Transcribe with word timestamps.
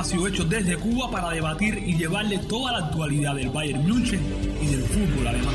espacio 0.00 0.28
hecho 0.28 0.44
desde 0.44 0.76
Cuba 0.76 1.10
para 1.10 1.30
debatir 1.30 1.76
y 1.76 1.96
llevarle 1.96 2.38
toda 2.38 2.70
la 2.70 2.86
actualidad 2.86 3.34
del 3.34 3.50
Bayern 3.50 3.84
München 3.84 4.20
y 4.62 4.66
del 4.68 4.84
fútbol 4.84 5.26
alemán. 5.26 5.54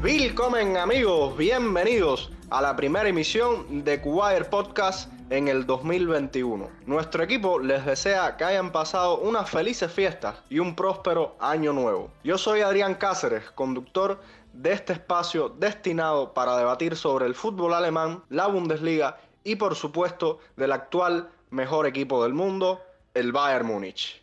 Willkommen 0.00 0.76
amigos, 0.76 1.36
bienvenidos 1.36 2.30
a 2.50 2.62
la 2.62 2.76
primera 2.76 3.08
emisión 3.08 3.82
de 3.82 4.00
Cubayer 4.00 4.48
Podcast 4.48 5.10
en 5.30 5.46
el 5.46 5.64
2021. 5.64 6.68
Nuestro 6.86 7.22
equipo 7.22 7.60
les 7.60 7.86
desea 7.86 8.36
que 8.36 8.44
hayan 8.44 8.72
pasado 8.72 9.18
unas 9.18 9.48
felices 9.48 9.90
fiestas 9.90 10.36
y 10.50 10.58
un 10.58 10.74
próspero 10.74 11.36
año 11.38 11.72
nuevo. 11.72 12.10
Yo 12.24 12.36
soy 12.36 12.62
Adrián 12.62 12.96
Cáceres, 12.96 13.48
conductor 13.52 14.20
de 14.52 14.72
este 14.72 14.92
espacio 14.92 15.48
destinado 15.48 16.34
para 16.34 16.56
debatir 16.56 16.96
sobre 16.96 17.26
el 17.26 17.36
fútbol 17.36 17.74
alemán, 17.74 18.24
la 18.28 18.48
Bundesliga 18.48 19.18
y 19.44 19.54
por 19.54 19.76
supuesto 19.76 20.40
del 20.56 20.72
actual 20.72 21.30
mejor 21.50 21.86
equipo 21.86 22.22
del 22.24 22.34
mundo, 22.34 22.80
el 23.14 23.30
Bayern 23.30 23.66
Múnich. 23.66 24.19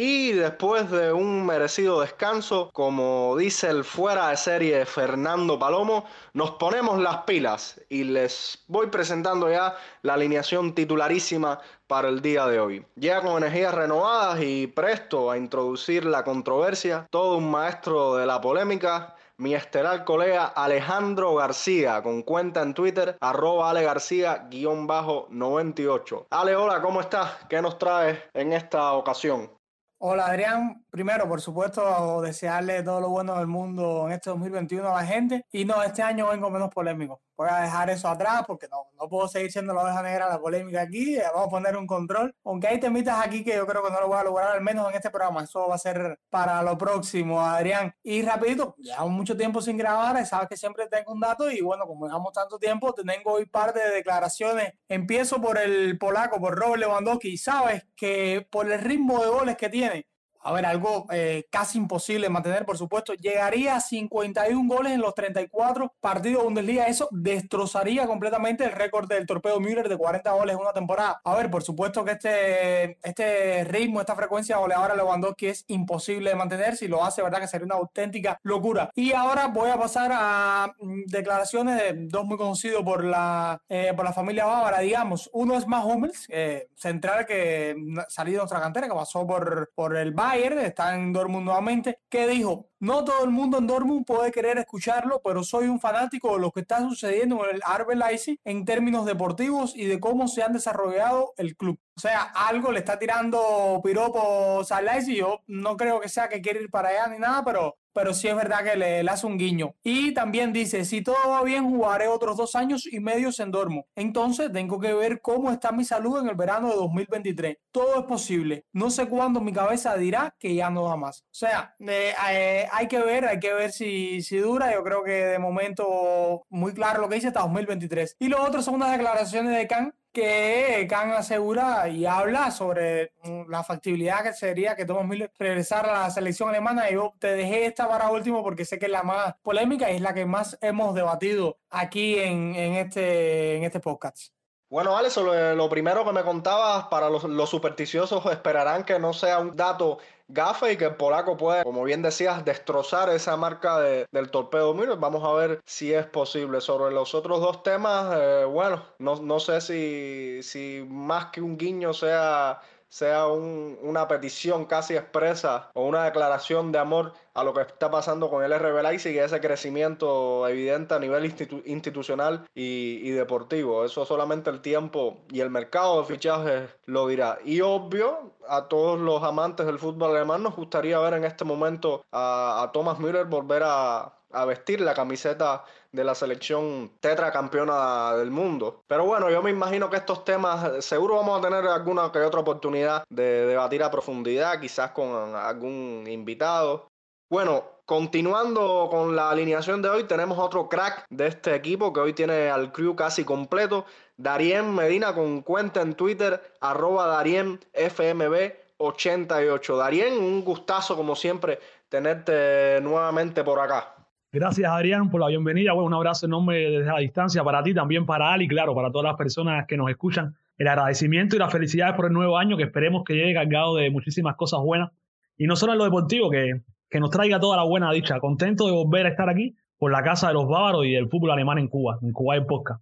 Y 0.00 0.30
después 0.30 0.92
de 0.92 1.12
un 1.12 1.44
merecido 1.44 2.02
descanso, 2.02 2.70
como 2.72 3.36
dice 3.36 3.68
el 3.68 3.82
fuera 3.82 4.28
de 4.28 4.36
serie 4.36 4.86
Fernando 4.86 5.58
Palomo, 5.58 6.04
nos 6.34 6.52
ponemos 6.52 7.00
las 7.00 7.22
pilas 7.22 7.80
y 7.88 8.04
les 8.04 8.62
voy 8.68 8.86
presentando 8.86 9.50
ya 9.50 9.76
la 10.02 10.14
alineación 10.14 10.72
titularísima 10.72 11.58
para 11.88 12.10
el 12.10 12.22
día 12.22 12.46
de 12.46 12.60
hoy. 12.60 12.86
Llega 12.94 13.22
con 13.22 13.38
energías 13.38 13.74
renovadas 13.74 14.40
y 14.40 14.68
presto 14.68 15.32
a 15.32 15.36
introducir 15.36 16.04
la 16.04 16.22
controversia, 16.22 17.08
todo 17.10 17.36
un 17.36 17.50
maestro 17.50 18.14
de 18.14 18.24
la 18.24 18.40
polémica, 18.40 19.16
mi 19.36 19.56
estelar 19.56 20.04
colega 20.04 20.46
Alejandro 20.46 21.34
García, 21.34 22.04
con 22.04 22.22
cuenta 22.22 22.62
en 22.62 22.72
Twitter, 22.72 23.16
arroba 23.20 23.70
Ale 23.70 23.82
García-98. 23.82 26.26
Ale, 26.30 26.54
hola, 26.54 26.80
¿cómo 26.82 27.00
estás? 27.00 27.32
¿Qué 27.48 27.60
nos 27.60 27.78
traes 27.78 28.20
en 28.34 28.52
esta 28.52 28.92
ocasión? 28.92 29.57
Hola 30.00 30.26
Adrián, 30.26 30.84
primero 30.90 31.28
por 31.28 31.40
supuesto 31.40 32.22
desearle 32.22 32.84
todo 32.84 33.00
lo 33.00 33.08
bueno 33.08 33.36
del 33.36 33.48
mundo 33.48 34.06
en 34.06 34.12
este 34.12 34.30
2021 34.30 34.88
a 34.88 35.02
la 35.02 35.04
gente. 35.04 35.44
Y 35.50 35.64
no, 35.64 35.82
este 35.82 36.02
año 36.02 36.28
vengo 36.28 36.50
menos 36.50 36.70
polémico, 36.70 37.20
voy 37.38 37.48
a 37.50 37.60
dejar 37.60 37.88
eso 37.88 38.08
atrás 38.08 38.42
porque 38.46 38.66
no, 38.68 38.88
no 38.98 39.08
puedo 39.08 39.28
seguir 39.28 39.52
siendo 39.52 39.72
la 39.72 39.82
oveja 39.82 40.02
negra 40.02 40.28
la 40.28 40.40
polémica 40.40 40.82
aquí, 40.82 41.16
eh, 41.16 41.22
vamos 41.32 41.46
a 41.46 41.50
poner 41.50 41.76
un 41.76 41.86
control, 41.86 42.34
aunque 42.44 42.66
hay 42.66 42.80
temitas 42.80 43.24
aquí 43.24 43.44
que 43.44 43.54
yo 43.54 43.66
creo 43.66 43.82
que 43.82 43.90
no 43.90 44.00
lo 44.00 44.08
voy 44.08 44.18
a 44.18 44.24
lograr 44.24 44.50
al 44.52 44.60
menos 44.60 44.88
en 44.90 44.96
este 44.96 45.10
programa, 45.10 45.44
eso 45.44 45.68
va 45.68 45.76
a 45.76 45.78
ser 45.78 46.18
para 46.28 46.60
lo 46.62 46.76
próximo 46.76 47.40
Adrián. 47.40 47.94
Y 48.02 48.22
rapidito, 48.22 48.74
llevamos 48.78 49.12
mucho 49.12 49.36
tiempo 49.36 49.62
sin 49.62 49.76
grabar, 49.76 50.26
sabes 50.26 50.48
que 50.48 50.56
siempre 50.56 50.88
tengo 50.88 51.12
un 51.12 51.20
dato 51.20 51.48
y 51.50 51.60
bueno, 51.60 51.86
como 51.86 52.06
llevamos 52.06 52.32
tanto 52.32 52.58
tiempo, 52.58 52.92
tengo 52.92 53.32
hoy 53.32 53.46
parte 53.46 53.78
de 53.78 53.94
declaraciones, 53.94 54.72
empiezo 54.88 55.40
por 55.40 55.58
el 55.58 55.96
polaco, 55.96 56.40
por 56.40 56.58
Robert 56.58 56.80
Lewandowski, 56.80 57.38
sabes 57.38 57.86
que 57.94 58.46
por 58.50 58.70
el 58.70 58.80
ritmo 58.80 59.22
de 59.22 59.30
goles 59.30 59.56
que 59.56 59.68
tiene, 59.68 60.06
a 60.48 60.52
ver, 60.52 60.64
algo 60.64 61.06
eh, 61.12 61.46
casi 61.50 61.76
imposible 61.76 62.30
mantener, 62.30 62.64
por 62.64 62.78
supuesto. 62.78 63.12
Llegaría 63.12 63.76
a 63.76 63.80
51 63.80 64.74
goles 64.74 64.94
en 64.94 65.02
los 65.02 65.14
34 65.14 65.92
partidos 66.00 66.40
de 66.40 66.44
Bundesliga. 66.44 66.86
Eso 66.86 67.06
destrozaría 67.10 68.06
completamente 68.06 68.64
el 68.64 68.72
récord 68.72 69.06
del 69.06 69.26
torpedo 69.26 69.60
Müller 69.60 69.90
de 69.90 69.98
40 69.98 70.30
goles 70.32 70.54
en 70.54 70.62
una 70.62 70.72
temporada. 70.72 71.20
A 71.22 71.36
ver, 71.36 71.50
por 71.50 71.62
supuesto 71.62 72.02
que 72.02 72.12
este, 72.12 72.98
este 73.06 73.64
ritmo, 73.64 74.00
esta 74.00 74.16
frecuencia 74.16 74.56
goleadora 74.56 74.96
Lewandowski 74.96 75.48
es 75.48 75.66
imposible 75.68 76.30
de 76.30 76.36
mantener. 76.36 76.76
Si 76.76 76.88
lo 76.88 77.04
hace, 77.04 77.20
verdad 77.20 77.40
que 77.40 77.48
sería 77.48 77.66
una 77.66 77.74
auténtica 77.74 78.40
locura. 78.42 78.90
Y 78.94 79.12
ahora 79.12 79.48
voy 79.48 79.68
a 79.68 79.78
pasar 79.78 80.12
a 80.14 80.72
mm, 80.80 81.02
declaraciones 81.08 81.76
de 81.76 82.06
dos 82.06 82.24
muy 82.24 82.38
conocidos 82.38 82.82
por 82.84 83.04
la, 83.04 83.60
eh, 83.68 83.92
por 83.94 84.06
la 84.06 84.14
familia 84.14 84.46
bávara, 84.46 84.80
digamos. 84.80 85.28
Uno 85.34 85.58
es 85.58 85.66
más 85.66 85.84
Hummels, 85.84 86.24
eh, 86.30 86.68
central 86.74 87.26
que 87.26 87.76
salió 88.08 88.32
de 88.32 88.38
nuestra 88.38 88.60
cantera, 88.60 88.88
que 88.88 88.94
pasó 88.94 89.26
por, 89.26 89.72
por 89.74 89.94
el 89.94 90.12
Bayern 90.12 90.37
está 90.46 90.94
en 90.94 91.12
Dortmund 91.12 91.44
nuevamente, 91.44 92.00
que 92.08 92.26
dijo, 92.28 92.68
no 92.78 93.04
todo 93.04 93.24
el 93.24 93.30
mundo 93.30 93.58
en 93.58 93.66
Dortmund 93.66 94.06
puede 94.06 94.30
querer 94.30 94.58
escucharlo, 94.58 95.20
pero 95.22 95.42
soy 95.42 95.68
un 95.68 95.80
fanático 95.80 96.34
de 96.34 96.40
lo 96.40 96.52
que 96.52 96.60
está 96.60 96.80
sucediendo 96.80 97.44
en 97.44 97.56
el 97.56 97.62
Arbe 97.64 97.96
Leipzig 97.96 98.40
en 98.44 98.64
términos 98.64 99.04
deportivos 99.04 99.74
y 99.76 99.86
de 99.86 99.98
cómo 99.98 100.28
se 100.28 100.42
han 100.42 100.52
desarrollado 100.52 101.34
el 101.36 101.56
club. 101.56 101.78
O 101.98 102.00
sea, 102.00 102.30
algo 102.32 102.70
le 102.70 102.78
está 102.78 102.96
tirando 102.96 103.80
piropos 103.82 104.70
a 104.70 104.80
Leipzig. 104.80 105.16
Yo 105.16 105.40
no 105.48 105.76
creo 105.76 105.98
que 105.98 106.08
sea 106.08 106.28
que 106.28 106.40
quiere 106.40 106.62
ir 106.62 106.70
para 106.70 106.90
allá 106.90 107.08
ni 107.08 107.18
nada, 107.18 107.44
pero 107.44 107.76
pero 107.98 108.14
sí 108.14 108.28
es 108.28 108.36
verdad 108.36 108.62
que 108.62 108.76
le, 108.76 109.00
hace 109.00 109.26
un 109.26 109.36
guiño. 109.36 109.74
Y 109.82 110.14
también 110.14 110.52
dice, 110.52 110.84
si 110.84 111.02
todo 111.02 111.16
va 111.30 111.42
bien, 111.42 111.68
jugaré 111.68 112.06
otros 112.06 112.36
dos 112.36 112.54
años 112.54 112.86
y 112.86 113.00
medio 113.00 113.30
en 113.36 113.50
Dortmund. 113.50 113.86
Entonces 113.96 114.52
tengo 114.52 114.78
que 114.78 114.94
ver 114.94 115.20
cómo 115.20 115.50
está 115.50 115.72
mi 115.72 115.84
salud 115.84 116.20
en 116.20 116.28
el 116.28 116.36
verano 116.36 116.68
de 116.68 116.76
2023. 116.76 117.56
Todo 117.72 117.98
es 117.98 118.04
posible. 118.06 118.66
No 118.72 118.90
sé 118.90 119.08
cuándo 119.08 119.40
mi 119.40 119.52
cabeza 119.52 119.96
dirá 119.96 120.36
que 120.38 120.54
ya 120.54 120.70
no 120.70 120.84
da 120.84 120.94
más. 120.94 121.22
O 121.22 121.34
sea, 121.34 121.74
eh, 121.80 122.14
eh, 122.30 122.68
hay 122.70 122.86
que 122.86 123.00
ver, 123.00 123.26
hay 123.26 123.40
que 123.40 123.52
ver 123.52 123.72
si, 123.72 124.22
si 124.22 124.36
dura. 124.36 124.72
Yo 124.72 124.84
creo 124.84 125.02
que 125.02 125.10
de 125.10 125.38
momento 125.40 126.46
muy 126.50 126.72
claro 126.74 127.00
lo 127.00 127.08
que 127.08 127.16
dice 127.16 127.26
hasta 127.26 127.40
2023. 127.40 128.14
Y 128.20 128.28
lo 128.28 128.40
otro 128.44 128.62
son 128.62 128.74
unas 128.74 128.92
declaraciones 128.92 129.56
de 129.56 129.66
Khan 129.66 129.92
que 130.20 130.86
Khan 130.88 131.12
asegura 131.12 131.88
y 131.88 132.04
habla 132.04 132.50
sobre 132.50 133.12
mm, 133.22 133.48
la 133.48 133.62
factibilidad 133.62 134.22
que 134.22 134.32
sería 134.32 134.74
que 134.74 134.84
Thomas 134.84 135.06
Miller 135.06 135.32
regresara 135.38 135.90
a 135.90 136.04
la 136.04 136.10
selección 136.10 136.48
alemana. 136.48 136.90
Yo 136.90 137.14
te 137.18 137.28
dejé 137.28 137.66
esta 137.66 137.88
para 137.88 138.10
último 138.10 138.42
porque 138.42 138.64
sé 138.64 138.78
que 138.78 138.86
es 138.86 138.92
la 138.92 139.02
más 139.02 139.36
polémica 139.42 139.90
y 139.90 139.96
es 139.96 140.00
la 140.00 140.14
que 140.14 140.26
más 140.26 140.58
hemos 140.60 140.94
debatido 140.94 141.58
aquí 141.70 142.18
en, 142.18 142.54
en 142.56 142.74
este, 142.74 143.56
en 143.56 143.64
este 143.64 143.80
podcast. 143.80 144.32
Bueno, 144.70 144.92
vale, 144.92 145.08
lo, 145.16 145.54
lo, 145.54 145.68
primero 145.70 146.04
que 146.04 146.12
me 146.12 146.22
contabas, 146.22 146.88
para 146.88 147.08
los, 147.08 147.24
los, 147.24 147.48
supersticiosos 147.48 148.26
esperarán 148.26 148.84
que 148.84 148.98
no 148.98 149.14
sea 149.14 149.38
un 149.38 149.56
dato 149.56 149.98
gafe 150.28 150.72
y 150.72 150.76
que 150.76 150.84
el 150.86 150.96
polaco 150.96 151.36
puede, 151.36 151.64
como 151.64 151.84
bien 151.84 152.02
decías, 152.02 152.44
destrozar 152.44 153.08
esa 153.10 153.36
marca 153.36 153.80
de, 153.80 154.06
del 154.12 154.30
torpedo 154.30 154.74
Miller. 154.74 154.96
Vamos 154.98 155.24
a 155.24 155.32
ver 155.32 155.60
si 155.64 155.92
es 155.92 156.06
posible. 156.06 156.60
Sobre 156.60 156.94
los 156.94 157.14
otros 157.14 157.40
dos 157.40 157.62
temas, 157.62 158.14
eh, 158.16 158.44
bueno, 158.44 158.82
no, 158.98 159.16
no 159.16 159.40
sé 159.40 159.60
si, 159.60 160.42
si 160.42 160.84
más 160.88 161.26
que 161.26 161.40
un 161.40 161.56
guiño 161.56 161.92
sea 161.92 162.60
sea 162.88 163.26
una 163.26 164.08
petición 164.08 164.64
casi 164.64 164.96
expresa 164.96 165.70
o 165.74 165.86
una 165.86 166.04
declaración 166.04 166.72
de 166.72 166.78
amor 166.78 167.12
a 167.34 167.44
lo 167.44 167.54
que 167.54 167.60
está 167.62 167.90
pasando 167.90 168.30
con 168.30 168.42
el 168.42 168.58
RB 168.58 168.82
Leipzig 168.82 169.14
y 169.14 169.18
ese 169.18 169.40
crecimiento 169.40 170.48
evidente 170.48 170.94
a 170.94 170.98
nivel 170.98 171.24
institucional 171.66 172.46
y, 172.54 173.10
deportivo. 173.10 173.84
Eso 173.84 174.04
solamente 174.04 174.50
el 174.50 174.60
tiempo 174.60 175.18
y 175.30 175.40
el 175.40 175.50
mercado 175.50 176.00
de 176.00 176.06
fichajes 176.06 176.70
lo 176.86 177.06
dirá. 177.06 177.38
Y 177.44 177.60
obvio, 177.60 178.32
a 178.48 178.68
todos 178.68 178.98
los 178.98 179.22
amantes 179.22 179.66
del 179.66 179.78
fútbol 179.78 180.16
alemán 180.16 180.42
nos 180.42 180.56
gustaría 180.56 180.98
ver 180.98 181.14
en 181.14 181.24
este 181.24 181.44
momento 181.44 182.04
a, 182.10 182.62
a 182.62 182.72
Thomas 182.72 182.98
Müller 182.98 183.26
volver 183.26 183.62
a, 183.64 184.17
a 184.32 184.44
vestir 184.44 184.80
la 184.80 184.94
camiseta 184.94 185.64
de 185.92 186.04
la 186.04 186.14
selección 186.14 186.92
tetracampeona 187.00 188.14
del 188.16 188.30
mundo. 188.30 188.84
Pero 188.86 189.04
bueno, 189.06 189.30
yo 189.30 189.42
me 189.42 189.50
imagino 189.50 189.90
que 189.90 189.96
estos 189.96 190.24
temas 190.24 190.84
seguro 190.84 191.16
vamos 191.16 191.38
a 191.38 191.42
tener 191.48 191.66
alguna 191.66 192.12
que 192.12 192.20
otra 192.20 192.40
oportunidad 192.40 193.04
de 193.08 193.46
debatir 193.46 193.82
a 193.82 193.90
profundidad, 193.90 194.60
quizás 194.60 194.90
con 194.92 195.34
algún 195.34 196.04
invitado. 196.08 196.90
Bueno, 197.30 197.64
continuando 197.84 198.88
con 198.90 199.14
la 199.16 199.30
alineación 199.30 199.82
de 199.82 199.88
hoy, 199.90 200.04
tenemos 200.04 200.38
otro 200.38 200.68
crack 200.68 201.04
de 201.10 201.26
este 201.26 201.54
equipo 201.54 201.92
que 201.92 202.00
hoy 202.00 202.14
tiene 202.14 202.48
al 202.50 202.72
crew 202.72 202.96
casi 202.96 203.24
completo. 203.24 203.84
Darien 204.16 204.74
Medina 204.74 205.14
con 205.14 205.42
cuenta 205.42 205.82
en 205.82 205.94
Twitter, 205.94 206.56
arroba 206.60 207.06
DarienFMB88. 207.06 209.76
Darien, 209.76 210.18
un 210.18 210.44
gustazo 210.44 210.96
como 210.96 211.14
siempre 211.16 211.60
tenerte 211.88 212.80
nuevamente 212.82 213.44
por 213.44 213.60
acá. 213.60 213.97
Gracias, 214.38 214.70
Adrián, 214.70 215.10
por 215.10 215.20
la 215.20 215.26
bienvenida. 215.26 215.72
Bueno, 215.72 215.88
un 215.88 215.94
abrazo 215.94 216.26
enorme 216.26 216.58
desde 216.58 216.84
la 216.84 217.00
distancia 217.00 217.42
para 217.42 217.60
ti, 217.64 217.74
también 217.74 218.06
para 218.06 218.32
Ali, 218.32 218.46
claro, 218.46 218.72
para 218.72 218.92
todas 218.92 219.06
las 219.06 219.16
personas 219.16 219.66
que 219.66 219.76
nos 219.76 219.90
escuchan. 219.90 220.36
El 220.58 220.68
agradecimiento 220.68 221.34
y 221.34 221.40
las 221.40 221.50
felicidades 221.50 221.96
por 221.96 222.06
el 222.06 222.12
nuevo 222.12 222.38
año, 222.38 222.56
que 222.56 222.62
esperemos 222.62 223.02
que 223.04 223.14
llegue 223.14 223.34
cargado 223.34 223.74
de 223.74 223.90
muchísimas 223.90 224.36
cosas 224.36 224.60
buenas. 224.60 224.92
Y 225.36 225.48
no 225.48 225.56
solo 225.56 225.72
en 225.72 225.78
lo 225.78 225.84
deportivo, 225.86 226.30
que, 226.30 226.60
que 226.88 227.00
nos 227.00 227.10
traiga 227.10 227.40
toda 227.40 227.56
la 227.56 227.64
buena 227.64 227.90
dicha. 227.90 228.20
Contento 228.20 228.66
de 228.66 228.70
volver 228.70 229.06
a 229.06 229.08
estar 229.08 229.28
aquí 229.28 229.56
por 229.76 229.90
la 229.90 230.04
casa 230.04 230.28
de 230.28 230.34
los 230.34 230.46
bávaros 230.46 230.86
y 230.86 230.94
el 230.94 231.08
fútbol 231.08 231.32
alemán 231.32 231.58
en 231.58 231.66
Cuba, 231.66 231.98
en 232.00 232.12
Cuba 232.12 232.36
en 232.36 232.46
Posca. 232.46 232.80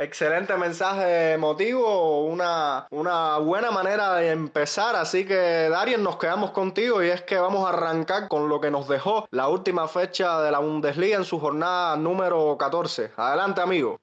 Excelente 0.00 0.56
mensaje 0.56 1.34
emotivo, 1.34 2.24
una, 2.24 2.86
una 2.90 3.36
buena 3.36 3.70
manera 3.70 4.14
de 4.14 4.30
empezar. 4.30 4.96
Así 4.96 5.26
que, 5.26 5.68
Darien, 5.68 6.02
nos 6.02 6.16
quedamos 6.16 6.52
contigo 6.52 7.02
y 7.02 7.10
es 7.10 7.20
que 7.20 7.36
vamos 7.36 7.66
a 7.66 7.68
arrancar 7.68 8.26
con 8.28 8.48
lo 8.48 8.62
que 8.62 8.70
nos 8.70 8.88
dejó 8.88 9.28
la 9.30 9.48
última 9.48 9.88
fecha 9.88 10.40
de 10.40 10.52
la 10.52 10.60
Bundesliga 10.60 11.18
en 11.18 11.26
su 11.26 11.38
jornada 11.38 11.98
número 11.98 12.56
14. 12.56 13.12
Adelante, 13.14 13.60
amigo. 13.60 14.00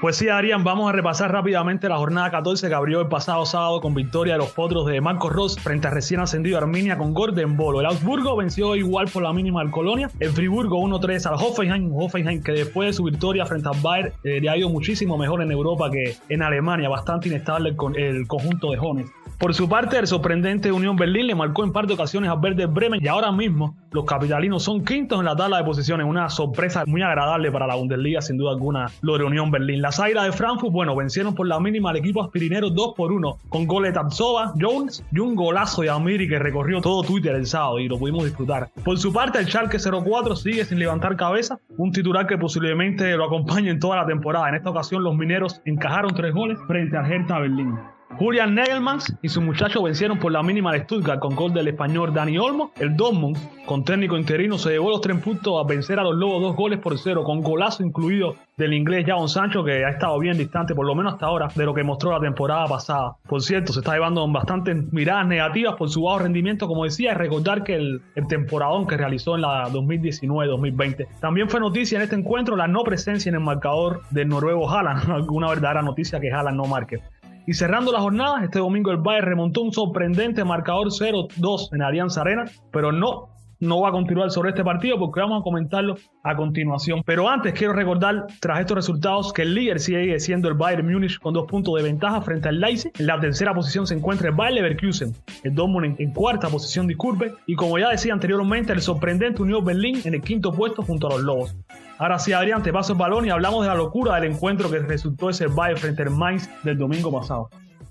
Pues 0.00 0.16
sí, 0.16 0.30
Adrián, 0.30 0.64
vamos 0.64 0.88
a 0.88 0.92
repasar 0.92 1.30
rápidamente 1.30 1.86
la 1.86 1.98
jornada 1.98 2.30
14 2.30 2.68
que 2.68 2.74
abrió 2.74 3.02
el 3.02 3.08
pasado 3.08 3.44
sábado 3.44 3.82
con 3.82 3.92
victoria 3.92 4.32
de 4.32 4.38
los 4.38 4.50
potros 4.50 4.86
de 4.86 4.98
Marcos 5.02 5.30
Ross 5.30 5.60
frente 5.60 5.88
a 5.88 5.90
recién 5.90 6.20
ascendido 6.20 6.56
Arminia 6.56 6.96
con 6.96 7.12
Gordon 7.12 7.54
Bolo. 7.58 7.80
El 7.80 7.86
Augsburgo 7.86 8.34
venció 8.34 8.76
igual 8.76 9.08
por 9.12 9.22
la 9.22 9.34
mínima 9.34 9.60
al 9.60 9.70
Colonia. 9.70 10.10
El 10.18 10.30
Friburgo 10.30 10.78
1-3 10.78 11.26
al 11.26 11.34
Hoffenheim. 11.34 11.92
Hoffenheim 11.94 12.42
que 12.42 12.52
después 12.52 12.88
de 12.88 12.92
su 12.94 13.04
victoria 13.04 13.44
frente 13.44 13.68
al 13.68 13.78
Bayern 13.82 14.14
eh, 14.24 14.40
le 14.40 14.48
ha 14.48 14.56
ido 14.56 14.70
muchísimo 14.70 15.18
mejor 15.18 15.42
en 15.42 15.52
Europa 15.52 15.90
que 15.90 16.16
en 16.30 16.40
Alemania. 16.40 16.88
Bastante 16.88 17.28
inestable 17.28 17.76
el, 17.94 17.96
el 18.02 18.26
conjunto 18.26 18.70
de 18.70 18.78
Jones. 18.78 19.06
Por 19.40 19.54
su 19.54 19.70
parte, 19.70 19.98
el 19.98 20.06
sorprendente 20.06 20.70
Unión 20.70 20.96
Berlín 20.96 21.26
le 21.26 21.34
marcó 21.34 21.64
en 21.64 21.72
par 21.72 21.86
de 21.86 21.94
ocasiones 21.94 22.30
al 22.30 22.40
Verde 22.40 22.66
Bremen 22.66 23.00
y 23.02 23.08
ahora 23.08 23.32
mismo 23.32 23.74
los 23.90 24.04
capitalinos 24.04 24.62
son 24.62 24.84
quintos 24.84 25.18
en 25.18 25.24
la 25.24 25.34
tabla 25.34 25.56
de 25.56 25.64
posiciones. 25.64 26.06
Una 26.06 26.28
sorpresa 26.28 26.84
muy 26.86 27.00
agradable 27.00 27.50
para 27.50 27.66
la 27.66 27.74
Bundesliga, 27.74 28.20
sin 28.20 28.36
duda 28.36 28.50
alguna, 28.50 28.88
lo 29.00 29.16
de 29.16 29.24
Unión 29.24 29.50
Berlín. 29.50 29.80
Las 29.80 29.98
Águilas 29.98 30.26
de 30.26 30.32
Frankfurt, 30.32 30.74
bueno, 30.74 30.94
vencieron 30.94 31.34
por 31.34 31.46
la 31.46 31.58
mínima 31.58 31.88
al 31.88 31.96
equipo 31.96 32.22
aspirinero 32.22 32.68
2 32.68 32.92
por 32.94 33.12
1 33.12 33.38
con 33.48 33.66
goles 33.66 33.92
de 33.92 33.94
Tabsova, 33.94 34.52
Jones 34.60 35.02
y 35.10 35.20
un 35.20 35.34
golazo 35.34 35.80
de 35.80 35.88
Amiri 35.88 36.28
que 36.28 36.38
recorrió 36.38 36.82
todo 36.82 37.02
Twitter 37.02 37.34
el 37.34 37.46
sábado 37.46 37.78
y 37.78 37.88
lo 37.88 37.98
pudimos 37.98 38.24
disfrutar. 38.24 38.68
Por 38.84 38.98
su 38.98 39.10
parte, 39.10 39.38
el 39.38 39.46
Schalke 39.46 39.78
04 39.78 40.36
sigue 40.36 40.66
sin 40.66 40.78
levantar 40.78 41.16
cabeza, 41.16 41.58
un 41.78 41.92
titular 41.92 42.26
que 42.26 42.36
posiblemente 42.36 43.16
lo 43.16 43.24
acompañe 43.24 43.70
en 43.70 43.80
toda 43.80 43.96
la 43.96 44.06
temporada. 44.06 44.50
En 44.50 44.56
esta 44.56 44.68
ocasión, 44.68 45.02
los 45.02 45.16
mineros 45.16 45.62
encajaron 45.64 46.14
tres 46.14 46.34
goles 46.34 46.58
frente 46.66 46.98
a 46.98 47.08
Hertha 47.08 47.38
Berlín. 47.38 47.78
Julian 48.20 48.54
Nagelmans 48.54 49.16
y 49.22 49.30
sus 49.30 49.42
muchachos 49.42 49.82
vencieron 49.82 50.18
por 50.18 50.30
la 50.30 50.42
mínima 50.42 50.74
de 50.74 50.80
Stuttgart 50.80 51.20
con 51.20 51.34
gol 51.34 51.54
del 51.54 51.68
español 51.68 52.12
Dani 52.12 52.36
Olmo. 52.36 52.70
El 52.78 52.94
Dortmund, 52.94 53.38
con 53.64 53.82
técnico 53.82 54.18
interino, 54.18 54.58
se 54.58 54.72
llevó 54.72 54.90
los 54.90 55.00
tres 55.00 55.16
puntos 55.22 55.54
a 55.58 55.66
vencer 55.66 55.98
a 55.98 56.02
los 56.02 56.16
Lobos 56.16 56.42
dos 56.42 56.54
goles 56.54 56.80
por 56.80 56.98
cero, 56.98 57.24
con 57.24 57.40
golazo 57.40 57.82
incluido 57.82 58.36
del 58.58 58.74
inglés 58.74 59.06
Javon 59.06 59.30
Sancho, 59.30 59.64
que 59.64 59.86
ha 59.86 59.88
estado 59.88 60.18
bien 60.18 60.36
distante, 60.36 60.74
por 60.74 60.84
lo 60.86 60.94
menos 60.94 61.14
hasta 61.14 61.24
ahora, 61.24 61.48
de 61.54 61.64
lo 61.64 61.72
que 61.72 61.82
mostró 61.82 62.12
la 62.12 62.20
temporada 62.20 62.66
pasada. 62.66 63.16
Por 63.26 63.40
cierto, 63.40 63.72
se 63.72 63.78
está 63.78 63.94
llevando 63.94 64.30
bastantes 64.30 64.92
miradas 64.92 65.26
negativas 65.26 65.76
por 65.76 65.88
su 65.88 66.02
bajo 66.02 66.18
rendimiento, 66.18 66.68
como 66.68 66.84
decía, 66.84 67.12
y 67.12 67.14
recordar 67.14 67.64
que 67.64 67.76
el, 67.76 68.02
el 68.16 68.26
temporadón 68.26 68.86
que 68.86 68.98
realizó 68.98 69.36
en 69.36 69.40
la 69.40 69.66
2019-2020. 69.70 71.06
También 71.20 71.48
fue 71.48 71.58
noticia 71.58 71.96
en 71.96 72.02
este 72.02 72.16
encuentro 72.16 72.54
la 72.54 72.68
no 72.68 72.84
presencia 72.84 73.30
en 73.30 73.36
el 73.36 73.40
marcador 73.40 74.02
del 74.10 74.28
noruego 74.28 74.70
Haaland, 74.70 75.26
una 75.30 75.48
verdadera 75.48 75.80
noticia 75.80 76.20
que 76.20 76.30
Haaland 76.30 76.58
no 76.58 76.66
marque. 76.66 77.00
Y 77.46 77.54
cerrando 77.54 77.92
la 77.92 78.00
jornada, 78.00 78.44
este 78.44 78.58
domingo 78.58 78.90
el 78.90 78.98
Bayern 78.98 79.26
remontó 79.26 79.62
un 79.62 79.72
sorprendente 79.72 80.44
marcador 80.44 80.88
0-2 80.88 81.74
en 81.74 81.82
Alianza 81.82 82.20
Arena, 82.20 82.44
pero 82.70 82.92
no 82.92 83.30
no 83.60 83.82
va 83.82 83.90
a 83.90 83.92
continuar 83.92 84.30
sobre 84.30 84.50
este 84.50 84.64
partido 84.64 84.98
porque 84.98 85.20
vamos 85.20 85.40
a 85.40 85.44
comentarlo 85.44 85.96
a 86.24 86.34
continuación. 86.34 87.02
Pero 87.04 87.28
antes 87.28 87.52
quiero 87.52 87.74
recordar, 87.74 88.26
tras 88.40 88.60
estos 88.60 88.74
resultados, 88.74 89.32
que 89.32 89.42
el 89.42 89.54
líder 89.54 89.80
sigue 89.80 90.18
siendo 90.18 90.48
el 90.48 90.54
Bayern 90.54 90.90
Múnich 90.90 91.18
con 91.18 91.34
dos 91.34 91.46
puntos 91.46 91.74
de 91.76 91.82
ventaja 91.82 92.20
frente 92.22 92.48
al 92.48 92.60
Leipzig. 92.60 92.90
En 92.98 93.06
la 93.06 93.20
tercera 93.20 93.54
posición 93.54 93.86
se 93.86 93.94
encuentra 93.94 94.28
el 94.28 94.34
Bayer 94.34 94.62
Leverkusen, 94.62 95.14
el 95.44 95.54
Dortmund 95.54 95.96
en, 95.98 96.12
cuarta 96.12 96.48
posición, 96.48 96.86
disculpe. 96.86 97.34
Y 97.46 97.54
como 97.54 97.78
ya 97.78 97.90
decía 97.90 98.12
anteriormente, 98.12 98.72
el 98.72 98.80
sorprendente 98.80 99.42
Unión 99.42 99.64
Berlín 99.64 100.00
en 100.04 100.14
el 100.14 100.22
quinto 100.22 100.52
puesto 100.52 100.82
junto 100.82 101.08
a 101.08 101.10
los 101.10 101.20
Lobos. 101.22 101.56
Ahora 102.00 102.18
sí, 102.18 102.32
Adrián, 102.32 102.62
te 102.62 102.72
paso 102.72 102.94
el 102.94 102.98
balón 102.98 103.26
y 103.26 103.30
hablamos 103.30 103.60
de 103.60 103.68
la 103.68 103.74
locura 103.74 104.14
del 104.14 104.32
encuentro 104.32 104.70
que 104.70 104.78
resultó 104.78 105.28
ese 105.28 105.48
Bayern 105.48 105.78
frente 105.78 106.00
al 106.00 106.08
Mainz 106.08 106.48
del 106.64 106.78
domingo 106.78 107.12
pasado. 107.12 107.50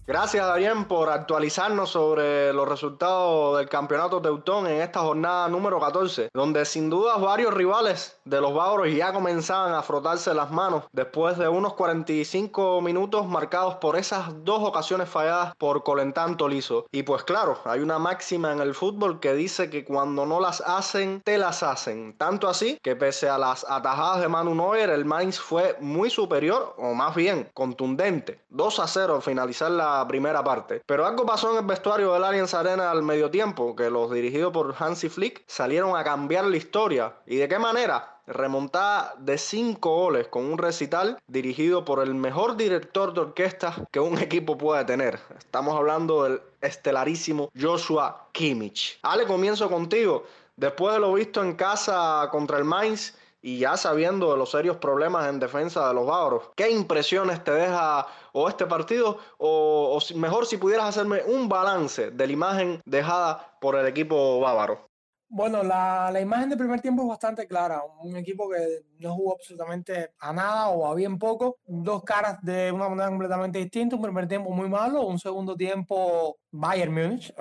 Gracias, 0.09 0.43
Darien, 0.43 0.85
por 0.85 1.11
actualizarnos 1.11 1.91
sobre 1.91 2.51
los 2.51 2.67
resultados 2.67 3.59
del 3.59 3.69
campeonato 3.69 4.19
Teutón 4.19 4.65
en 4.65 4.81
esta 4.81 5.01
jornada 5.01 5.47
número 5.49 5.79
14, 5.79 6.29
donde 6.33 6.65
sin 6.65 6.89
duda 6.89 7.17
varios 7.17 7.53
rivales 7.53 8.19
de 8.25 8.41
los 8.41 8.51
bávaros 8.51 8.91
ya 8.91 9.13
comenzaban 9.13 9.75
a 9.75 9.83
frotarse 9.83 10.33
las 10.33 10.49
manos 10.49 10.85
después 10.93 11.37
de 11.37 11.47
unos 11.47 11.75
45 11.75 12.81
minutos 12.81 13.27
marcados 13.27 13.75
por 13.75 13.97
esas 13.97 14.43
dos 14.43 14.63
ocasiones 14.63 15.07
falladas 15.07 15.53
por 15.59 15.83
Colentán 15.83 16.37
Tolizo. 16.37 16.87
Y 16.91 17.03
pues 17.03 17.23
claro, 17.23 17.59
hay 17.65 17.79
una 17.81 17.99
máxima 17.99 18.51
en 18.51 18.61
el 18.61 18.73
fútbol 18.73 19.19
que 19.19 19.35
dice 19.35 19.69
que 19.69 19.85
cuando 19.85 20.25
no 20.25 20.39
las 20.39 20.61
hacen, 20.61 21.21
te 21.23 21.37
las 21.37 21.61
hacen. 21.61 22.17
Tanto 22.17 22.49
así 22.49 22.79
que 22.81 22.95
pese 22.95 23.29
a 23.29 23.37
las 23.37 23.63
atajadas 23.69 24.21
de 24.21 24.27
Manu 24.27 24.55
Neuer, 24.55 24.89
el 24.89 25.05
Mainz 25.05 25.39
fue 25.39 25.77
muy 25.79 26.09
superior, 26.09 26.73
o 26.79 26.95
más 26.95 27.13
bien 27.13 27.47
contundente. 27.53 28.41
2 28.49 28.79
a 28.79 28.87
0 28.87 29.15
al 29.17 29.21
finalizar 29.21 29.69
la 29.69 29.98
primera 30.07 30.43
parte. 30.43 30.81
Pero 30.85 31.05
algo 31.05 31.25
pasó 31.25 31.51
en 31.51 31.57
el 31.57 31.65
vestuario 31.65 32.13
del 32.13 32.23
Allianz 32.23 32.53
Arena 32.53 32.91
al 32.91 33.03
medio 33.03 33.29
tiempo, 33.29 33.75
que 33.75 33.89
los 33.89 34.11
dirigidos 34.11 34.51
por 34.51 34.75
Hansi 34.77 35.09
Flick 35.09 35.43
salieron 35.47 35.97
a 35.97 36.03
cambiar 36.03 36.45
la 36.45 36.57
historia. 36.57 37.13
¿Y 37.25 37.37
de 37.37 37.47
qué 37.47 37.59
manera? 37.59 38.15
remontada 38.29 39.15
de 39.17 39.37
cinco 39.37 39.95
goles 39.95 40.27
con 40.27 40.45
un 40.45 40.57
recital 40.57 41.17
dirigido 41.27 41.83
por 41.83 42.01
el 42.01 42.13
mejor 42.13 42.55
director 42.55 43.13
de 43.13 43.21
orquesta 43.21 43.75
que 43.91 43.99
un 43.99 44.19
equipo 44.19 44.57
puede 44.57 44.85
tener. 44.85 45.19
Estamos 45.37 45.75
hablando 45.75 46.23
del 46.23 46.41
estelarísimo 46.61 47.49
Joshua 47.59 48.27
Kimmich. 48.31 48.99
Ale, 49.01 49.25
comienzo 49.25 49.69
contigo. 49.69 50.25
Después 50.55 50.93
de 50.93 50.99
lo 50.99 51.13
visto 51.13 51.41
en 51.41 51.55
casa 51.55 52.27
contra 52.31 52.57
el 52.57 52.65
Mainz, 52.65 53.15
y 53.41 53.59
ya 53.59 53.77
sabiendo 53.77 54.31
de 54.31 54.37
los 54.37 54.51
serios 54.51 54.77
problemas 54.77 55.29
en 55.29 55.39
defensa 55.39 55.87
de 55.87 55.93
los 55.93 56.05
bávaros, 56.05 56.49
¿qué 56.55 56.69
impresiones 56.69 57.43
te 57.43 57.51
deja 57.51 58.07
o 58.33 58.49
este 58.49 58.65
partido? 58.65 59.17
O, 59.37 59.99
mejor 60.15 60.45
si 60.45 60.57
pudieras 60.57 60.89
hacerme 60.89 61.23
un 61.23 61.47
balance 61.47 62.11
de 62.11 62.27
la 62.27 62.33
imagen 62.33 62.81
dejada 62.85 63.57
por 63.61 63.75
el 63.75 63.87
equipo 63.87 64.39
bávaro. 64.39 64.89
Bueno, 65.31 65.61
la, 65.61 66.09
la, 66.11 66.19
imagen 66.19 66.49
del 66.49 66.57
primer 66.57 66.81
tiempo 66.81 67.03
es 67.03 67.09
bastante 67.09 67.47
clara. 67.47 67.83
Un 68.01 68.17
equipo 68.17 68.49
que 68.49 68.83
no 68.97 69.13
jugó 69.13 69.35
absolutamente 69.35 70.15
a 70.17 70.33
nada 70.33 70.69
o 70.69 70.87
a 70.87 70.95
bien 70.95 71.19
poco. 71.19 71.59
Dos 71.67 72.03
caras 72.03 72.39
de 72.41 72.71
una 72.71 72.89
manera 72.89 73.09
completamente 73.09 73.59
distinta. 73.59 73.95
Un 73.95 74.01
primer 74.01 74.27
tiempo 74.27 74.49
muy 74.49 74.67
malo, 74.67 75.05
un 75.05 75.19
segundo 75.19 75.55
tiempo 75.55 76.39
Bayern 76.49 76.91
Múnich, 76.91 77.31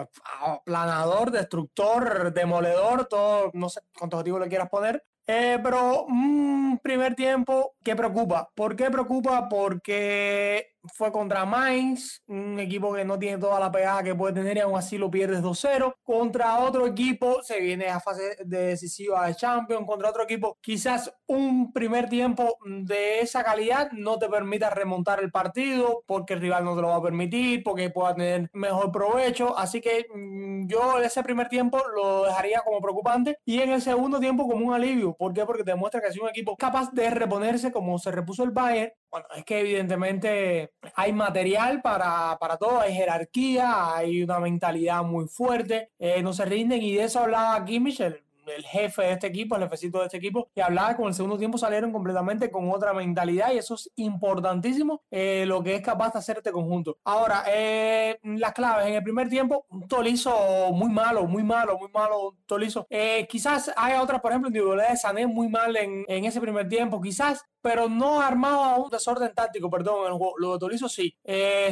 aplanador, 0.43 1.31
destructor, 1.31 2.31
demoledor, 2.35 3.07
todo, 3.07 3.51
no 3.55 3.71
sé 3.71 3.81
cuántos 3.99 4.19
objetivos 4.19 4.43
le 4.43 4.49
quieras 4.49 4.69
poner. 4.69 5.03
Eh, 5.31 5.59
pero 5.63 6.05
un 6.07 6.81
primer 6.83 7.15
tiempo 7.15 7.77
que 7.85 7.95
preocupa. 7.95 8.51
¿Por 8.55 8.77
qué 8.77 8.91
preocupa? 8.91 9.47
Porque 9.49 10.69
fue 10.95 11.13
contra 11.13 11.45
Mainz, 11.45 12.23
un 12.27 12.59
equipo 12.61 12.93
que 12.93 13.05
no 13.05 13.19
tiene 13.19 13.39
toda 13.39 13.61
la 13.61 13.71
pegada 13.71 14.03
que 14.03 14.15
puede 14.15 14.35
tener 14.35 14.57
y 14.57 14.61
aún 14.61 14.79
así 14.79 14.99
lo 14.99 15.11
pierdes 15.11 15.43
2-0. 15.43 15.95
Contra 16.03 16.59
otro 16.61 16.87
equipo, 16.87 17.43
se 17.43 17.61
viene 17.61 17.89
a 17.89 18.01
fase 18.01 18.37
decisiva 18.45 19.27
de 19.27 19.35
Champions. 19.35 19.87
Contra 19.87 20.11
otro 20.11 20.25
equipo, 20.25 20.59
quizás 20.61 21.13
un 21.27 21.73
primer 21.73 22.09
tiempo 22.09 22.59
de 22.65 23.21
esa 23.21 23.45
calidad 23.45 23.91
no 23.93 24.19
te 24.19 24.29
permita 24.29 24.71
remontar 24.71 25.21
el 25.21 25.31
partido 25.31 26.03
porque 26.07 26.35
el 26.35 26.41
rival 26.41 26.65
no 26.65 26.75
te 26.75 26.83
lo 26.83 26.89
va 26.89 26.97
a 26.97 27.03
permitir, 27.03 27.63
porque 27.63 27.91
pueda 27.91 28.15
tener 28.15 28.51
mejor 28.53 28.91
provecho. 28.93 29.57
Así 29.59 29.81
que 29.81 30.07
mm, 30.15 30.67
yo 30.67 30.99
ese 31.01 31.23
primer 31.23 31.49
tiempo 31.49 31.81
lo 31.95 32.25
dejaría 32.25 32.61
como 32.61 32.81
preocupante 32.81 33.39
y 33.45 33.61
en 33.61 33.71
el 33.71 33.83
segundo 33.83 34.21
tiempo 34.21 34.49
como 34.49 34.67
un 34.67 34.75
alivio. 34.75 35.15
¿Por 35.15 35.33
qué? 35.33 35.45
Porque 35.45 35.65
te 35.65 35.71
demuestra 35.73 36.01
que 36.01 36.09
es 36.09 36.19
un 36.19 36.29
equipo 36.29 36.57
capaz 36.57 36.91
de 36.93 37.11
reponerse 37.11 37.73
como 37.73 37.99
se 37.99 38.11
repuso 38.11 38.45
el 38.45 38.51
Bayern 38.51 38.93
bueno, 39.11 39.27
es 39.35 39.45
que 39.45 39.61
evidentemente 39.61 40.73
hay 40.95 41.13
material 41.13 41.81
para, 41.83 42.37
para 42.39 42.57
todo, 42.57 42.81
hay 42.81 42.95
jerarquía, 42.95 43.95
hay 43.95 44.23
una 44.23 44.39
mentalidad 44.39 45.03
muy 45.03 45.27
fuerte, 45.29 45.93
eh, 45.99 46.23
no 46.23 46.33
se 46.33 46.45
rinden 46.45 46.83
y 46.83 46.95
de 46.95 47.05
eso 47.05 47.21
hablaba 47.21 47.55
aquí 47.55 47.81
Michel, 47.81 48.23
el 48.51 48.65
jefe 48.65 49.03
de 49.03 49.13
este 49.13 49.27
equipo, 49.27 49.57
el 49.57 49.63
jefecito 49.63 49.99
de 49.99 50.07
este 50.07 50.17
equipo, 50.17 50.49
y 50.55 50.61
hablaba 50.61 50.97
con 50.97 51.09
el 51.09 51.15
segundo 51.15 51.39
tiempo 51.39 51.59
salieron 51.59 51.93
completamente 51.93 52.51
con 52.51 52.71
otra 52.71 52.93
mentalidad 52.93 53.53
y 53.53 53.59
eso 53.59 53.75
es 53.75 53.91
importantísimo 53.97 55.03
eh, 55.11 55.45
lo 55.47 55.63
que 55.63 55.75
es 55.75 55.83
capaz 55.83 56.13
de 56.13 56.19
hacer 56.19 56.39
este 56.39 56.53
conjunto. 56.53 56.99
Ahora, 57.05 57.45
eh, 57.49 58.19
las 58.23 58.53
claves 58.53 58.87
en 58.87 58.95
el 58.95 59.03
primer 59.03 59.29
tiempo, 59.29 59.67
un 59.71 59.87
Tolizo 59.89 60.73
muy 60.73 60.91
malo, 60.91 61.27
muy 61.27 61.43
malo, 61.43 61.79
muy 61.79 61.91
malo, 61.91 62.37
Tolizo. 62.47 62.87
Eh, 62.91 63.27
quizás 63.29 63.73
haya 63.77 64.03
otras, 64.03 64.21
por 64.21 64.33
ejemplo, 64.33 64.49
individualidad 64.49 64.91
de 64.91 64.97
Sané 64.97 65.27
muy 65.27 65.49
mal 65.49 65.77
en, 65.77 66.05
en 66.09 66.25
ese 66.25 66.41
primer 66.41 66.69
tiempo, 66.69 67.01
quizás 67.01 67.45
pero 67.61 67.89
no 67.89 68.21
armaba 68.21 68.77
un 68.77 68.89
desorden 68.89 69.35
táctico, 69.35 69.69
perdón, 69.69 70.19
Lo 70.39 70.53
de 70.53 70.59
Tolizo 70.59 70.89
sí. 70.89 71.17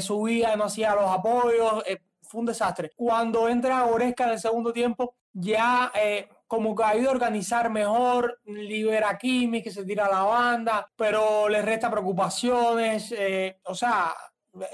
subía, 0.00 0.56
no 0.56 0.64
hacía 0.64 0.95
los 0.95 1.09
apoyos, 1.09 1.85
fue 2.23 2.40
un 2.40 2.47
desastre. 2.47 2.90
Cuando 2.97 3.49
entra 3.49 3.87
Oresca 3.87 4.25
en 4.25 4.30
el 4.30 4.40
segundo 4.40 4.73
tiempo, 4.73 5.14
ya 5.33 5.92
como 6.47 6.75
que 6.75 6.85
ha 6.85 6.97
ido 6.97 7.11
a 7.11 7.12
organizar 7.12 7.71
mejor, 7.71 8.41
libera 8.45 9.11
a 9.11 9.19
Kimi, 9.19 9.62
que 9.62 9.71
se 9.71 9.85
tira 9.85 10.07
a 10.07 10.11
la 10.11 10.23
banda, 10.23 10.91
pero 10.97 11.49
le 11.49 11.62
resta 11.62 11.91
preocupaciones, 11.91 13.12
eh, 13.12 13.61
o 13.65 13.75
sea, 13.75 14.15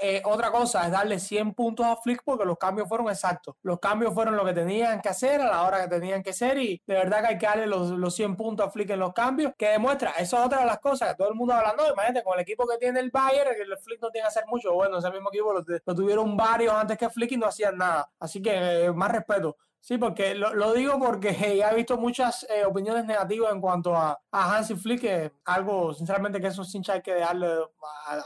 eh, 0.01 0.21
otra 0.25 0.49
cosa 0.51 0.85
es 0.85 0.91
darle 0.91 1.19
100 1.19 1.53
puntos 1.53 1.85
a 1.85 1.97
Flick 1.97 2.21
porque 2.23 2.45
los 2.45 2.57
cambios 2.57 2.87
fueron 2.87 3.09
exactos. 3.09 3.55
Los 3.63 3.79
cambios 3.79 4.13
fueron 4.13 4.35
lo 4.35 4.45
que 4.45 4.53
tenían 4.53 5.01
que 5.01 5.09
hacer 5.09 5.41
a 5.41 5.47
la 5.47 5.63
hora 5.63 5.81
que 5.81 5.89
tenían 5.89 6.23
que 6.23 6.33
ser 6.33 6.57
y 6.57 6.81
de 6.85 6.93
verdad 6.93 7.21
que 7.21 7.27
hay 7.27 7.37
que 7.37 7.45
darle 7.45 7.67
los, 7.67 7.89
los 7.91 8.15
100 8.15 8.35
puntos 8.35 8.67
a 8.67 8.71
Flick 8.71 8.91
en 8.91 8.99
los 8.99 9.13
cambios, 9.13 9.53
que 9.57 9.69
demuestra, 9.69 10.11
eso 10.11 10.37
es 10.37 10.45
otra 10.45 10.59
de 10.59 10.65
las 10.65 10.79
cosas 10.79 11.09
que 11.09 11.15
todo 11.15 11.29
el 11.29 11.35
mundo 11.35 11.53
hablando, 11.53 11.83
imagínate, 11.91 12.23
con 12.23 12.35
el 12.35 12.41
equipo 12.41 12.65
que 12.67 12.77
tiene 12.77 12.99
el 12.99 13.11
Bayern, 13.11 13.49
el 13.49 13.77
Flick 13.77 14.01
no 14.01 14.09
tiene 14.09 14.25
que 14.25 14.29
hacer 14.29 14.45
mucho, 14.47 14.73
bueno, 14.73 14.99
ese 14.99 15.11
mismo 15.11 15.29
equipo 15.29 15.53
lo, 15.53 15.95
tuvieron 15.95 16.37
varios 16.37 16.73
antes 16.73 16.97
que 16.97 17.09
Flick 17.09 17.31
y 17.33 17.37
no 17.37 17.47
hacían 17.47 17.77
nada. 17.77 18.09
Así 18.19 18.41
que 18.41 18.85
eh, 18.85 18.91
más 18.93 19.11
respeto 19.11 19.57
Sí, 19.85 19.97
porque 19.97 20.33
lo, 20.33 20.71
digo 20.71 20.97
porque 20.97 21.57
ya 21.57 21.69
he 21.71 21.75
visto 21.75 21.97
muchas 21.97 22.47
eh, 22.49 22.63
opiniones 22.63 23.03
negativas 23.03 23.51
en 23.51 23.59
cuanto 23.59 23.93
a, 23.93 24.17
a 24.31 24.55
Hansi 24.55 24.75
Flick, 24.75 25.01
que 25.01 25.33
algo, 25.43 25.93
sinceramente, 25.93 26.39
que 26.39 26.47
eso 26.47 26.63
hinchas 26.73 26.95
hay 26.95 27.01
que 27.01 27.15
darle, 27.15 27.49
o 27.49 27.69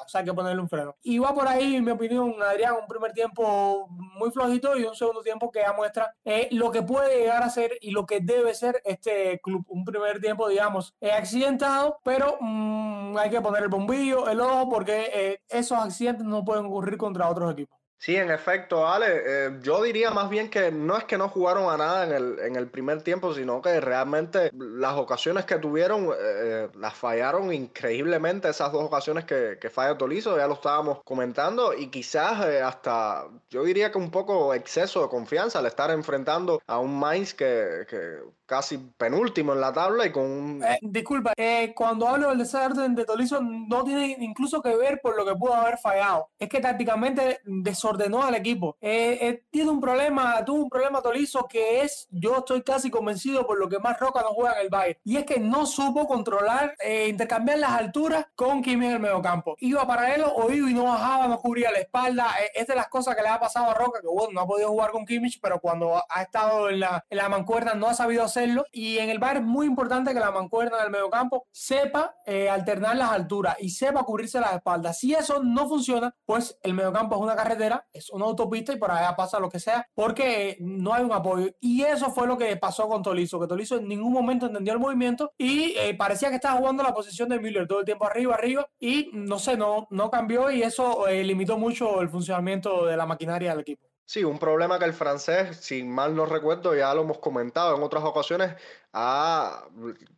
sea, 0.06 0.20
hay 0.20 0.26
que 0.26 0.36
ponerle 0.36 0.62
un 0.62 0.70
freno. 0.70 0.96
Y 1.02 1.18
va 1.18 1.34
por 1.34 1.48
ahí, 1.48 1.78
en 1.78 1.84
mi 1.84 1.90
opinión, 1.90 2.36
Adrián, 2.44 2.76
un 2.80 2.88
primer 2.88 3.12
tiempo 3.12 3.88
muy 3.90 4.30
flojito 4.30 4.78
y 4.78 4.84
un 4.84 4.94
segundo 4.94 5.24
tiempo 5.24 5.50
que 5.50 5.62
ya 5.62 5.74
muestra 5.74 6.14
eh, 6.24 6.48
lo 6.52 6.70
que 6.70 6.84
puede 6.84 7.22
llegar 7.22 7.42
a 7.42 7.50
ser 7.50 7.72
y 7.82 7.90
lo 7.90 8.06
que 8.06 8.20
debe 8.20 8.54
ser 8.54 8.80
este 8.86 9.40
club. 9.42 9.66
Un 9.68 9.84
primer 9.84 10.22
tiempo, 10.22 10.48
digamos, 10.48 10.94
accidentado, 11.02 12.00
pero 12.04 12.38
mm, 12.40 13.18
hay 13.18 13.32
que 13.32 13.42
poner 13.42 13.64
el 13.64 13.70
bombillo, 13.70 14.30
el 14.30 14.42
ojo, 14.42 14.70
porque 14.70 15.10
eh, 15.12 15.42
esos 15.50 15.80
accidentes 15.80 16.24
no 16.24 16.46
pueden 16.46 16.68
ocurrir 16.68 16.98
contra 16.98 17.28
otros 17.28 17.52
equipos. 17.52 17.80
Sí, 18.00 18.16
en 18.16 18.30
efecto, 18.30 18.88
Ale, 18.88 19.08
eh, 19.26 19.60
yo 19.64 19.82
diría 19.82 20.12
más 20.12 20.30
bien 20.30 20.52
que 20.52 20.72
no 20.72 20.98
es 20.98 21.06
que 21.06 21.18
no 21.18 21.30
jugaron 21.30 21.72
a 21.74 21.78
nada 21.78 22.06
en 22.06 22.12
el, 22.12 22.40
en 22.40 22.56
el 22.56 22.70
primer 22.70 23.02
tiempo, 23.02 23.34
sino 23.34 23.60
que 23.60 23.82
realmente 23.82 24.52
las 24.54 24.94
ocasiones 24.94 25.46
que 25.46 25.58
tuvieron 25.58 26.12
eh, 26.18 26.70
las 26.76 26.94
fallaron 26.94 27.52
increíblemente, 27.52 28.50
esas 28.50 28.72
dos 28.72 28.84
ocasiones 28.84 29.26
que, 29.26 29.58
que 29.60 29.72
falla 29.72 29.98
Tolizo, 29.98 30.38
ya 30.38 30.46
lo 30.46 30.54
estábamos 30.54 31.00
comentando, 31.04 31.74
y 31.74 31.88
quizás 31.88 32.46
eh, 32.46 32.62
hasta, 32.62 33.26
yo 33.50 33.64
diría 33.64 33.92
que 33.92 33.98
un 33.98 34.12
poco 34.12 34.54
exceso 34.54 35.02
de 35.02 35.10
confianza 35.10 35.58
al 35.58 35.66
estar 35.66 35.90
enfrentando 35.90 36.62
a 36.68 36.78
un 36.78 37.00
Mainz 37.00 37.34
que, 37.34 37.88
que 37.90 38.20
casi 38.46 38.78
penúltimo 38.78 39.54
en 39.54 39.60
la 39.62 39.74
tabla 39.74 40.06
y 40.06 40.12
con 40.12 40.24
un... 40.24 40.66
disculpa, 40.82 41.34
cuando 41.76 42.08
hablo 42.08 42.30
del 42.30 42.38
desorden 42.38 42.94
de 42.96 43.06
Tolizo 43.06 43.42
no 43.42 43.84
tiene 43.84 44.16
incluso 44.20 44.62
que 44.62 44.76
ver 44.76 45.02
por 45.02 45.18
lo 45.18 45.26
que 45.26 45.36
pudo 45.36 45.56
haber 45.56 45.80
fallado, 45.80 46.30
es 46.38 46.48
que 46.48 46.60
tácticamente 46.60 47.42
ordenó 47.88 48.24
al 48.24 48.36
equipo. 48.36 48.78
Eh, 48.82 49.18
eh, 49.22 49.44
tiene 49.50 49.72
un 49.72 49.80
problema, 49.80 50.44
tuvo 50.46 50.64
un 50.64 50.70
problema 50.70 51.02
Tolizo 51.02 51.48
que 51.48 51.82
es, 51.82 52.08
yo 52.12 52.38
estoy 52.38 52.62
casi 52.64 52.90
convencido 52.90 53.46
por 53.46 53.60
lo 53.60 53.70
que 53.70 53.80
más 53.80 54.00
Roca 54.00 54.22
no 54.22 54.30
juega 54.30 54.54
en 54.56 54.62
el 54.62 54.70
Bayern, 54.70 55.00
y 55.04 55.18
es 55.18 55.26
que 55.26 55.40
no 55.40 55.66
supo 55.66 56.08
controlar, 56.08 56.76
eh, 56.80 57.08
intercambiar 57.08 57.60
las 57.60 57.72
alturas 57.72 58.26
con 58.36 58.62
Kimi 58.62 58.86
en 58.88 58.94
el 58.94 59.00
mediocampo. 59.00 59.56
Iba 59.60 59.88
paralelo 59.88 60.34
o 60.34 60.52
iba 60.52 60.70
y 60.70 60.74
no 60.74 60.86
bajaba, 60.86 61.28
no 61.28 61.40
cubría 61.40 61.72
la 61.72 61.80
espalda. 61.80 62.28
es 62.54 62.68
de 62.68 62.76
las 62.76 62.88
cosas 62.88 63.16
que 63.16 63.22
le 63.22 63.30
ha 63.30 63.40
pasado 63.40 63.72
a 63.72 63.74
Roca, 63.74 64.02
que 64.02 64.08
bueno, 64.08 64.34
no 64.34 64.42
ha 64.42 64.48
podido 64.48 64.70
jugar 64.70 64.92
con 64.92 65.06
Kimmich, 65.06 65.40
pero 65.42 65.60
cuando 65.60 66.04
ha 66.10 66.22
estado 66.22 66.70
en 66.70 66.80
la, 66.80 67.06
en 67.10 67.32
mancuerna 67.32 67.74
no 67.74 67.88
ha 67.88 67.94
sabido 67.94 68.24
hacerlo. 68.24 68.66
Y 68.72 68.98
en 69.00 69.10
el 69.10 69.20
Bayern 69.20 69.46
es 69.46 69.48
muy 69.48 69.66
importante 69.66 70.14
que 70.14 70.20
la 70.20 70.32
mancuerna 70.32 70.78
del 70.82 70.92
mediocampo 70.92 71.48
sepa 71.52 72.16
alternar 72.52 72.96
las 72.96 73.12
alturas 73.12 73.56
y 73.60 73.70
sepa 73.70 74.04
cubrirse 74.04 74.40
las 74.40 74.54
espaldas. 74.54 75.00
Si 75.00 75.14
eso 75.14 75.42
no 75.44 75.68
funciona, 75.68 76.14
pues 76.26 76.58
el 76.64 76.74
mediocampo 76.74 77.16
es 77.16 77.22
una 77.22 77.36
carretera 77.36 77.77
es 77.94 78.10
una 78.10 78.26
autopista 78.26 78.74
y 78.74 78.78
por 78.78 78.92
allá 78.92 79.16
pasa 79.16 79.40
lo 79.40 79.50
que 79.50 79.60
sea, 79.60 79.88
porque 79.94 80.58
no 80.60 80.94
hay 80.94 81.04
un 81.04 81.12
apoyo. 81.12 81.50
Y 81.60 81.84
eso 81.84 82.12
fue 82.12 82.28
lo 82.28 82.38
que 82.38 82.56
pasó 82.58 82.88
con 82.88 83.04
Tolizo, 83.04 83.40
que 83.40 83.48
Tolizo 83.48 83.78
en 83.78 83.88
ningún 83.88 84.14
momento 84.14 84.48
entendió 84.48 84.74
el 84.74 84.80
movimiento 84.80 85.32
y 85.38 85.76
eh, 85.78 85.96
parecía 85.96 86.30
que 86.30 86.36
estaba 86.36 86.60
jugando 86.60 86.84
la 86.84 86.94
posición 86.94 87.30
de 87.30 87.40
Miller 87.40 87.68
todo 87.68 87.80
el 87.80 87.86
tiempo 87.86 88.06
arriba, 88.06 88.36
arriba, 88.36 88.68
y 88.80 89.10
no 89.14 89.40
sé, 89.40 89.58
no, 89.58 89.88
no 89.90 90.10
cambió 90.10 90.52
y 90.52 90.64
eso 90.64 91.08
eh, 91.08 91.24
limitó 91.24 91.58
mucho 91.58 92.02
el 92.02 92.10
funcionamiento 92.10 92.86
de 92.86 92.98
la 92.98 93.06
maquinaria 93.06 93.52
del 93.52 93.62
equipo. 93.62 93.87
Sí, 94.10 94.24
un 94.24 94.40
problema 94.40 94.80
que 94.80 94.86
el 94.86 94.94
francés, 94.94 95.58
si 95.58 95.84
mal 95.84 96.16
no 96.16 96.26
recuerdo, 96.26 96.74
ya 96.74 96.94
lo 96.94 97.02
hemos 97.02 97.18
comentado 97.18 97.76
en 97.76 97.84
otras 97.84 98.06
ocasiones, 98.06 98.56
ha, 98.94 99.66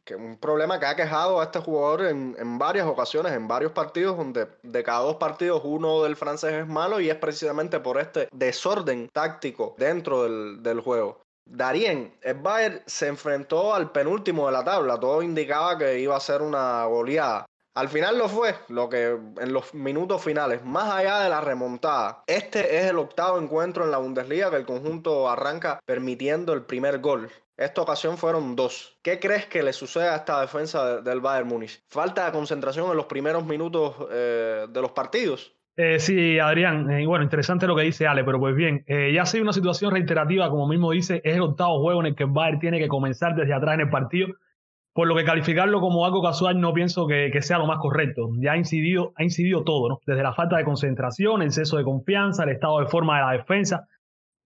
que 0.05 0.15
un 0.15 0.37
problema 0.37 0.79
que 0.79 0.85
ha 0.85 0.95
quejado 0.95 1.41
a 1.41 1.45
este 1.45 1.57
jugador 1.57 2.05
en, 2.05 2.35
en, 2.37 2.59
varias 2.59 2.85
ocasiones, 2.85 3.33
en 3.33 3.47
varios 3.47 3.71
partidos, 3.71 4.15
donde 4.15 4.47
de 4.61 4.83
cada 4.83 4.99
dos 4.99 5.15
partidos 5.15 5.63
uno 5.65 6.03
del 6.03 6.15
francés 6.15 6.53
es 6.53 6.67
malo 6.67 6.99
y 6.99 7.09
es 7.09 7.15
precisamente 7.15 7.79
por 7.79 7.99
este 7.99 8.29
desorden 8.31 9.09
táctico 9.11 9.73
dentro 9.79 10.21
del, 10.21 10.61
del 10.61 10.81
juego. 10.81 11.23
Darien, 11.45 12.15
el 12.21 12.35
Bayern 12.35 12.83
se 12.85 13.07
enfrentó 13.07 13.73
al 13.73 13.91
penúltimo 13.91 14.45
de 14.45 14.51
la 14.51 14.63
tabla, 14.63 14.99
todo 14.99 15.23
indicaba 15.23 15.79
que 15.79 15.99
iba 15.99 16.15
a 16.15 16.19
ser 16.19 16.43
una 16.43 16.85
goleada. 16.85 17.47
Al 17.79 17.87
final 17.87 18.17
lo 18.17 18.27
fue, 18.27 18.55
lo 18.67 18.89
que 18.89 19.05
en 19.05 19.53
los 19.53 19.73
minutos 19.73 20.21
finales, 20.21 20.65
más 20.65 20.93
allá 20.93 21.21
de 21.21 21.29
la 21.29 21.39
remontada, 21.39 22.25
este 22.27 22.77
es 22.77 22.87
el 22.87 22.97
octavo 22.97 23.39
encuentro 23.39 23.85
en 23.85 23.91
la 23.91 23.99
Bundesliga 23.99 24.49
que 24.49 24.57
el 24.57 24.65
conjunto 24.65 25.29
arranca 25.29 25.79
permitiendo 25.85 26.51
el 26.51 26.63
primer 26.63 26.99
gol. 26.99 27.29
Esta 27.55 27.81
ocasión 27.81 28.17
fueron 28.17 28.57
dos. 28.57 28.99
¿Qué 29.01 29.17
crees 29.17 29.45
que 29.45 29.63
le 29.63 29.71
sucede 29.71 30.09
a 30.09 30.17
esta 30.17 30.41
defensa 30.41 30.99
del 30.99 31.21
Bayern 31.21 31.47
Múnich? 31.47 31.81
¿Falta 31.87 32.25
de 32.25 32.33
concentración 32.33 32.91
en 32.91 32.97
los 32.97 33.05
primeros 33.05 33.45
minutos 33.45 33.95
eh, 34.11 34.67
de 34.69 34.81
los 34.81 34.91
partidos? 34.91 35.55
Eh, 35.77 35.99
sí, 35.99 36.37
Adrián, 36.37 36.91
eh, 36.91 37.07
bueno, 37.07 37.23
interesante 37.23 37.65
lo 37.65 37.77
que 37.77 37.83
dice 37.83 38.05
Ale, 38.05 38.25
pero 38.25 38.39
pues 38.39 38.57
bien, 38.57 38.83
ya 38.89 39.21
ha 39.21 39.25
sido 39.25 39.43
una 39.43 39.53
situación 39.53 39.91
reiterativa, 39.91 40.49
como 40.49 40.67
mismo 40.67 40.91
dice, 40.91 41.21
es 41.23 41.35
el 41.35 41.43
octavo 41.43 41.79
juego 41.79 42.01
en 42.01 42.07
el 42.07 42.15
que 42.17 42.23
el 42.23 42.31
Bayern 42.31 42.59
tiene 42.59 42.77
que 42.77 42.89
comenzar 42.89 43.35
desde 43.35 43.53
atrás 43.53 43.75
en 43.75 43.81
el 43.81 43.89
partido 43.89 44.27
por 44.99 45.07
lo 45.07 45.15
que 45.15 45.23
calificarlo 45.23 45.79
como 45.79 46.05
algo 46.05 46.21
casual 46.21 46.59
no 46.59 46.73
pienso 46.73 47.07
que, 47.07 47.31
sea 47.41 47.57
lo 47.57 47.65
más 47.65 47.77
correcto. 47.77 48.31
Ya 48.41 48.51
ha 48.51 48.57
incidido, 48.57 49.13
ha 49.15 49.23
incidido 49.23 49.63
todo, 49.63 49.87
¿no? 49.87 49.99
Desde 50.05 50.21
la 50.21 50.33
falta 50.33 50.57
de 50.57 50.65
concentración, 50.65 51.41
el 51.41 51.47
exceso 51.47 51.77
de 51.77 51.85
confianza, 51.85 52.43
el 52.43 52.49
estado 52.49 52.81
de 52.81 52.87
forma 52.87 53.15
de 53.15 53.23
la 53.23 53.31
defensa, 53.31 53.87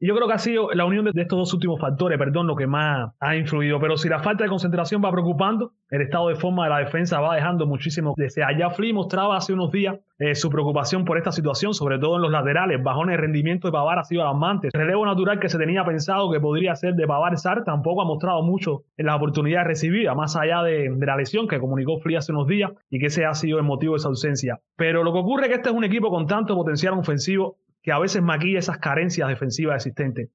yo 0.06 0.16
creo 0.16 0.28
que 0.28 0.34
ha 0.34 0.40
sido 0.40 0.72
la 0.74 0.86
unión 0.86 1.06
de 1.06 1.22
estos 1.22 1.38
dos 1.38 1.54
últimos 1.54 1.80
factores, 1.80 2.18
perdón, 2.18 2.48
lo 2.48 2.56
que 2.56 2.68
más 2.68 3.12
ha 3.20 3.36
influido. 3.36 3.80
Pero 3.80 3.98
si 3.98 4.10
la 4.10 4.20
falta 4.20 4.44
de 4.44 4.50
concentración 4.50 5.02
va 5.04 5.12
preocupando, 5.12 5.72
el 5.90 6.02
estado 6.02 6.30
de 6.30 6.36
forma 6.36 6.66
de 6.66 6.72
la 6.72 6.80
defensa 6.80 7.20
va 7.20 7.36
dejando 7.36 7.66
muchísimo. 7.66 8.14
Desde 8.18 8.44
allá 8.44 8.70
Flea 8.70 8.94
mostraba 8.94 9.38
hace 9.38 9.54
unos 9.54 9.72
días 9.72 9.98
eh, 10.20 10.36
su 10.36 10.50
preocupación 10.50 11.06
por 11.06 11.18
esta 11.18 11.32
situación, 11.32 11.74
sobre 11.74 12.00
todo 12.00 12.16
en 12.18 12.22
los 12.22 12.32
laterales. 12.32 12.82
Bajones 12.82 13.14
de 13.14 13.22
rendimiento 13.22 13.68
de 13.68 13.72
Pavar 13.72 14.00
ha 14.00 14.04
sido 14.04 14.22
alarmante. 14.22 14.70
El 14.74 14.80
relevo 14.80 15.06
natural 15.06 15.40
que 15.40 15.50
se 15.50 15.58
tenía 15.58 15.84
pensado 15.86 16.32
que 16.32 16.40
podría 16.40 16.76
ser 16.76 16.96
de 16.96 17.08
Pavar 17.08 17.38
Sar 17.38 17.64
tampoco 17.64 18.02
ha 18.02 18.06
mostrado 18.06 18.42
mucho 18.42 18.84
en 18.98 19.06
las 19.06 19.16
oportunidades 19.16 19.68
recibidas, 19.68 20.16
más 20.16 20.36
allá 20.36 20.64
de, 20.64 20.96
la 21.00 21.18
lesión 21.18 21.48
que 21.48 21.60
comunicó 21.60 22.00
Flea 22.00 22.20
hace 22.20 22.32
unos 22.32 22.48
días 22.48 22.72
y 22.90 23.00
que 23.00 23.08
ese 23.08 23.26
ha 23.26 23.34
sido 23.34 23.58
el 23.58 23.64
motivo 23.64 23.94
de 23.94 23.98
esa 23.98 24.08
ausencia. 24.08 24.60
Pero 24.76 25.04
lo 25.04 25.14
que 25.14 25.20
ocurre 25.20 25.44
es 25.44 25.50
que 25.50 25.56
este 25.56 25.70
es 25.70 25.76
un 25.76 25.84
equipo 25.84 26.10
con 26.10 26.28
tanto 26.28 26.56
potencial 26.56 26.94
ofensivo 26.94 27.58
que 27.84 27.92
a 27.92 28.00
veces 28.00 28.24
maquilla 28.24 28.60
esas 28.60 28.80
carencias 28.80 29.28
defensivas 29.28 29.76
existentes. 29.76 30.30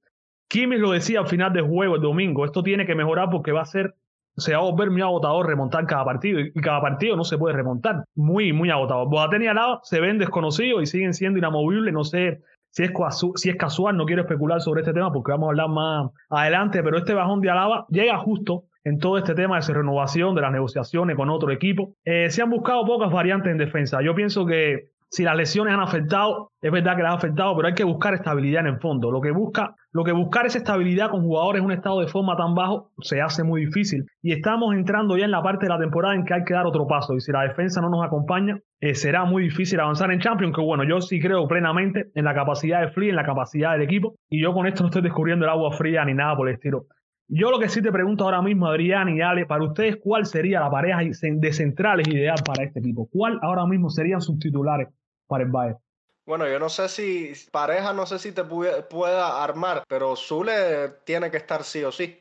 Kimmich 0.47 0.79
lo 0.79 0.91
decía 0.91 1.19
al 1.19 1.27
final 1.27 1.51
del 1.51 1.67
juego 1.67 1.95
el 1.95 2.01
domingo, 2.01 2.45
esto 2.45 2.63
tiene 2.63 2.85
que 2.85 2.95
mejorar 2.95 3.29
porque 3.29 3.51
va 3.51 3.61
a 3.61 3.65
ser, 3.65 3.95
se 4.37 4.53
va 4.53 4.59
a 4.59 4.71
volver 4.71 4.89
muy 4.89 5.01
agotador 5.01 5.47
remontar 5.47 5.85
cada 5.85 6.05
partido 6.05 6.39
y 6.39 6.53
cada 6.53 6.81
partido 6.81 7.15
no 7.15 7.23
se 7.23 7.37
puede 7.37 7.55
remontar, 7.55 8.05
muy, 8.15 8.53
muy 8.53 8.69
agotador. 8.69 9.09
Boateng 9.09 9.43
y 9.43 9.47
Alaba 9.47 9.79
se 9.83 9.99
ven 9.99 10.17
desconocidos 10.17 10.81
y 10.81 10.85
siguen 10.85 11.13
siendo 11.13 11.37
inamovibles, 11.37 11.93
no 11.93 12.03
sé 12.03 12.41
si 12.71 12.83
es, 12.83 13.55
casual, 13.57 13.97
no 13.97 14.05
quiero 14.05 14.21
especular 14.21 14.61
sobre 14.61 14.81
este 14.81 14.93
tema 14.93 15.11
porque 15.11 15.31
vamos 15.31 15.47
a 15.47 15.49
hablar 15.49 15.69
más 15.69 16.11
adelante, 16.29 16.83
pero 16.83 16.97
este 16.97 17.13
bajón 17.13 17.41
de 17.41 17.49
Alaba 17.49 17.85
llega 17.89 18.17
justo 18.17 18.65
en 18.83 18.99
todo 18.99 19.17
este 19.17 19.33
tema 19.33 19.55
de 19.57 19.63
su 19.63 19.73
renovación, 19.73 20.35
de 20.35 20.41
las 20.41 20.51
negociaciones 20.51 21.15
con 21.15 21.29
otro 21.29 21.51
equipo. 21.51 21.95
Eh, 22.05 22.29
se 22.29 22.41
han 22.41 22.49
buscado 22.49 22.85
pocas 22.85 23.11
variantes 23.11 23.51
en 23.51 23.57
defensa. 23.57 24.01
Yo 24.01 24.15
pienso 24.15 24.45
que 24.45 24.89
si 25.11 25.23
las 25.23 25.35
lesiones 25.35 25.73
han 25.73 25.79
afectado, 25.79 26.51
es 26.61 26.71
verdad 26.71 26.95
que 26.95 27.01
las 27.01 27.13
han 27.13 27.17
afectado, 27.17 27.55
pero 27.55 27.67
hay 27.67 27.73
que 27.73 27.83
buscar 27.83 28.13
estabilidad 28.13 28.61
en 28.61 28.73
el 28.73 28.79
fondo. 28.79 29.11
Lo 29.11 29.21
que 29.21 29.31
busca, 29.31 29.75
lo 29.91 30.03
que 30.03 30.11
buscar 30.11 30.45
es 30.45 30.55
estabilidad 30.55 31.09
con 31.09 31.23
jugadores 31.23 31.59
en 31.59 31.65
un 31.65 31.71
estado 31.71 31.99
de 31.99 32.07
forma 32.07 32.37
tan 32.37 32.53
bajo 32.53 32.91
se 33.01 33.19
hace 33.19 33.43
muy 33.43 33.65
difícil. 33.65 34.05
Y 34.21 34.33
estamos 34.33 34.75
entrando 34.75 35.17
ya 35.17 35.25
en 35.25 35.31
la 35.31 35.41
parte 35.41 35.65
de 35.65 35.69
la 35.69 35.79
temporada 35.79 36.13
en 36.13 36.25
que 36.25 36.35
hay 36.35 36.43
que 36.43 36.53
dar 36.53 36.67
otro 36.67 36.85
paso. 36.85 37.15
Y 37.15 37.21
si 37.21 37.31
la 37.31 37.41
defensa 37.41 37.81
no 37.81 37.89
nos 37.89 38.05
acompaña, 38.05 38.59
eh, 38.81 38.93
será 38.93 39.25
muy 39.25 39.43
difícil 39.43 39.79
avanzar 39.79 40.11
en 40.11 40.19
Champions. 40.19 40.55
Que 40.55 40.61
bueno, 40.61 40.83
yo 40.83 41.01
sí 41.01 41.19
creo 41.19 41.47
plenamente 41.47 42.11
en 42.13 42.25
la 42.25 42.35
capacidad 42.35 42.81
de 42.81 42.89
Flea, 42.89 43.09
en 43.09 43.15
la 43.15 43.25
capacidad 43.25 43.71
del 43.71 43.81
equipo. 43.81 44.15
Y 44.29 44.41
yo 44.41 44.53
con 44.53 44.67
esto 44.67 44.83
no 44.83 44.89
estoy 44.89 45.01
descubriendo 45.01 45.45
el 45.45 45.51
agua 45.51 45.71
fría 45.71 46.05
ni 46.05 46.13
nada 46.13 46.35
por 46.35 46.47
el 46.49 46.55
estilo. 46.55 46.85
Yo 47.31 47.51
lo 47.51 47.59
que 47.59 47.69
sí 47.69 47.79
te 47.79 47.91
pregunto 47.91 48.23
ahora 48.23 48.41
mismo, 48.41 48.65
Adrián 48.65 49.07
y 49.15 49.21
Ale, 49.21 49.45
para 49.45 49.63
ustedes, 49.63 49.97
¿cuál 50.01 50.25
sería 50.25 50.61
la 50.61 50.71
pareja 50.71 51.01
de 51.21 51.53
centrales 51.53 52.07
ideal 52.07 52.41
para 52.43 52.63
este 52.63 52.79
equipo? 52.79 53.07
¿Cuál 53.11 53.39
ahora 53.43 53.67
mismo 53.67 53.91
serían 53.91 54.19
sus 54.19 54.39
titulares 54.39 54.87
para 55.27 55.43
el 55.43 55.51
Bayern? 55.51 55.77
Bueno, 56.25 56.47
yo 56.47 56.57
no 56.57 56.69
sé 56.69 56.89
si 56.89 57.33
pareja, 57.51 57.93
no 57.93 58.07
sé 58.07 58.17
si 58.17 58.31
te 58.31 58.43
pueda 58.43 59.43
armar, 59.43 59.83
pero 59.87 60.15
Zule 60.15 60.89
tiene 61.03 61.29
que 61.29 61.37
estar 61.37 61.63
sí 61.63 61.83
o 61.83 61.91
sí. 61.91 62.19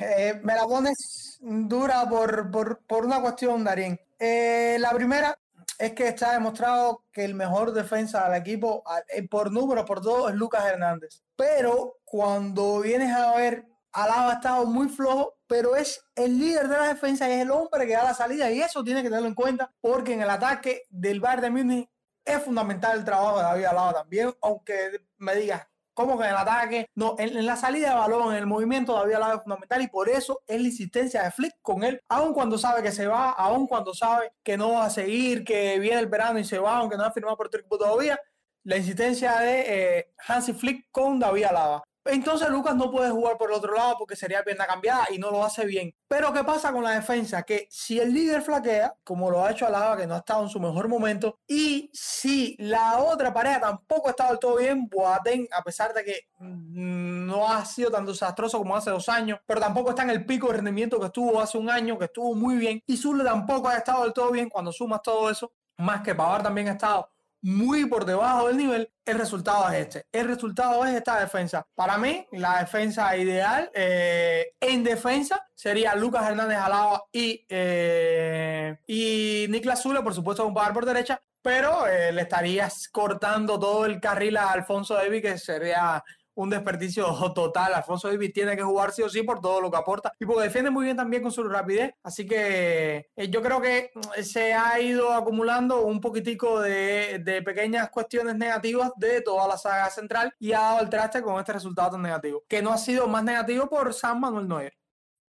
Eh, 0.00 0.38
me 0.42 0.54
la 0.54 0.64
pones 0.64 1.38
dura 1.40 2.06
por, 2.06 2.50
por, 2.50 2.78
por 2.86 3.06
una 3.06 3.22
cuestión, 3.22 3.64
Darín. 3.64 3.98
Eh, 4.18 4.76
la 4.78 4.90
primera 4.92 5.34
es 5.78 5.92
que 5.92 6.08
está 6.08 6.34
demostrado 6.34 7.04
que 7.10 7.24
el 7.24 7.34
mejor 7.34 7.72
defensa 7.72 8.28
del 8.28 8.38
equipo, 8.38 8.84
eh, 9.08 9.26
por 9.26 9.50
número, 9.50 9.86
por 9.86 10.02
todo, 10.02 10.28
es 10.28 10.34
Lucas 10.34 10.66
Hernández. 10.66 11.22
Pero 11.36 12.00
cuando 12.04 12.80
vienes 12.80 13.14
a 13.14 13.34
ver 13.34 13.64
Alaba 13.92 14.30
ha 14.30 14.34
estado 14.34 14.66
muy 14.66 14.88
flojo, 14.88 15.36
pero 15.46 15.74
es 15.74 16.04
el 16.14 16.38
líder 16.38 16.68
de 16.68 16.76
la 16.76 16.88
defensa 16.88 17.28
y 17.28 17.32
es 17.32 17.42
el 17.42 17.50
hombre 17.50 17.86
que 17.86 17.94
da 17.94 18.04
la 18.04 18.14
salida 18.14 18.50
y 18.50 18.60
eso 18.60 18.84
tiene 18.84 19.02
que 19.02 19.08
tenerlo 19.08 19.28
en 19.28 19.34
cuenta 19.34 19.72
porque 19.80 20.14
en 20.14 20.22
el 20.22 20.30
ataque 20.30 20.86
del 20.90 21.20
Bayern 21.20 21.42
de 21.42 21.50
Múnich 21.50 21.90
es 22.24 22.42
fundamental 22.42 22.98
el 22.98 23.04
trabajo 23.04 23.38
de 23.38 23.42
David 23.42 23.64
Alaba 23.64 23.92
también, 23.92 24.32
aunque 24.42 25.02
me 25.18 25.34
digas, 25.34 25.66
¿cómo 25.94 26.16
que 26.16 26.24
en 26.24 26.30
el 26.30 26.36
ataque? 26.36 26.86
No, 26.94 27.16
en, 27.18 27.44
la 27.44 27.56
salida 27.56 27.90
de 27.90 27.96
balón, 27.96 28.32
en 28.32 28.38
el 28.38 28.46
movimiento 28.46 28.94
David 28.94 29.14
Alaba 29.14 29.34
es 29.34 29.42
fundamental 29.42 29.82
y 29.82 29.88
por 29.88 30.08
eso 30.08 30.42
es 30.46 30.60
la 30.60 30.68
insistencia 30.68 31.22
de 31.24 31.30
Flick 31.32 31.56
con 31.60 31.82
él, 31.82 32.00
aun 32.08 32.32
cuando 32.32 32.58
sabe 32.58 32.82
que 32.82 32.92
se 32.92 33.06
va, 33.06 33.30
aun 33.30 33.66
cuando 33.66 33.92
sabe 33.92 34.32
que 34.44 34.56
no 34.56 34.74
va 34.74 34.84
a 34.84 34.90
seguir, 34.90 35.44
que 35.44 35.78
viene 35.80 35.98
el 35.98 36.06
verano 36.06 36.38
y 36.38 36.44
se 36.44 36.58
va, 36.58 36.78
aunque 36.78 36.96
no 36.96 37.04
ha 37.04 37.10
firmado 37.10 37.36
por 37.36 37.48
equipo 37.52 37.76
todavía, 37.78 38.20
la 38.64 38.76
insistencia 38.76 39.38
de 39.40 39.98
eh, 39.98 40.14
Hansi 40.28 40.52
Flick 40.52 40.90
con 40.90 41.18
David 41.18 41.44
Alaba. 41.44 41.82
Entonces 42.04 42.48
Lucas 42.48 42.74
no 42.76 42.90
puede 42.90 43.10
jugar 43.10 43.36
por 43.36 43.50
el 43.50 43.56
otro 43.56 43.74
lado 43.74 43.96
porque 43.98 44.16
sería 44.16 44.42
pierna 44.42 44.66
cambiada 44.66 45.06
y 45.10 45.18
no 45.18 45.30
lo 45.30 45.44
hace 45.44 45.66
bien. 45.66 45.94
Pero 46.08 46.32
¿qué 46.32 46.42
pasa 46.44 46.72
con 46.72 46.82
la 46.82 46.92
defensa? 46.92 47.42
Que 47.42 47.66
si 47.70 48.00
el 48.00 48.12
líder 48.12 48.42
flaquea, 48.42 48.94
como 49.04 49.30
lo 49.30 49.44
ha 49.44 49.50
hecho 49.50 49.66
Alaba, 49.66 49.96
que 49.96 50.06
no 50.06 50.14
ha 50.14 50.18
estado 50.18 50.42
en 50.42 50.48
su 50.48 50.58
mejor 50.58 50.88
momento, 50.88 51.38
y 51.46 51.90
si 51.92 52.56
la 52.58 52.98
otra 52.98 53.32
pareja 53.32 53.60
tampoco 53.60 54.08
ha 54.08 54.10
estado 54.10 54.30
del 54.30 54.38
todo 54.38 54.56
bien, 54.56 54.88
Boateng, 54.88 55.48
a 55.52 55.62
pesar 55.62 55.92
de 55.94 56.04
que 56.04 56.20
mm, 56.38 57.26
no 57.26 57.48
ha 57.48 57.64
sido 57.64 57.90
tan 57.90 58.06
desastroso 58.06 58.58
como 58.58 58.76
hace 58.76 58.90
dos 58.90 59.08
años, 59.08 59.38
pero 59.46 59.60
tampoco 59.60 59.90
está 59.90 60.02
en 60.02 60.10
el 60.10 60.24
pico 60.24 60.48
de 60.48 60.54
rendimiento 60.54 60.98
que 60.98 61.06
estuvo 61.06 61.40
hace 61.40 61.58
un 61.58 61.70
año, 61.70 61.98
que 61.98 62.06
estuvo 62.06 62.34
muy 62.34 62.56
bien, 62.56 62.82
y 62.86 62.96
Zule 62.96 63.24
tampoco 63.24 63.68
ha 63.68 63.76
estado 63.76 64.04
del 64.04 64.12
todo 64.12 64.30
bien 64.30 64.48
cuando 64.48 64.72
sumas 64.72 65.02
todo 65.02 65.30
eso, 65.30 65.52
más 65.76 66.02
que 66.02 66.14
Pavar 66.14 66.42
también 66.42 66.68
ha 66.68 66.72
estado 66.72 67.08
muy 67.42 67.86
por 67.86 68.04
debajo 68.04 68.48
del 68.48 68.56
nivel, 68.56 68.90
el 69.04 69.18
resultado 69.18 69.68
es 69.70 69.86
este. 69.86 70.06
El 70.12 70.28
resultado 70.28 70.84
es 70.84 70.94
esta 70.94 71.18
defensa. 71.20 71.66
Para 71.74 71.98
mí, 71.98 72.26
la 72.32 72.60
defensa 72.60 73.16
ideal 73.16 73.70
eh, 73.74 74.52
en 74.60 74.84
defensa 74.84 75.46
sería 75.54 75.94
Lucas 75.94 76.28
Hernández 76.28 76.58
Alaba 76.58 77.04
y, 77.12 77.44
eh, 77.48 78.76
y 78.86 79.46
Niklas 79.48 79.82
Zule, 79.82 80.02
por 80.02 80.14
supuesto, 80.14 80.46
un 80.46 80.54
par 80.54 80.72
por 80.72 80.84
derecha, 80.84 81.20
pero 81.42 81.86
eh, 81.86 82.12
le 82.12 82.22
estarías 82.22 82.88
cortando 82.88 83.58
todo 83.58 83.86
el 83.86 84.00
carril 84.00 84.36
a 84.36 84.52
Alfonso 84.52 84.94
David, 84.94 85.22
que 85.22 85.38
sería 85.38 86.02
un 86.40 86.50
desperdicio 86.50 87.06
total. 87.34 87.74
Alfonso 87.74 88.08
Davis 88.08 88.32
tiene 88.32 88.56
que 88.56 88.62
jugar 88.62 88.92
sí 88.92 89.02
o 89.02 89.08
sí 89.08 89.22
por 89.22 89.40
todo 89.40 89.60
lo 89.60 89.70
que 89.70 89.76
aporta 89.76 90.12
y 90.18 90.26
porque 90.26 90.44
defiende 90.44 90.70
muy 90.70 90.84
bien 90.84 90.96
también 90.96 91.22
con 91.22 91.30
su 91.30 91.42
rapidez. 91.44 91.94
Así 92.02 92.26
que 92.26 93.10
eh, 93.14 93.30
yo 93.30 93.42
creo 93.42 93.60
que 93.60 93.90
mm, 93.94 94.22
se 94.22 94.54
ha 94.54 94.80
ido 94.80 95.12
acumulando 95.12 95.82
un 95.82 96.00
poquitico 96.00 96.60
de, 96.60 97.42
pequeñas 97.44 97.90
cuestiones 97.90 98.36
negativas 98.36 98.92
de 98.96 99.20
toda 99.22 99.46
la 99.46 99.56
saga 99.56 99.90
central 99.90 100.32
y 100.38 100.52
ha 100.52 100.60
dado 100.60 100.80
el 100.80 100.90
traste 100.90 101.22
con 101.22 101.38
este 101.38 101.52
resultado 101.52 101.92
tan 101.92 102.02
negativo, 102.02 102.44
que 102.48 102.62
no 102.62 102.72
ha 102.72 102.78
sido 102.78 103.06
más 103.06 103.24
negativo 103.24 103.68
por 103.68 103.92
San 103.94 104.20
Manuel 104.20 104.48
Noer. 104.48 104.74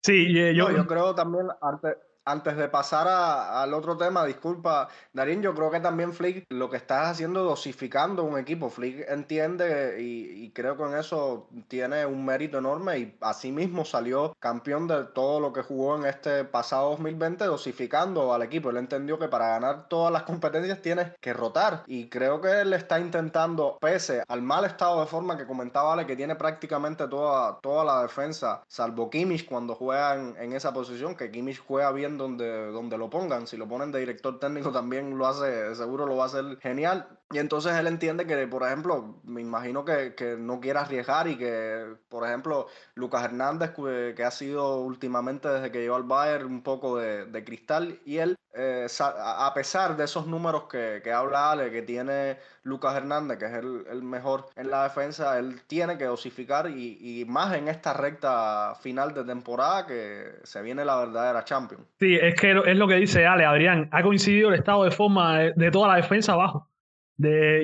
Sí, 0.02 0.26
eh, 0.38 0.54
yo, 0.54 0.70
yo 0.70 0.86
creo 0.86 1.14
también, 1.14 1.48
arte, 1.60 1.96
antes 2.24 2.56
de 2.56 2.68
pasar 2.68 3.08
al 3.08 3.74
otro 3.74 3.96
tema, 3.96 4.24
disculpa, 4.24 4.88
Darín, 5.12 5.42
yo 5.42 5.54
creo 5.54 5.70
que 5.70 5.80
también 5.80 6.12
Flick 6.12 6.46
lo 6.50 6.68
que 6.70 6.76
estás 6.76 7.08
haciendo 7.08 7.44
dosificando 7.44 8.24
un 8.24 8.38
equipo. 8.38 8.70
Flick 8.70 9.08
entiende 9.08 9.96
y, 10.00 10.50
creo 10.50 10.76
que 10.76 10.82
en 10.82 10.96
eso 10.96 11.48
tiene 11.68 12.04
un 12.04 12.24
mérito 12.24 12.58
enorme 12.58 12.98
y 12.98 13.16
asimismo 13.20 13.84
salió 13.84 14.34
campeón 14.38 14.88
de 14.88 15.04
todo 15.04 15.40
lo 15.40 15.52
que 15.52 15.62
jugó 15.62 15.96
en 15.96 16.06
este 16.06 16.44
pasado 16.44 16.90
2020 16.90 17.44
dosificando 17.44 18.34
al 18.34 18.42
equipo. 18.42 18.70
Él 18.70 18.76
entendió 18.78 19.18
que 19.18 19.28
para 19.28 19.48
ganar 19.48 19.88
todas 19.88 20.12
las 20.12 20.24
competencias 20.24 20.82
tienes 20.82 21.12
que 21.20 21.32
rotar 21.32 21.84
y 21.86 22.08
creo 22.08 22.40
que 22.40 22.60
él 22.60 22.72
está 22.72 22.98
intentando, 22.98 23.78
pese 23.80 24.22
al 24.28 24.42
mal 24.42 24.64
estado 24.64 25.00
de 25.00 25.06
forma 25.06 25.36
que 25.36 25.46
comentaba 25.46 25.92
Ale, 25.92 26.06
que 26.06 26.16
tiene 26.16 26.36
prácticamente 26.36 27.06
toda, 27.08 27.58
toda 27.60 27.84
la 27.84 28.02
defensa, 28.02 28.62
salvo 28.66 29.08
Kimmich 29.08 29.46
cuando 29.46 29.74
juega 29.74 30.16
en, 30.16 30.36
en 30.38 30.52
esa 30.52 30.72
posición, 30.72 31.14
que 31.14 31.30
Kimmich 31.30 31.60
juega 31.64 31.92
bien 31.92 32.18
donde, 32.22 32.66
donde 32.72 32.98
lo 32.98 33.10
pongan. 33.10 33.46
Si 33.46 33.56
lo 33.56 33.68
ponen 33.68 33.92
de 33.92 34.00
director 34.00 34.38
técnico 34.38 34.70
también 34.72 35.16
lo 35.16 35.26
hace, 35.26 35.74
seguro 35.74 36.06
lo 36.06 36.16
va 36.16 36.24
a 36.24 36.26
hacer 36.26 36.58
genial. 36.60 37.08
Y 37.32 37.38
entonces 37.38 37.74
él 37.74 37.86
entiende 37.86 38.26
que, 38.26 38.46
por 38.48 38.64
ejemplo, 38.64 39.20
me 39.24 39.40
imagino 39.40 39.84
que, 39.84 40.14
que 40.14 40.36
no 40.36 40.60
quiera 40.60 40.80
arriesgar 40.80 41.28
y 41.28 41.38
que, 41.38 41.94
por 42.08 42.26
ejemplo, 42.26 42.66
Lucas 42.94 43.24
Hernández, 43.24 43.70
que, 44.16 44.24
ha 44.24 44.30
sido 44.30 44.80
últimamente 44.80 45.48
desde 45.48 45.70
que 45.70 45.80
llegó 45.80 45.94
al 45.94 46.02
Bayern 46.02 46.46
un 46.46 46.62
poco 46.62 46.96
de, 46.96 47.26
de 47.26 47.44
cristal, 47.44 48.00
y 48.04 48.18
él, 48.18 48.36
eh, 48.54 48.86
a 49.00 49.52
pesar 49.54 49.96
de 49.96 50.04
esos 50.04 50.26
números 50.26 50.64
que, 50.64 51.00
que 51.02 51.12
habla 51.12 51.52
Ale, 51.52 51.70
que 51.70 51.82
tiene 51.82 52.36
Lucas 52.62 52.96
Hernández, 52.96 53.38
que 53.38 53.46
es 53.46 53.52
el, 53.52 53.84
el, 53.90 54.02
mejor 54.02 54.46
en 54.56 54.70
la 54.70 54.84
defensa, 54.84 55.38
él 55.38 55.60
tiene 55.66 55.96
que 55.96 56.04
dosificar 56.04 56.68
y, 56.68 56.98
y, 57.00 57.24
más 57.24 57.54
en 57.54 57.68
esta 57.68 57.92
recta 57.92 58.74
final 58.80 59.14
de 59.14 59.24
temporada 59.24 59.86
que 59.86 60.32
se 60.42 60.62
viene 60.62 60.84
la 60.84 60.98
verdadera 60.98 61.44
Champions. 61.44 61.84
Sí, 61.98 62.16
es 62.20 62.34
que 62.34 62.50
es 62.50 62.76
lo 62.76 62.88
que 62.88 62.94
dice 62.94 63.26
Ale, 63.26 63.44
Adrián, 63.44 63.88
ha 63.92 64.02
coincidido 64.02 64.48
el 64.48 64.56
estado 64.56 64.84
de 64.84 64.90
forma 64.90 65.38
de 65.38 65.70
toda 65.70 65.88
la 65.88 65.96
defensa 65.96 66.32
abajo 66.32 66.70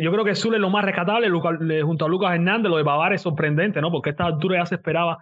yo 0.00 0.12
creo 0.12 0.24
que 0.24 0.34
Zule 0.34 0.56
es 0.56 0.60
lo 0.60 0.70
más 0.70 0.84
rescatable, 0.84 1.30
junto 1.82 2.04
a 2.04 2.08
Lucas 2.08 2.34
Hernández, 2.34 2.70
lo 2.70 2.76
de 2.76 2.82
Bavar 2.82 3.12
es 3.12 3.22
sorprendente, 3.22 3.80
¿no? 3.80 3.90
Porque 3.90 4.10
a 4.10 4.12
esta 4.12 4.26
altura 4.26 4.58
ya 4.58 4.66
se 4.66 4.74
esperaba 4.74 5.18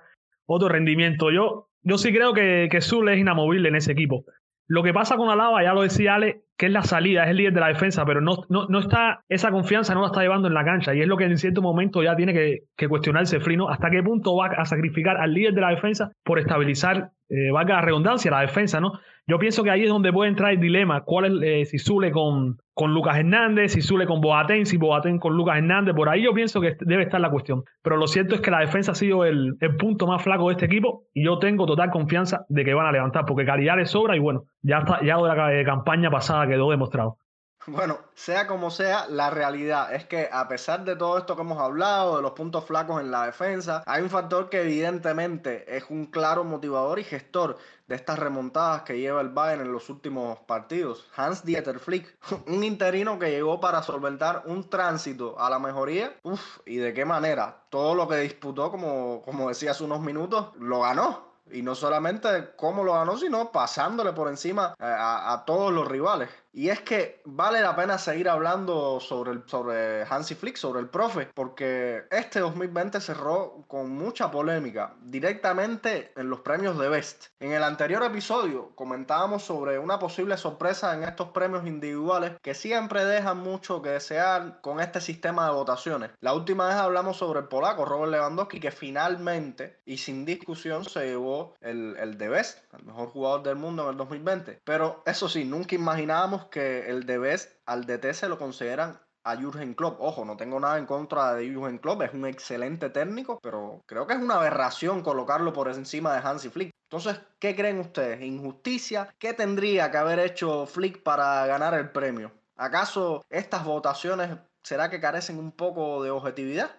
otro 0.46 0.68
rendimiento. 0.68 1.30
Yo, 1.30 1.68
yo 1.82 1.98
sí 1.98 2.12
creo 2.12 2.32
que, 2.32 2.68
que 2.70 2.80
Zule 2.80 3.14
es 3.14 3.20
inamovible 3.20 3.68
en 3.68 3.76
ese 3.76 3.92
equipo. 3.92 4.24
Lo 4.66 4.82
que 4.82 4.94
pasa 4.94 5.16
con 5.16 5.28
Alaba, 5.28 5.62
ya 5.62 5.74
lo 5.74 5.82
decía 5.82 6.14
Ale, 6.14 6.44
que 6.56 6.66
es 6.66 6.72
la 6.72 6.82
salida, 6.82 7.24
es 7.24 7.30
el 7.30 7.36
líder 7.36 7.52
de 7.52 7.60
la 7.60 7.68
defensa, 7.68 8.04
pero 8.06 8.20
no, 8.20 8.44
no, 8.48 8.66
no, 8.68 8.78
está, 8.78 9.24
esa 9.28 9.50
confianza 9.50 9.94
no 9.94 10.00
la 10.00 10.06
está 10.06 10.22
llevando 10.22 10.48
en 10.48 10.54
la 10.54 10.64
cancha 10.64 10.94
y 10.94 11.00
es 11.00 11.08
lo 11.08 11.16
que 11.16 11.24
en 11.24 11.36
cierto 11.36 11.60
momento 11.60 12.02
ya 12.02 12.16
tiene 12.16 12.32
que, 12.32 12.60
que 12.76 12.88
cuestionarse 12.88 13.40
Frino, 13.40 13.68
hasta 13.68 13.90
qué 13.90 14.02
punto 14.02 14.36
va 14.36 14.46
a 14.46 14.64
sacrificar 14.64 15.16
al 15.16 15.34
líder 15.34 15.54
de 15.54 15.60
la 15.60 15.70
defensa 15.70 16.12
por 16.22 16.38
estabilizar, 16.38 17.10
eh, 17.28 17.50
valga 17.52 17.74
la 17.74 17.82
redundancia, 17.82 18.30
la 18.30 18.40
defensa, 18.40 18.80
¿no? 18.80 18.92
Yo 19.26 19.38
pienso 19.38 19.64
que 19.64 19.70
ahí 19.70 19.82
es 19.82 19.88
donde 19.88 20.12
puede 20.12 20.30
entrar 20.30 20.52
el 20.52 20.60
dilema, 20.60 21.02
cuál 21.02 21.42
es, 21.42 21.42
eh, 21.42 21.64
si 21.64 21.78
Zule 21.78 22.10
con, 22.10 22.58
con 22.74 22.92
Lucas 22.92 23.16
Hernández, 23.16 23.72
si 23.72 23.82
Zule 23.82 24.04
con 24.04 24.20
Boateng, 24.20 24.66
si 24.66 24.76
Boateng 24.76 25.18
con 25.18 25.36
Lucas 25.36 25.56
Hernández, 25.56 25.94
por 25.94 26.08
ahí 26.08 26.22
yo 26.22 26.34
pienso 26.34 26.60
que 26.60 26.76
debe 26.80 27.04
estar 27.04 27.20
la 27.20 27.30
cuestión. 27.30 27.64
Pero 27.82 27.96
lo 27.96 28.08
cierto 28.08 28.34
es 28.34 28.40
que 28.40 28.50
la 28.50 28.60
defensa 28.60 28.92
ha 28.92 28.96
sido 28.96 29.24
el, 29.24 29.56
punto 29.78 30.06
más 30.06 30.22
flaco 30.22 30.48
de 30.48 30.54
este 30.54 30.66
equipo 30.66 31.04
y 31.14 31.24
yo 31.24 31.38
tengo 31.38 31.66
total 31.66 31.90
confianza 31.90 32.44
de 32.48 32.64
que 32.64 32.74
van 32.74 32.86
a 32.86 32.92
levantar, 32.92 33.24
porque 33.24 33.46
calidad 33.46 33.76
les 33.76 33.90
sobra 33.90 34.16
y 34.16 34.18
bueno, 34.18 34.44
ya, 34.62 34.78
está, 34.78 35.00
ya 35.04 35.16
de 35.16 35.22
la 35.22 35.60
eh, 35.60 35.64
campaña 35.64 36.10
pasada 36.10 36.46
quedó 36.46 36.70
demostrado. 36.70 37.18
Bueno, 37.66 37.98
sea 38.14 38.46
como 38.46 38.70
sea, 38.70 39.06
la 39.08 39.30
realidad 39.30 39.94
es 39.94 40.04
que 40.04 40.28
a 40.30 40.46
pesar 40.48 40.84
de 40.84 40.96
todo 40.96 41.16
esto 41.16 41.34
que 41.34 41.40
hemos 41.40 41.58
hablado, 41.58 42.16
de 42.16 42.22
los 42.22 42.32
puntos 42.32 42.66
flacos 42.66 43.00
en 43.00 43.10
la 43.10 43.24
defensa, 43.24 43.82
hay 43.86 44.02
un 44.02 44.10
factor 44.10 44.50
que 44.50 44.60
evidentemente 44.60 45.64
es 45.74 45.84
un 45.88 46.04
claro 46.06 46.44
motivador 46.44 46.98
y 46.98 47.04
gestor 47.04 47.56
de 47.86 47.94
estas 47.94 48.18
remontadas 48.18 48.82
que 48.82 48.98
lleva 48.98 49.20
el 49.20 49.28
Bayern 49.28 49.62
en 49.62 49.72
los 49.72 49.90
últimos 49.90 50.38
partidos. 50.40 51.06
Hans 51.16 51.44
Dieter 51.44 51.78
Flick, 51.78 52.16
un 52.46 52.64
interino 52.64 53.18
que 53.18 53.30
llegó 53.30 53.60
para 53.60 53.82
solventar 53.82 54.42
un 54.46 54.68
tránsito 54.68 55.38
a 55.38 55.50
la 55.50 55.58
mejoría. 55.58 56.16
Uf, 56.22 56.58
y 56.66 56.76
de 56.76 56.94
qué 56.94 57.04
manera. 57.04 57.64
Todo 57.68 57.94
lo 57.94 58.08
que 58.08 58.16
disputó, 58.16 58.70
como, 58.70 59.22
como 59.22 59.48
decía 59.48 59.72
hace 59.72 59.84
unos 59.84 60.00
minutos, 60.00 60.50
lo 60.58 60.80
ganó. 60.80 61.34
Y 61.50 61.60
no 61.60 61.74
solamente 61.74 62.54
cómo 62.56 62.84
lo 62.84 62.94
ganó, 62.94 63.18
sino 63.18 63.52
pasándole 63.52 64.12
por 64.12 64.28
encima 64.28 64.74
eh, 64.78 64.84
a 64.84 65.42
todos 65.46 65.72
los 65.72 65.86
rivales. 65.86 66.30
Y 66.56 66.68
es 66.68 66.80
que 66.82 67.20
vale 67.24 67.60
la 67.60 67.74
pena 67.74 67.98
seguir 67.98 68.28
hablando 68.28 69.00
sobre, 69.00 69.32
el, 69.32 69.42
sobre 69.46 70.04
Hansi 70.04 70.36
Flick, 70.36 70.56
sobre 70.56 70.80
el 70.80 70.88
profe, 70.88 71.28
porque 71.34 72.04
este 72.12 72.38
2020 72.38 73.00
cerró 73.00 73.64
con 73.66 73.90
mucha 73.90 74.30
polémica, 74.30 74.94
directamente 75.02 76.12
en 76.16 76.30
los 76.30 76.40
premios 76.40 76.78
de 76.78 76.88
Best. 76.88 77.26
En 77.40 77.52
el 77.52 77.64
anterior 77.64 78.04
episodio 78.04 78.70
comentábamos 78.76 79.42
sobre 79.42 79.80
una 79.80 79.98
posible 79.98 80.36
sorpresa 80.36 80.94
en 80.94 81.02
estos 81.02 81.30
premios 81.30 81.66
individuales 81.66 82.34
que 82.40 82.54
siempre 82.54 83.04
dejan 83.04 83.38
mucho 83.38 83.82
que 83.82 83.88
desear 83.88 84.60
con 84.60 84.78
este 84.78 85.00
sistema 85.00 85.46
de 85.46 85.54
votaciones. 85.54 86.12
La 86.20 86.34
última 86.34 86.68
vez 86.68 86.76
hablamos 86.76 87.16
sobre 87.16 87.40
el 87.40 87.48
polaco 87.48 87.84
Robert 87.84 88.12
Lewandowski, 88.12 88.60
que 88.60 88.70
finalmente 88.70 89.80
y 89.86 89.96
sin 89.96 90.24
discusión 90.24 90.84
se 90.84 91.04
llevó 91.04 91.54
el, 91.60 91.96
el 91.98 92.16
de 92.16 92.28
Best, 92.28 92.60
el 92.78 92.84
mejor 92.84 93.08
jugador 93.08 93.42
del 93.42 93.56
mundo 93.56 93.82
en 93.82 93.88
el 93.88 93.96
2020. 93.96 94.60
Pero 94.62 95.02
eso 95.04 95.28
sí, 95.28 95.44
nunca 95.44 95.74
imaginábamos 95.74 96.43
que 96.50 96.90
el 96.90 97.06
de 97.06 97.18
Best 97.18 97.52
al 97.66 97.84
DT 97.86 98.12
se 98.12 98.28
lo 98.28 98.38
consideran 98.38 99.00
a 99.24 99.36
Jurgen 99.36 99.74
Klopp. 99.74 100.00
Ojo, 100.00 100.24
no 100.24 100.36
tengo 100.36 100.60
nada 100.60 100.78
en 100.78 100.86
contra 100.86 101.34
de 101.34 101.52
Jurgen 101.52 101.78
Klopp, 101.78 102.02
es 102.02 102.12
un 102.12 102.26
excelente 102.26 102.90
técnico, 102.90 103.38
pero 103.42 103.82
creo 103.86 104.06
que 104.06 104.14
es 104.14 104.20
una 104.20 104.36
aberración 104.36 105.02
colocarlo 105.02 105.52
por 105.52 105.68
encima 105.68 106.12
de 106.14 106.26
Hansi 106.26 106.50
Flick. 106.50 106.70
Entonces, 106.90 107.20
¿qué 107.38 107.56
creen 107.56 107.80
ustedes? 107.80 108.20
¿Injusticia? 108.22 109.14
¿Qué 109.18 109.32
tendría 109.32 109.90
que 109.90 109.96
haber 109.96 110.18
hecho 110.18 110.66
Flick 110.66 111.02
para 111.02 111.46
ganar 111.46 111.74
el 111.74 111.90
premio? 111.90 112.30
¿Acaso 112.56 113.24
estas 113.30 113.64
votaciones 113.64 114.36
será 114.62 114.90
que 114.90 115.00
carecen 115.00 115.38
un 115.38 115.52
poco 115.52 116.02
de 116.02 116.10
objetividad? 116.10 116.70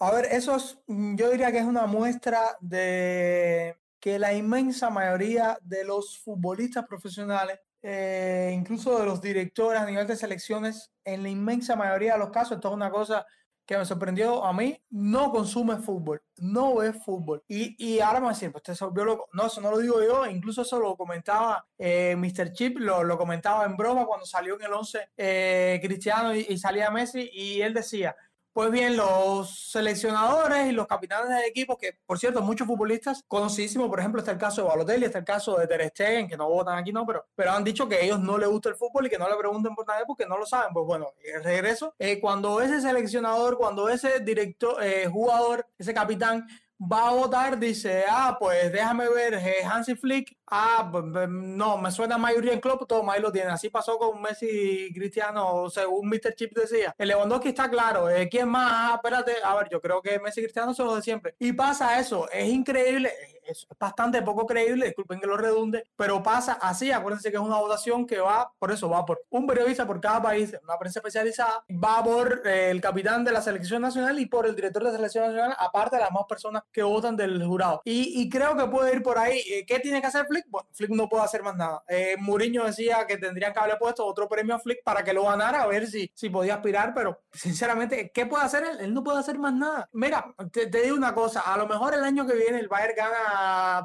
A 0.00 0.10
ver, 0.12 0.26
eso 0.30 0.56
es, 0.56 0.78
yo 0.86 1.30
diría 1.30 1.52
que 1.52 1.58
es 1.58 1.64
una 1.64 1.86
muestra 1.86 2.56
de 2.60 3.78
que 4.00 4.18
la 4.18 4.32
inmensa 4.32 4.88
mayoría 4.88 5.58
de 5.60 5.84
los 5.84 6.18
futbolistas 6.18 6.86
profesionales 6.86 7.60
eh, 7.82 8.52
incluso 8.54 8.98
de 8.98 9.06
los 9.06 9.20
directores 9.20 9.80
a 9.80 9.86
nivel 9.86 10.06
de 10.06 10.16
selecciones, 10.16 10.92
en 11.04 11.22
la 11.22 11.28
inmensa 11.28 11.76
mayoría 11.76 12.14
de 12.14 12.18
los 12.18 12.30
casos, 12.30 12.56
esto 12.56 12.68
es 12.68 12.74
una 12.74 12.90
cosa 12.90 13.26
que 13.70 13.78
me 13.78 13.84
sorprendió 13.84 14.44
a 14.44 14.52
mí, 14.52 14.82
no 14.90 15.30
consume 15.30 15.76
fútbol, 15.76 16.20
no 16.38 16.74
ve 16.74 16.92
fútbol. 16.92 17.44
Y, 17.46 17.76
y 17.78 18.00
ahora 18.00 18.18
me 18.18 18.28
decir, 18.30 18.50
pues 18.50 18.62
usted 18.62 18.74
se 18.74 18.84
volvió 18.84 19.04
loco. 19.04 19.28
No, 19.32 19.46
eso 19.46 19.60
no 19.60 19.70
lo 19.70 19.78
digo 19.78 20.02
yo, 20.02 20.26
incluso 20.26 20.62
eso 20.62 20.80
lo 20.80 20.96
comentaba 20.96 21.64
eh, 21.78 22.16
Mr. 22.16 22.52
Chip, 22.52 22.78
lo, 22.80 23.04
lo, 23.04 23.16
comentaba 23.16 23.64
en 23.64 23.76
broma 23.76 24.06
cuando 24.06 24.26
salió 24.26 24.56
en 24.56 24.62
el 24.62 24.72
11 24.72 25.10
eh, 25.16 25.80
Cristiano 25.80 26.34
y 26.34 26.58
salía 26.58 26.90
Messi, 26.90 27.30
y 27.32 27.62
él 27.62 27.72
decía, 27.72 28.16
Pues 28.52 28.72
bien, 28.72 28.96
los 28.96 29.70
seleccionadores 29.70 30.66
y 30.66 30.72
los 30.72 30.88
capitanes 30.88 31.28
de 31.28 31.46
equipos, 31.46 31.78
que 31.78 31.98
por 32.04 32.18
cierto, 32.18 32.42
muchos 32.42 32.66
futbolistas 32.66 33.22
conocidísimos, 33.28 33.88
por 33.88 34.00
ejemplo, 34.00 34.18
está 34.18 34.32
el 34.32 34.38
caso 34.38 34.62
de 34.62 34.68
Balotelli, 34.68 35.04
está 35.04 35.18
el 35.18 35.24
caso 35.24 35.56
de 35.56 35.68
Ter 35.68 35.88
Stegen, 35.88 36.28
que 36.28 36.36
no 36.36 36.48
votan 36.48 36.76
aquí, 36.76 36.92
no, 36.92 37.06
pero, 37.06 37.26
pero 37.36 37.52
han 37.52 37.62
dicho 37.62 37.88
que 37.88 38.04
ellos 38.04 38.18
no 38.18 38.36
les 38.38 38.48
gusta 38.48 38.68
el 38.70 38.74
fútbol 38.74 39.06
y 39.06 39.10
que 39.10 39.18
no 39.18 39.30
le 39.30 39.36
pregunten 39.36 39.72
por 39.72 39.86
nada 39.86 40.04
porque 40.04 40.26
no 40.26 40.36
lo 40.36 40.46
saben. 40.46 40.72
Pues 40.72 40.84
bueno, 40.84 41.12
regreso, 41.44 41.94
eh, 41.96 42.18
cuando 42.18 42.60
ese 42.60 42.80
seleccionador, 42.80 43.56
cuando 43.56 43.88
ese 43.88 44.18
director, 44.18 44.82
eh, 44.82 45.06
jugador, 45.06 45.64
ese 45.78 45.94
capitán 45.94 46.48
va 46.80 47.08
a 47.08 47.12
votar, 47.12 47.58
dice, 47.58 48.04
ah, 48.08 48.36
pues 48.38 48.72
déjame 48.72 49.08
ver, 49.10 49.34
eh, 49.34 49.62
Hansi 49.64 49.94
Flick, 49.96 50.36
ah, 50.46 50.90
no, 51.28 51.76
me 51.76 51.90
suena 51.90 52.16
mayoría 52.16 52.54
en 52.54 52.60
club, 52.60 52.86
todo 52.86 53.08
ahí 53.10 53.20
lo 53.20 53.30
tiene. 53.30 53.50
Así 53.50 53.68
pasó 53.68 53.98
con 53.98 54.20
Messi 54.22 54.46
y 54.88 54.92
Cristiano, 54.94 55.68
según 55.68 56.08
Mr. 56.08 56.34
Chip 56.34 56.56
decía. 56.56 56.94
El 56.96 57.08
Lewandowski 57.08 57.48
está 57.48 57.68
claro, 57.68 58.08
eh, 58.08 58.28
¿quién 58.30 58.48
más? 58.48 58.70
Ah, 58.72 58.92
espérate, 58.96 59.32
a 59.44 59.54
ver, 59.56 59.68
yo 59.70 59.80
creo 59.80 60.00
que 60.00 60.18
Messi 60.20 60.40
Cristiano 60.40 60.72
son 60.72 60.86
los 60.86 60.96
de 60.96 61.02
siempre. 61.02 61.34
Y 61.38 61.52
pasa 61.52 61.98
eso, 62.00 62.28
es 62.30 62.48
increíble, 62.48 63.12
es 63.50 63.66
bastante 63.78 64.22
poco 64.22 64.46
creíble, 64.46 64.86
disculpen 64.86 65.20
que 65.20 65.26
lo 65.26 65.36
redunde, 65.36 65.84
pero 65.96 66.22
pasa 66.22 66.58
así, 66.60 66.90
acuérdense 66.90 67.30
que 67.30 67.36
es 67.36 67.42
una 67.42 67.58
votación 67.58 68.06
que 68.06 68.18
va, 68.18 68.52
por 68.58 68.70
eso 68.72 68.88
va 68.88 69.04
por 69.04 69.22
un 69.30 69.46
periodista 69.46 69.86
por 69.86 70.00
cada 70.00 70.22
país, 70.22 70.54
una 70.62 70.78
prensa 70.78 71.00
especializada, 71.00 71.64
va 71.70 72.02
por 72.02 72.42
eh, 72.46 72.70
el 72.70 72.80
capitán 72.80 73.24
de 73.24 73.32
la 73.32 73.42
selección 73.42 73.82
nacional 73.82 74.18
y 74.18 74.26
por 74.26 74.46
el 74.46 74.54
director 74.54 74.82
de 74.82 74.90
la 74.90 74.96
selección 74.96 75.26
nacional, 75.26 75.56
aparte 75.58 75.96
de 75.96 76.02
las 76.02 76.10
más 76.12 76.24
personas 76.28 76.62
que 76.72 76.82
votan 76.82 77.16
del 77.16 77.44
jurado. 77.44 77.82
Y, 77.84 78.28
creo 78.30 78.56
que 78.56 78.66
puede 78.66 78.94
ir 78.94 79.02
por 79.02 79.18
ahí. 79.18 79.40
Eh, 79.50 79.64
¿Qué 79.66 79.80
tiene 79.80 80.00
que 80.00 80.06
hacer 80.06 80.26
Flick? 80.26 80.46
Bueno, 80.48 80.68
Flick 80.72 80.90
no 80.90 81.08
puede 81.08 81.24
hacer 81.24 81.42
más 81.42 81.56
nada. 81.56 81.82
Eh, 81.88 82.16
Mourinho 82.18 82.64
decía 82.64 83.06
que 83.06 83.16
tendrían 83.16 83.52
que 83.52 83.58
haberle 83.58 83.78
puesto 83.78 84.06
otro 84.06 84.28
premio 84.28 84.54
a 84.54 84.58
Flick 84.58 84.82
para 84.84 85.02
que 85.02 85.12
lo 85.12 85.24
ganara, 85.24 85.62
a 85.62 85.66
ver 85.66 85.86
si, 85.86 86.10
si 86.14 86.30
podía 86.30 86.54
aspirar, 86.54 86.92
pero 86.94 87.20
sinceramente, 87.32 88.10
¿qué 88.12 88.26
puede 88.26 88.44
hacer 88.44 88.64
él? 88.64 88.80
Él 88.80 88.94
no 88.94 89.02
puede 89.02 89.18
hacer 89.18 89.38
más 89.38 89.52
nada. 89.52 89.88
Mira, 89.92 90.32
te, 90.52 90.66
te 90.68 90.82
digo 90.82 90.96
una 90.96 91.14
cosa, 91.14 91.40
a 91.40 91.56
lo 91.56 91.66
mejor 91.66 91.94
el 91.94 92.04
año 92.04 92.26
que 92.26 92.34
viene 92.34 92.60
el 92.60 92.68
Bayern 92.68 92.94
gana 92.96 93.39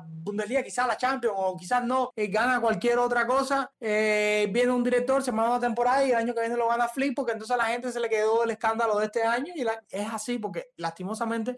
Bundesliga, 0.07 0.63
quizás 0.63 0.87
la 0.87 0.97
Champions 0.97 1.35
o 1.37 1.55
quizás 1.55 1.83
no, 1.83 2.11
eh, 2.15 2.27
gana 2.27 2.59
cualquier 2.59 2.97
otra 2.99 3.25
cosa. 3.25 3.71
Eh, 3.79 4.49
viene 4.51 4.71
un 4.71 4.83
director, 4.83 5.23
se 5.23 5.31
manda 5.31 5.51
una 5.51 5.59
temporada 5.59 6.03
y 6.05 6.11
el 6.11 6.17
año 6.17 6.33
que 6.33 6.41
viene 6.41 6.57
lo 6.57 6.67
gana 6.67 6.87
Flip 6.87 7.13
porque 7.15 7.33
entonces 7.33 7.53
a 7.53 7.57
la 7.57 7.65
gente 7.65 7.91
se 7.91 7.99
le 7.99 8.09
quedó 8.09 8.43
el 8.43 8.51
escándalo 8.51 8.97
de 8.97 9.05
este 9.05 9.23
año 9.23 9.53
y 9.55 9.61
es 9.61 10.07
así 10.11 10.37
porque 10.39 10.67
lastimosamente 10.77 11.55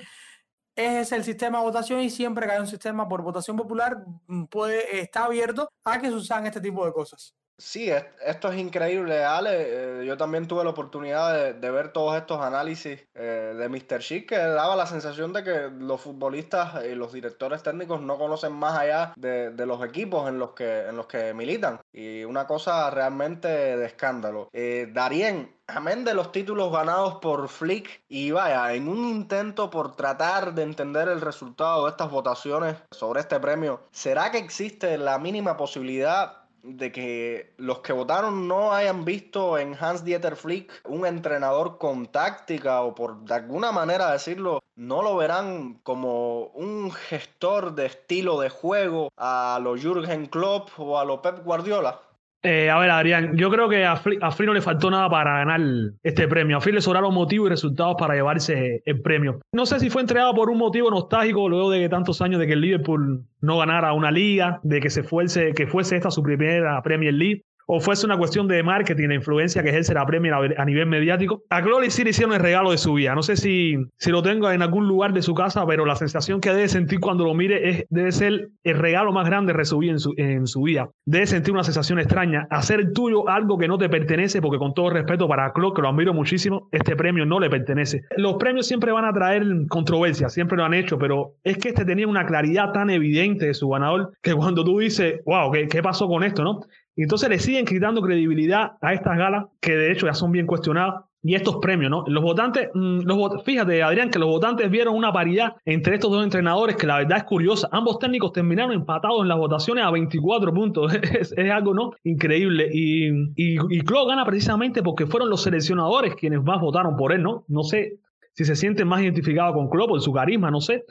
es 0.76 1.12
el 1.12 1.24
sistema 1.24 1.58
de 1.58 1.66
votación 1.66 2.02
y 2.02 2.10
siempre 2.10 2.48
que 2.48 2.60
un 2.60 2.68
sistema 2.68 3.08
por 3.08 3.24
votación 3.24 3.58
popular 3.58 4.04
mm, 4.28 4.46
puede, 4.46 5.02
está 5.02 5.26
abierto 5.26 5.72
a 5.84 6.00
que 6.00 6.08
se 6.08 6.14
usan 6.14 6.46
este 6.46 6.62
tipo 6.62 6.86
de 6.86 6.94
cosas. 6.94 7.36
Sí, 7.60 7.89
esto 8.24 8.52
es 8.52 8.60
increíble, 8.60 9.24
Ale. 9.26 10.02
Eh, 10.02 10.06
yo 10.06 10.15
también 10.15 10.48
tuve 10.48 10.63
la 10.63 10.70
oportunidad 10.70 11.56
de, 11.56 11.72
ver 11.72 11.91
todos 11.91 12.15
estos 12.15 12.39
análisis 12.39 13.04
eh, 13.15 13.56
de 13.58 13.67
Mr. 13.67 14.00
Chic 14.00 14.30
que 14.30 14.38
daba 14.38 14.76
la 14.76 14.86
sensación 14.86 15.34
de 15.34 15.43
que 15.43 15.70
los 15.80 16.00
futbolistas 16.00 16.86
y 16.86 16.93
los 16.93 17.13
directores 17.13 17.63
técnicos 17.63 18.00
no 18.00 18.20
conocen 18.20 18.54
más 18.54 18.78
allá 18.78 19.13
de, 19.15 19.65
los 19.65 19.84
equipos 19.84 20.30
en 20.30 20.38
los, 20.38 20.52
que, 20.52 21.34
militan. 21.34 21.80
Y 21.91 22.24
una 22.26 22.46
cosa 22.46 22.91
realmente 22.91 23.48
de 23.48 23.86
escándalo. 23.88 24.50
Eh, 24.54 24.91
Darien, 24.93 25.52
amén 25.65 26.06
de 26.06 26.13
los 26.13 26.32
títulos 26.32 26.72
ganados 26.72 27.15
por 27.15 27.50
Flick 27.50 28.04
y 28.08 28.30
vaya, 28.30 28.72
en 28.76 28.88
un 28.88 29.04
intento 29.04 29.72
por 29.72 29.96
tratar 29.96 30.54
de 30.54 30.62
entender 30.62 31.10
el 31.10 31.22
resultado 31.22 31.86
de 31.86 31.89
estas 31.89 32.12
votaciones 32.12 32.76
sobre 32.91 33.22
este 33.22 33.39
premio, 33.39 33.82
¿será 33.91 34.30
que 34.32 34.38
existe 34.38 34.98
la 35.00 35.17
mínima 35.17 35.58
posibilidad 35.58 36.47
de 36.67 36.91
que 36.91 37.53
los 37.58 37.80
que 37.80 37.93
votaron 37.93 38.47
no 38.47 38.73
hayan 38.73 39.06
visto 39.06 39.58
en 39.58 39.75
Hans 39.80 40.03
Dieter 40.03 40.36
Flick 40.36 40.71
un 40.86 41.06
entrenador 41.06 41.77
con 41.77 42.08
táctica 42.08 42.82
o 42.82 42.93
por 42.93 43.23
de 43.23 43.36
alguna 43.36 43.71
manera 43.71 44.12
decirlo, 44.12 44.62
no 44.75 45.01
lo 45.01 45.15
verán 45.15 45.80
como 45.84 46.47
un 46.47 46.91
gestor 46.91 47.73
de 47.75 47.86
estilo 47.86 48.39
de 48.39 48.49
juego 48.49 49.10
a 49.17 49.60
lo 49.62 49.75
Jürgen 49.75 50.25
Klopp 50.27 50.69
o 50.77 50.99
a 50.99 51.06
lo 51.06 51.21
Pep 51.21 51.43
Guardiola. 51.43 52.01
Eh, 52.43 52.69
a 52.69 52.78
ver, 52.80 52.91
Adrián, 52.91 53.36
yo 53.36 53.50
creo 53.50 53.67
que 53.67 53.84
a 53.84 53.95
Free, 53.97 54.19
no 54.45 54.54
le 54.54 54.62
faltó 54.62 54.91
nada 54.91 55.10
para 55.10 55.39
ganar 55.39 55.60
este 56.04 56.28
premio. 56.28 56.58
A 56.58 56.62
Free 56.62 56.73
le 56.73 56.82
sobraron 56.82 57.13
motivos 57.13 57.47
y 57.47 57.50
resultados 57.50 57.95
para 57.97 58.13
llevarse 58.13 58.84
el 58.86 59.02
premio. 59.02 59.39
No 59.52 59.65
sé 59.65 59.80
si 59.80 59.89
fue 59.89 60.02
entregado 60.02 60.34
por 60.34 60.50
un 60.50 60.58
motivo 60.58 60.91
nostálgico 60.91 61.50
luego 61.50 61.71
de 61.71 61.89
tantos 61.89 62.21
años 62.21 62.39
de 62.39 62.47
que 62.47 62.54
el 62.54 62.62
Liverpool 62.62 63.26
no 63.41 63.58
ganara 63.58 63.93
una 63.93 64.12
liga, 64.12 64.60
de 64.63 64.80
que 64.80 64.89
se 64.89 65.04
fuese, 65.04 65.54
que 65.54 65.67
fuese 65.67 65.95
esta 65.95 66.12
su 66.12 66.21
primera 66.21 66.82
Premier 66.84 67.13
League 67.13 67.43
o 67.67 67.80
fuese 67.82 68.06
una 68.06 68.17
cuestión 68.17 68.47
de 68.47 68.63
marketing, 68.63 69.10
de 69.10 69.15
influencia 69.15 69.62
que 69.62 69.69
ejerce 69.69 69.93
la 69.93 70.06
Premier 70.06 70.34
a, 70.34 70.65
nivel 70.65 70.88
mediático. 70.88 71.43
A 71.49 71.62
Chloe 71.62 71.89
sí 71.89 72.03
le 72.03 72.12
hicieron 72.12 72.34
el 72.34 72.41
regalo 72.41 72.71
de 72.71 72.77
su 72.77 72.93
vida. 72.93 73.13
No 73.13 73.21
sé 73.21 73.36
si, 73.36 73.75
si 73.97 74.10
lo 74.10 74.23
tengo 74.23 74.49
en 74.49 74.62
algún 74.62 74.88
lugar 74.88 75.13
de 75.13 75.21
su 75.21 75.36
casa, 75.36 75.65
pero 75.67 75.86
la 75.86 75.95
sensación 75.95 76.39
que 76.39 76.49
debe 76.49 76.69
sentir 76.69 76.99
cuando 76.99 77.25
lo 77.25 77.34
mire 77.34 77.69
es, 77.69 77.86
debe 77.89 78.12
ser 78.12 78.49
el 78.63 78.77
regalo 78.77 79.12
más 79.12 79.25
grande 79.25 79.51
recibido 79.51 79.91
en 79.91 79.99
su, 79.99 80.13
en 80.15 80.47
su 80.47 80.62
vida. 80.62 80.89
Debe 81.06 81.27
sentir 81.27 81.53
una 81.53 81.63
sensación 81.63 81.99
extraña. 81.99 82.47
Hacer 82.49 82.93
tuyo 82.93 83.27
algo 83.27 83.58
que 83.58 83.67
no 83.67 83.77
te 83.77 83.89
pertenece, 83.89 84.41
porque 84.41 84.58
con 84.58 84.73
todo 84.73 84.89
respeto 84.89 85.27
para 85.27 85.51
Chloe, 85.53 85.73
que 85.75 85.82
lo 85.82 85.89
admiro 85.89 86.13
muchísimo, 86.13 86.69
este 86.71 86.95
premio 86.95 87.25
no 87.25 87.39
le 87.39 87.49
pertenece. 87.49 88.01
Los 88.15 88.36
premios 88.36 88.65
siempre 88.65 88.93
van 88.93 89.03
a 89.03 89.12
traer 89.12 89.43
controversia, 89.67 90.30
siempre 90.30 90.58
lo 90.58 90.63
han 90.63 90.73
hecho, 90.73 90.97
pero 90.97 91.34
es 91.43 91.58
que 91.58 91.69
este 91.69 91.84
tenía 91.84 92.08
una 92.08 92.25
claridad 92.25 92.71
tan 92.71 92.89
evidente 92.89 93.47
de 93.47 93.53
su 93.53 93.67
ganador 93.67 94.13
que 94.21 94.34
cuando 94.34 94.63
tú 94.63 94.80
dices, 94.80 95.19
wow, 95.25 95.51
¿qué, 95.51 95.67
qué 95.67 95.84
pasó 95.84 96.08
con 96.08 96.23
esto? 96.23 96.43
¿no? 96.43 96.62
Y 96.98 97.04
entonces 97.04 97.30
le 97.30 97.38
siguen 97.38 97.66
quitando 97.66 98.02
credibilidad 98.02 98.74
a 98.82 98.94
estas 98.94 99.18
galas 99.18 99.46
que 99.62 99.76
de 99.78 99.92
hecho 99.92 100.08
ya 100.08 100.16
son 100.16 100.32
bien 100.32 100.48
cuestionadas 100.48 101.06
y 101.22 101.36
estos 101.36 101.58
premios, 101.58 101.92
¿no? 101.92 102.04
Los 102.08 102.24
votantes, 102.24 102.70
mm, 102.74 103.02
los, 103.02 103.44
fíjate, 103.44 103.84
Adrián, 103.84 104.10
que 104.10 104.18
los 104.18 104.28
votantes 104.28 104.72
vieron 104.72 104.96
una 104.96 105.14
paridad 105.14 105.58
entre 105.66 105.96
estos 105.96 106.12
dos 106.12 106.24
entrenadores 106.24 106.76
que 106.76 106.88
la 106.88 106.98
verdad 106.98 107.20
es 107.20 107.24
curiosa. 107.26 107.70
Ambos 107.72 108.00
técnicos 108.00 108.34
terminaron 108.34 108.72
empatados 108.72 109.22
en 109.22 109.28
las 109.28 109.38
votaciones 109.38 109.86
a 109.86 109.92
24 109.92 110.52
puntos. 110.52 110.92
es, 111.20 111.34
algo, 111.52 111.76
¿no? 111.76 111.92
Increíble. 112.04 112.68
Y, 112.74 113.10
y, 113.36 113.58
y 113.70 113.82
Klopp 113.82 114.10
gana 114.10 114.26
precisamente 114.26 114.82
porque 114.82 115.06
fueron 115.06 115.30
los 115.30 115.44
seleccionadores 115.44 116.16
quienes 116.16 116.42
más 116.44 116.60
votaron 116.60 116.96
por 116.98 117.14
él, 117.14 117.22
¿no? 117.22 117.46
No 117.48 117.62
sé 117.62 118.00
si 118.34 118.44
se 118.44 118.56
sienten 118.56 118.88
más 118.88 119.02
identificados 119.02 119.54
con 119.54 119.70
Klopp 119.70 119.90
por 119.90 120.02
su 120.02 120.12
carisma, 120.14 120.50
no 120.50 120.62
sé. 120.62 120.84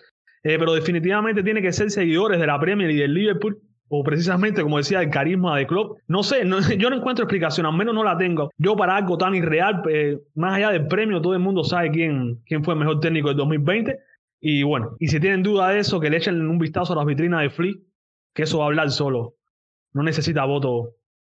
Eh, 0.44 0.56
pero 0.58 0.74
definitivamente 0.74 1.42
tiene 1.42 1.60
que 1.60 1.72
ser 1.72 1.90
seguidores 1.90 2.38
de 2.38 2.46
la 2.46 2.60
Premier 2.60 2.88
y 2.90 2.96
del 2.96 3.12
Liverpool 3.12 3.60
o 3.88 4.02
precisamente, 4.02 4.62
como 4.62 4.78
decía, 4.78 5.00
el 5.00 5.10
carisma 5.10 5.56
de 5.56 5.66
Klopp. 5.66 5.98
No 6.08 6.22
sé, 6.22 6.42
yo 6.78 6.90
no 6.90 6.96
encuentro 6.96 7.24
explicación, 7.24 7.66
al 7.66 7.74
menos 7.74 7.94
no 7.94 8.04
la 8.04 8.16
tengo. 8.16 8.50
Yo 8.58 8.76
para 8.76 8.96
algo 8.96 9.16
tan 9.16 9.34
irreal, 9.34 9.82
eh, 9.88 10.18
más 10.34 10.54
allá 10.54 10.70
del 10.70 10.86
premio, 10.86 11.20
todo 11.20 11.34
el 11.34 11.40
mundo 11.40 11.64
sabe 11.64 11.90
quién, 11.90 12.42
quién 12.46 12.64
fue 12.64 12.74
el 12.74 12.80
mejor 12.80 13.00
técnico 13.00 13.28
del 13.28 13.36
2020. 13.36 13.98
Y 14.40 14.62
bueno, 14.62 14.96
y 14.98 15.08
si 15.08 15.20
tienen 15.20 15.42
duda 15.42 15.68
de 15.70 15.80
eso, 15.80 16.00
que 16.00 16.10
le 16.10 16.18
echen 16.18 16.48
un 16.48 16.58
vistazo 16.58 16.92
a 16.92 16.96
las 16.96 17.06
vitrinas 17.06 17.42
de 17.42 17.50
Flick, 17.50 17.80
que 18.34 18.42
eso 18.42 18.58
va 18.58 18.64
a 18.64 18.68
hablar 18.68 18.90
solo. 18.90 19.34
No 19.92 20.02
necesita 20.02 20.44
voto 20.44 20.90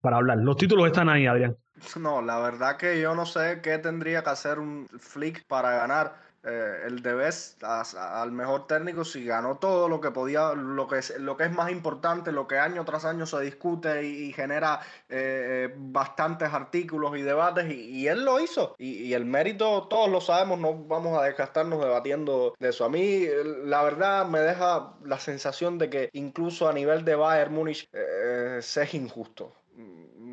para 0.00 0.16
hablar. 0.16 0.38
Los 0.38 0.56
títulos 0.56 0.86
están 0.86 1.08
ahí, 1.08 1.26
Adrián. 1.26 1.56
No, 2.00 2.22
la 2.22 2.38
verdad 2.38 2.78
que 2.78 3.00
yo 3.00 3.14
no 3.14 3.26
sé 3.26 3.60
qué 3.62 3.78
tendría 3.78 4.22
que 4.22 4.30
hacer 4.30 4.58
un 4.58 4.88
Flick 4.98 5.46
para 5.46 5.72
ganar 5.72 6.14
eh, 6.46 6.82
el 6.86 7.02
Debes 7.02 7.56
al 7.62 8.30
mejor 8.30 8.66
técnico 8.66 9.04
si 9.04 9.24
ganó 9.24 9.58
todo 9.58 9.88
lo 9.88 10.00
que 10.00 10.10
podía, 10.10 10.52
lo 10.52 10.86
que 10.86 10.98
es, 10.98 11.18
lo 11.18 11.36
que 11.36 11.44
es 11.44 11.52
más 11.52 11.70
importante, 11.70 12.30
lo 12.30 12.46
que 12.46 12.58
año 12.58 12.84
tras 12.84 13.04
año 13.04 13.26
se 13.26 13.40
discute 13.40 14.04
y, 14.04 14.32
genera 14.32 14.80
eh, 15.08 15.74
bastantes 15.76 16.52
artículos 16.52 17.16
y 17.16 17.22
debates, 17.22 17.72
y, 17.72 18.06
él 18.06 18.24
lo 18.24 18.40
hizo. 18.40 18.74
Y, 18.78 19.12
el 19.12 19.24
mérito, 19.24 19.88
todos 19.88 20.10
lo 20.10 20.20
sabemos, 20.20 20.58
no 20.60 20.74
vamos 20.84 21.18
a 21.18 21.24
desgastarnos 21.24 21.80
debatiendo 21.80 22.54
de 22.58 22.68
eso. 22.68 22.84
A 22.84 22.88
mí, 22.88 23.26
la 23.64 23.82
verdad, 23.82 24.26
me 24.26 24.40
deja 24.40 24.94
la 25.04 25.18
sensación 25.18 25.78
de 25.78 25.90
que 25.90 26.10
incluso 26.12 26.68
a 26.68 26.72
nivel 26.72 27.04
de 27.04 27.16
Bayern 27.16 27.54
Múnich 27.54 27.88
eh, 27.92 28.58
se 28.62 28.82
es 28.82 28.94
injusto 28.94 29.52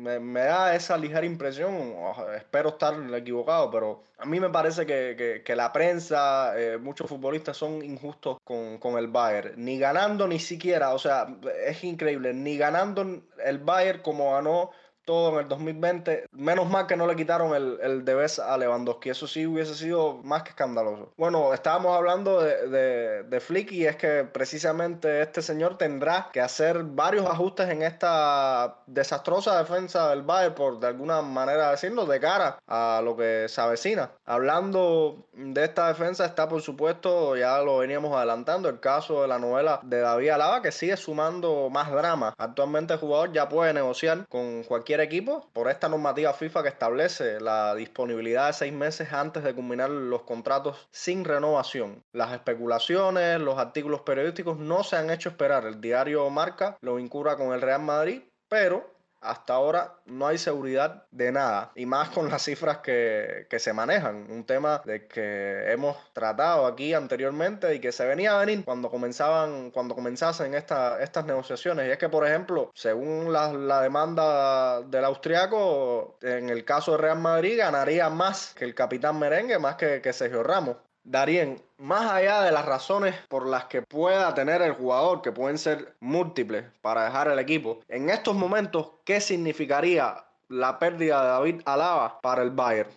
me, 0.04 0.40
da 0.40 0.74
esa 0.74 0.96
ligera 0.96 1.24
impresión, 1.24 1.94
espero 2.36 2.70
estar 2.70 2.94
equivocado, 3.14 3.70
pero 3.70 4.02
a 4.18 4.26
mí 4.26 4.38
me 4.38 4.50
parece 4.50 4.86
que, 4.86 5.54
la 5.56 5.72
prensa, 5.72 6.52
eh, 6.56 6.78
muchos 6.78 7.08
futbolistas 7.08 7.56
son 7.56 7.82
injustos 7.82 8.38
con, 8.44 8.78
con, 8.78 8.98
el 8.98 9.08
Bayern, 9.08 9.54
ni 9.56 9.78
ganando 9.78 10.28
ni 10.28 10.38
siquiera, 10.38 10.94
o 10.94 10.98
sea, 10.98 11.26
es 11.66 11.82
increíble, 11.82 12.34
ni 12.34 12.56
ganando 12.56 13.22
el 13.44 13.58
Bayern 13.58 14.02
como 14.02 14.32
ganó 14.32 14.70
todo 15.04 15.34
en 15.34 15.40
el 15.40 15.48
2020. 15.48 16.26
Menos 16.32 16.68
mal 16.68 16.86
que 16.86 16.96
no 16.96 17.06
le 17.06 17.16
quitaron 17.16 17.54
el, 17.54 17.78
el 17.82 18.04
debes 18.04 18.38
a 18.38 18.56
Lewandowski. 18.56 19.10
Eso 19.10 19.26
sí 19.26 19.46
hubiese 19.46 19.74
sido 19.74 20.20
más 20.22 20.42
que 20.42 20.50
escandaloso. 20.50 21.12
Bueno, 21.16 21.54
estábamos 21.54 21.96
hablando 21.96 22.40
de, 22.40 22.68
de, 22.68 23.22
de, 23.24 23.40
Flick 23.40 23.72
y 23.72 23.86
es 23.86 23.96
que 23.96 24.24
precisamente 24.24 25.22
este 25.22 25.42
señor 25.42 25.76
tendrá 25.78 26.30
que 26.32 26.40
hacer 26.40 26.82
varios 26.82 27.26
ajustes 27.26 27.68
en 27.68 27.82
esta 27.82 28.78
desastrosa 28.86 29.58
defensa 29.58 30.10
del 30.10 30.22
Bayern, 30.22 30.54
por 30.54 30.80
de 30.80 30.86
alguna 30.86 31.22
manera 31.22 31.70
decirlo, 31.70 32.06
de 32.06 32.20
cara 32.20 32.58
a 32.66 33.00
lo 33.04 33.16
que 33.16 33.46
se 33.48 33.60
avecina. 33.60 34.10
Hablando 34.24 35.26
de 35.32 35.64
esta 35.64 35.88
defensa 35.88 36.24
está 36.24 36.48
por 36.48 36.62
supuesto, 36.62 37.36
ya 37.36 37.58
lo 37.58 37.78
veníamos 37.78 38.14
adelantando, 38.16 38.68
el 38.68 38.80
caso 38.80 39.22
de 39.22 39.28
la 39.28 39.38
novela 39.38 39.80
de 39.82 40.00
David 40.00 40.30
Alaba 40.30 40.62
que 40.62 40.72
sigue 40.72 40.96
sumando 40.96 41.68
más 41.70 41.90
drama. 41.90 42.34
Actualmente 42.38 42.94
el 42.94 43.00
jugador 43.00 43.32
ya 43.32 43.48
puede 43.48 43.72
negociar 43.72 44.26
con 44.28 44.62
cualquier 44.64 44.93
equipo 45.00 45.48
por 45.52 45.68
esta 45.68 45.88
normativa 45.88 46.32
FIFA 46.32 46.62
que 46.62 46.68
establece 46.68 47.40
la 47.40 47.74
disponibilidad 47.74 48.48
de 48.48 48.52
seis 48.52 48.72
meses 48.72 49.12
antes 49.12 49.42
de 49.42 49.54
culminar 49.54 49.90
los 49.90 50.22
contratos 50.22 50.88
sin 50.90 51.24
renovación. 51.24 52.02
Las 52.12 52.32
especulaciones, 52.32 53.40
los 53.40 53.58
artículos 53.58 54.02
periodísticos 54.02 54.58
no 54.58 54.84
se 54.84 54.96
han 54.96 55.10
hecho 55.10 55.28
esperar. 55.28 55.66
El 55.66 55.80
diario 55.80 56.28
Marca 56.30 56.76
lo 56.80 56.96
vincula 56.96 57.36
con 57.36 57.52
el 57.52 57.60
Real 57.60 57.82
Madrid, 57.82 58.22
pero 58.48 58.93
hasta 59.24 59.54
ahora 59.54 59.94
no 60.06 60.26
hay 60.26 60.38
seguridad 60.38 61.04
de 61.10 61.32
nada 61.32 61.72
y 61.74 61.86
más 61.86 62.10
con 62.10 62.30
las 62.30 62.42
cifras 62.42 62.78
que, 62.78 63.46
se 63.54 63.72
manejan. 63.72 64.30
Un 64.30 64.44
tema 64.44 64.82
de 64.84 65.06
que 65.06 65.72
hemos 65.72 65.96
tratado 66.12 66.66
aquí 66.66 66.92
anteriormente 66.92 67.74
y 67.74 67.80
que 67.80 67.92
se 67.92 68.04
venía 68.04 68.34
a 68.34 68.44
venir 68.44 68.64
cuando 68.64 68.90
comenzaban, 68.90 69.70
cuando 69.70 69.94
comenzasen 69.94 70.54
estas 70.54 71.24
negociaciones. 71.24 71.88
Y 71.88 71.92
es 71.92 71.98
que, 71.98 72.08
por 72.08 72.26
ejemplo, 72.26 72.70
según 72.74 73.32
la, 73.32 73.80
demanda 73.80 74.82
del 74.82 75.04
austriaco, 75.04 76.18
en 76.20 76.50
el 76.50 76.64
caso 76.64 76.92
de 76.92 76.98
Real 76.98 77.18
Madrid 77.18 77.58
ganaría 77.58 78.10
más 78.10 78.54
que 78.54 78.64
el 78.64 78.74
capitán 78.74 79.18
merengue, 79.18 79.58
más 79.58 79.76
que, 79.76 80.00
que 80.02 80.12
Sergio 80.12 80.42
Ramos. 80.42 80.76
Darien, 81.04 81.60
más 81.78 82.10
allá 82.10 82.40
de 82.40 82.50
las 82.50 82.64
razones 82.64 83.14
por 83.28 83.46
las 83.46 83.66
que 83.66 83.82
pueda 83.82 84.34
tener 84.34 84.62
el 84.62 84.72
jugador, 84.72 85.20
que 85.20 85.32
pueden 85.32 85.58
ser 85.58 85.94
múltiples 86.00 86.64
para 86.80 87.04
dejar 87.04 87.28
el 87.28 87.38
equipo, 87.38 87.80
en 87.88 88.08
estos 88.08 88.34
momentos, 88.34 88.92
¿qué 89.04 89.20
significaría 89.20 90.14
la 90.48 90.78
pérdida 90.78 91.22
de 91.22 91.28
David 91.28 91.60
Alaba 91.66 92.20
para 92.22 92.42
el 92.42 92.50
Bayern? 92.50 92.90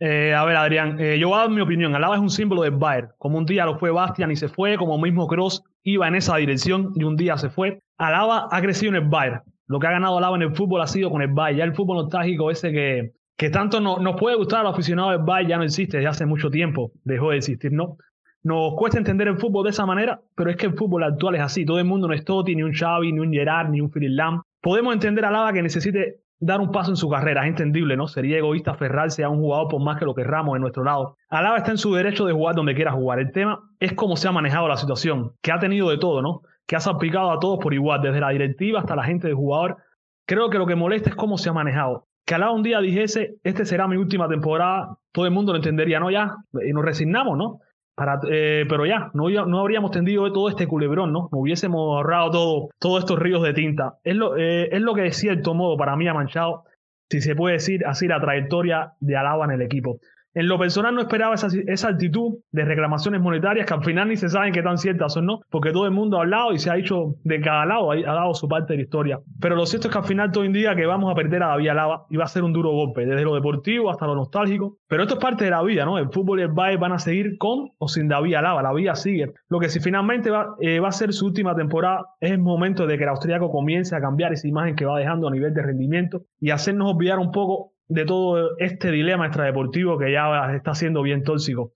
Eh, 0.00 0.34
a 0.34 0.44
ver, 0.44 0.56
Adrián, 0.56 1.00
eh, 1.00 1.18
yo 1.18 1.28
voy 1.28 1.38
a 1.38 1.42
dar 1.42 1.50
mi 1.50 1.62
opinión. 1.62 1.94
Alaba 1.94 2.16
es 2.16 2.20
un 2.20 2.30
símbolo 2.30 2.62
del 2.62 2.72
Bayern. 2.72 3.12
Como 3.16 3.38
un 3.38 3.46
día 3.46 3.64
lo 3.64 3.78
fue 3.78 3.90
Bastian 3.90 4.30
y 4.30 4.36
se 4.36 4.48
fue, 4.48 4.76
como 4.76 4.98
mismo 4.98 5.26
Cross 5.26 5.62
iba 5.82 6.06
en 6.08 6.16
esa 6.16 6.36
dirección 6.36 6.92
y 6.94 7.04
un 7.04 7.16
día 7.16 7.38
se 7.38 7.48
fue. 7.48 7.80
Alaba 7.96 8.48
ha 8.50 8.60
crecido 8.60 8.90
en 8.90 9.02
el 9.02 9.08
Bayern. 9.08 9.42
Lo 9.66 9.78
que 9.78 9.86
ha 9.86 9.92
ganado 9.92 10.18
Alaba 10.18 10.36
en 10.36 10.42
el 10.42 10.54
fútbol 10.54 10.82
ha 10.82 10.86
sido 10.86 11.10
con 11.10 11.22
el 11.22 11.28
Bayern. 11.28 11.58
Ya 11.58 11.64
el 11.64 11.74
fútbol 11.74 11.96
nostálgico 11.96 12.50
ese 12.50 12.72
que, 12.72 13.12
que 13.36 13.50
tanto 13.50 13.80
no, 13.80 13.98
nos 13.98 14.16
puede 14.18 14.36
gustar 14.36 14.60
a 14.60 14.62
los 14.64 14.74
aficionados 14.74 15.12
del 15.12 15.22
Bayern 15.22 15.48
ya 15.48 15.56
no 15.58 15.64
existe 15.64 15.96
desde 15.96 16.08
hace 16.08 16.26
mucho 16.26 16.50
tiempo, 16.50 16.92
dejó 17.04 17.30
de 17.30 17.38
existir, 17.38 17.72
¿no? 17.72 17.96
Nos 18.44 18.74
cuesta 18.74 18.98
entender 18.98 19.26
el 19.26 19.38
fútbol 19.38 19.64
de 19.64 19.70
esa 19.70 19.86
manera, 19.86 20.20
pero 20.34 20.50
es 20.50 20.56
que 20.56 20.66
el 20.66 20.74
fútbol 20.74 21.02
actual 21.02 21.36
es 21.36 21.40
así. 21.40 21.64
Todo 21.64 21.78
el 21.78 21.86
mundo 21.86 22.08
no 22.08 22.12
es 22.12 22.26
Totti, 22.26 22.54
ni 22.54 22.62
un 22.62 22.74
Xavi, 22.74 23.10
ni 23.10 23.20
un 23.20 23.32
Gerard, 23.32 23.70
ni 23.70 23.80
un 23.80 23.90
Philip 23.90 24.10
Lam. 24.10 24.42
Podemos 24.60 24.92
entender 24.92 25.24
a 25.24 25.30
Lava 25.30 25.54
que 25.54 25.62
necesite 25.62 26.20
dar 26.38 26.60
un 26.60 26.70
paso 26.70 26.90
en 26.90 26.96
su 26.96 27.08
carrera, 27.08 27.42
es 27.42 27.48
entendible, 27.48 27.96
¿no? 27.96 28.06
Sería 28.06 28.36
egoísta 28.36 28.72
aferrarse 28.72 29.24
a 29.24 29.30
un 29.30 29.38
jugador 29.38 29.68
por 29.68 29.82
más 29.82 29.98
que 29.98 30.04
lo 30.04 30.14
querramos 30.14 30.56
en 30.56 30.60
nuestro 30.60 30.84
lado. 30.84 31.16
Alaba 31.30 31.56
está 31.56 31.70
en 31.70 31.78
su 31.78 31.94
derecho 31.94 32.26
de 32.26 32.34
jugar 32.34 32.54
donde 32.54 32.74
quiera 32.74 32.92
jugar. 32.92 33.18
El 33.18 33.32
tema 33.32 33.60
es 33.80 33.94
cómo 33.94 34.14
se 34.14 34.28
ha 34.28 34.32
manejado 34.32 34.68
la 34.68 34.76
situación, 34.76 35.32
que 35.40 35.50
ha 35.50 35.58
tenido 35.58 35.88
de 35.88 35.96
todo, 35.96 36.20
¿no? 36.20 36.42
Que 36.66 36.76
ha 36.76 36.80
salpicado 36.80 37.30
a 37.30 37.38
todos 37.38 37.58
por 37.60 37.72
igual, 37.72 38.02
desde 38.02 38.20
la 38.20 38.28
directiva 38.28 38.80
hasta 38.80 38.94
la 38.94 39.04
gente 39.04 39.26
del 39.26 39.36
jugador. 39.36 39.78
Creo 40.26 40.50
que 40.50 40.58
lo 40.58 40.66
que 40.66 40.74
molesta 40.74 41.08
es 41.08 41.16
cómo 41.16 41.38
se 41.38 41.48
ha 41.48 41.54
manejado 41.54 42.08
que 42.24 42.34
Alaba 42.34 42.52
un 42.52 42.62
día 42.62 42.80
dijese, 42.80 43.36
este 43.42 43.64
será 43.64 43.86
mi 43.86 43.96
última 43.96 44.28
temporada, 44.28 44.96
todo 45.12 45.26
el 45.26 45.30
mundo 45.30 45.52
lo 45.52 45.58
entendería, 45.58 46.00
¿no? 46.00 46.10
Ya, 46.10 46.36
y 46.66 46.72
nos 46.72 46.84
resignamos, 46.84 47.36
¿no? 47.36 47.60
Para, 47.94 48.18
eh, 48.28 48.64
pero 48.68 48.86
ya, 48.86 49.10
no, 49.14 49.28
no 49.28 49.60
habríamos 49.60 49.90
tendido 49.92 50.32
todo 50.32 50.48
este 50.48 50.66
culebrón, 50.66 51.12
¿no? 51.12 51.28
No 51.30 51.38
hubiésemos 51.38 51.78
ahorrado 51.78 52.30
todo, 52.30 52.68
todos 52.80 53.00
estos 53.00 53.18
ríos 53.18 53.42
de 53.42 53.52
tinta. 53.52 53.98
Es 54.02 54.16
lo, 54.16 54.36
eh, 54.36 54.68
es 54.72 54.80
lo 54.80 54.94
que 54.94 55.02
de 55.02 55.12
cierto 55.12 55.54
modo 55.54 55.76
para 55.76 55.94
mí 55.96 56.08
ha 56.08 56.14
manchado, 56.14 56.64
si 57.10 57.20
se 57.20 57.36
puede 57.36 57.54
decir 57.54 57.86
así, 57.86 58.08
la 58.08 58.20
trayectoria 58.20 58.94
de 59.00 59.16
Alaba 59.16 59.44
en 59.44 59.52
el 59.52 59.62
equipo. 59.62 60.00
En 60.34 60.48
lo 60.48 60.58
personal 60.58 60.94
no 60.94 61.00
esperaba 61.00 61.34
esa, 61.34 61.46
esa, 61.68 61.88
actitud 61.88 62.38
de 62.50 62.64
reclamaciones 62.64 63.20
monetarias 63.20 63.66
que 63.66 63.74
al 63.74 63.84
final 63.84 64.08
ni 64.08 64.16
se 64.16 64.28
saben 64.28 64.52
qué 64.52 64.62
tan 64.62 64.78
ciertas 64.78 65.12
son, 65.12 65.26
¿no? 65.26 65.40
Porque 65.48 65.70
todo 65.70 65.86
el 65.86 65.92
mundo 65.92 66.18
ha 66.18 66.22
hablado 66.22 66.52
y 66.52 66.58
se 66.58 66.70
ha 66.70 66.74
dicho 66.74 67.14
de 67.22 67.40
cada 67.40 67.64
lado, 67.64 67.92
ha, 67.92 67.96
dado 67.96 68.34
su 68.34 68.48
parte 68.48 68.72
de 68.72 68.78
la 68.78 68.82
historia. 68.82 69.20
Pero 69.40 69.54
lo 69.54 69.64
cierto 69.64 69.86
es 69.86 69.92
que 69.92 69.98
al 69.98 70.04
final 70.04 70.32
todo 70.32 70.44
indica 70.44 70.74
que 70.74 70.86
vamos 70.86 71.12
a 71.12 71.14
perder 71.14 71.44
a 71.44 71.48
David 71.48 71.68
Alaba 71.68 72.06
y 72.10 72.16
va 72.16 72.24
a 72.24 72.28
ser 72.28 72.42
un 72.42 72.52
duro 72.52 72.72
golpe, 72.72 73.06
desde 73.06 73.22
lo 73.22 73.34
deportivo 73.34 73.90
hasta 73.90 74.06
lo 74.06 74.16
nostálgico. 74.16 74.78
Pero 74.88 75.04
esto 75.04 75.14
es 75.14 75.20
parte 75.20 75.44
de 75.44 75.50
la 75.52 75.62
vida, 75.62 75.84
¿no? 75.84 75.98
El 75.98 76.10
fútbol 76.10 76.40
y 76.40 76.42
el 76.42 76.48
Bayern 76.48 76.80
van 76.80 76.92
a 76.92 76.98
seguir 76.98 77.38
con 77.38 77.70
o 77.78 77.86
sin 77.86 78.08
David 78.08 78.34
Alaba, 78.34 78.60
la 78.62 78.72
vida 78.72 78.96
sigue. 78.96 79.32
Lo 79.48 79.60
que 79.60 79.68
si 79.68 79.78
finalmente 79.78 80.30
va, 80.30 80.56
eh, 80.60 80.80
va 80.80 80.88
a 80.88 80.92
ser 80.92 81.12
su 81.12 81.26
última 81.26 81.54
temporada 81.54 82.06
es 82.20 82.32
el 82.32 82.38
momento 82.38 82.88
de 82.88 82.96
que 82.96 83.04
el 83.04 83.10
austriaco 83.10 83.52
comience 83.52 83.94
a 83.94 84.00
cambiar 84.00 84.32
esa 84.32 84.48
imagen 84.48 84.74
que 84.74 84.84
va 84.84 84.98
dejando 84.98 85.28
a 85.28 85.30
nivel 85.30 85.54
de 85.54 85.62
rendimiento 85.62 86.22
y 86.40 86.50
hacernos 86.50 86.92
olvidar 86.92 87.18
un 87.20 87.30
poco 87.30 87.73
de 87.88 88.04
todo 88.04 88.56
este 88.58 88.90
dilema 88.90 89.26
extradeportivo 89.26 89.98
que 89.98 90.12
ya 90.12 90.54
está 90.54 90.74
siendo 90.74 91.02
bien 91.02 91.22
tóxico. 91.22 91.72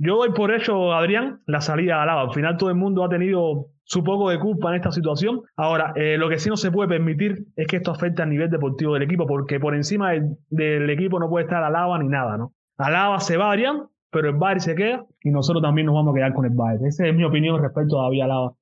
Yo 0.00 0.16
doy 0.16 0.30
por 0.30 0.52
hecho, 0.52 0.92
Adrián, 0.92 1.40
la 1.46 1.60
salida 1.60 1.96
de 1.96 2.02
Alaba. 2.02 2.22
Al 2.22 2.32
final 2.32 2.56
todo 2.56 2.70
el 2.70 2.76
mundo 2.76 3.04
ha 3.04 3.08
tenido 3.08 3.66
su 3.82 4.04
poco 4.04 4.30
de 4.30 4.38
culpa 4.38 4.68
en 4.68 4.76
esta 4.76 4.92
situación. 4.92 5.42
Ahora, 5.56 5.92
eh, 5.96 6.16
lo 6.18 6.28
que 6.28 6.38
sí 6.38 6.48
no 6.48 6.56
se 6.56 6.70
puede 6.70 6.88
permitir 6.88 7.46
es 7.56 7.66
que 7.66 7.76
esto 7.76 7.90
afecte 7.90 8.22
al 8.22 8.30
nivel 8.30 8.48
deportivo 8.48 8.94
del 8.94 9.02
equipo, 9.02 9.26
porque 9.26 9.58
por 9.58 9.74
encima 9.74 10.12
del, 10.50 10.90
equipo 10.90 11.18
no 11.18 11.28
puede 11.28 11.46
estar 11.46 11.64
Alaba 11.64 11.98
ni 11.98 12.06
nada, 12.06 12.36
¿no? 12.36 12.52
Alaba 12.76 13.18
se 13.18 13.36
va, 13.36 13.50
Adrián, 13.50 13.88
pero 14.10 14.28
el 14.28 14.36
Bayern 14.36 14.60
se 14.60 14.76
queda 14.76 15.04
y 15.22 15.30
nosotros 15.30 15.62
también 15.62 15.86
nos 15.86 15.96
vamos 15.96 16.12
a 16.12 16.16
quedar 16.16 16.32
con 16.32 16.44
el 16.44 16.52
Bayern. 16.54 16.86
Esa 16.86 17.06
es 17.06 17.14
mi 17.14 17.24
opinión 17.24 17.60
respecto 17.60 17.98
a 17.98 18.04
David 18.04 18.22
Alaba. 18.22 18.52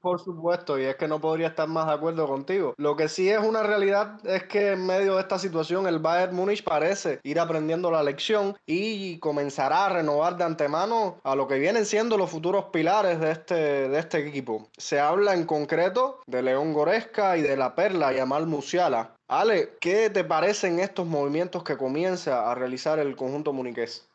Por 0.00 0.20
supuesto, 0.20 0.78
y 0.78 0.84
es 0.84 0.96
que 0.96 1.08
no 1.08 1.20
podría 1.20 1.48
estar 1.48 1.68
más 1.68 1.86
de 1.86 1.94
acuerdo 1.94 2.26
contigo. 2.26 2.74
Lo 2.76 2.96
que 2.96 3.08
sí 3.08 3.30
es 3.30 3.38
una 3.38 3.62
realidad 3.62 4.18
es 4.26 4.44
que 4.44 4.72
en 4.72 4.84
medio 4.84 5.14
de 5.14 5.22
esta 5.22 5.38
situación 5.38 5.86
el 5.86 5.98
Bayern 5.98 6.36
Múnich 6.36 6.62
parece 6.62 7.20
ir 7.22 7.40
aprendiendo 7.40 7.90
la 7.90 8.02
lección 8.02 8.56
y 8.66 9.18
comenzará 9.18 9.86
a 9.86 9.88
renovar 9.88 10.36
de 10.36 10.44
antemano 10.44 11.16
a 11.24 11.34
lo 11.34 11.48
que 11.48 11.58
vienen 11.58 11.86
siendo 11.86 12.18
los 12.18 12.30
futuros 12.30 12.66
pilares 12.66 13.20
de 13.20 13.30
este, 13.30 13.54
de 13.54 13.98
este 13.98 14.26
equipo. 14.26 14.68
Se 14.76 15.00
habla 15.00 15.34
en 15.34 15.46
concreto 15.46 16.20
de 16.26 16.42
León 16.42 16.74
Goresca 16.74 17.36
y 17.38 17.42
de 17.42 17.56
la 17.56 17.74
Perla 17.74 18.12
Yamal 18.12 18.46
Musiala. 18.46 19.14
Ale, 19.28 19.76
¿qué 19.80 20.10
te 20.10 20.24
parecen 20.24 20.80
estos 20.80 21.06
movimientos 21.06 21.62
que 21.62 21.76
comienza 21.76 22.50
a 22.50 22.54
realizar 22.54 22.98
el 22.98 23.14
conjunto 23.14 23.52
muniqués? 23.52 24.09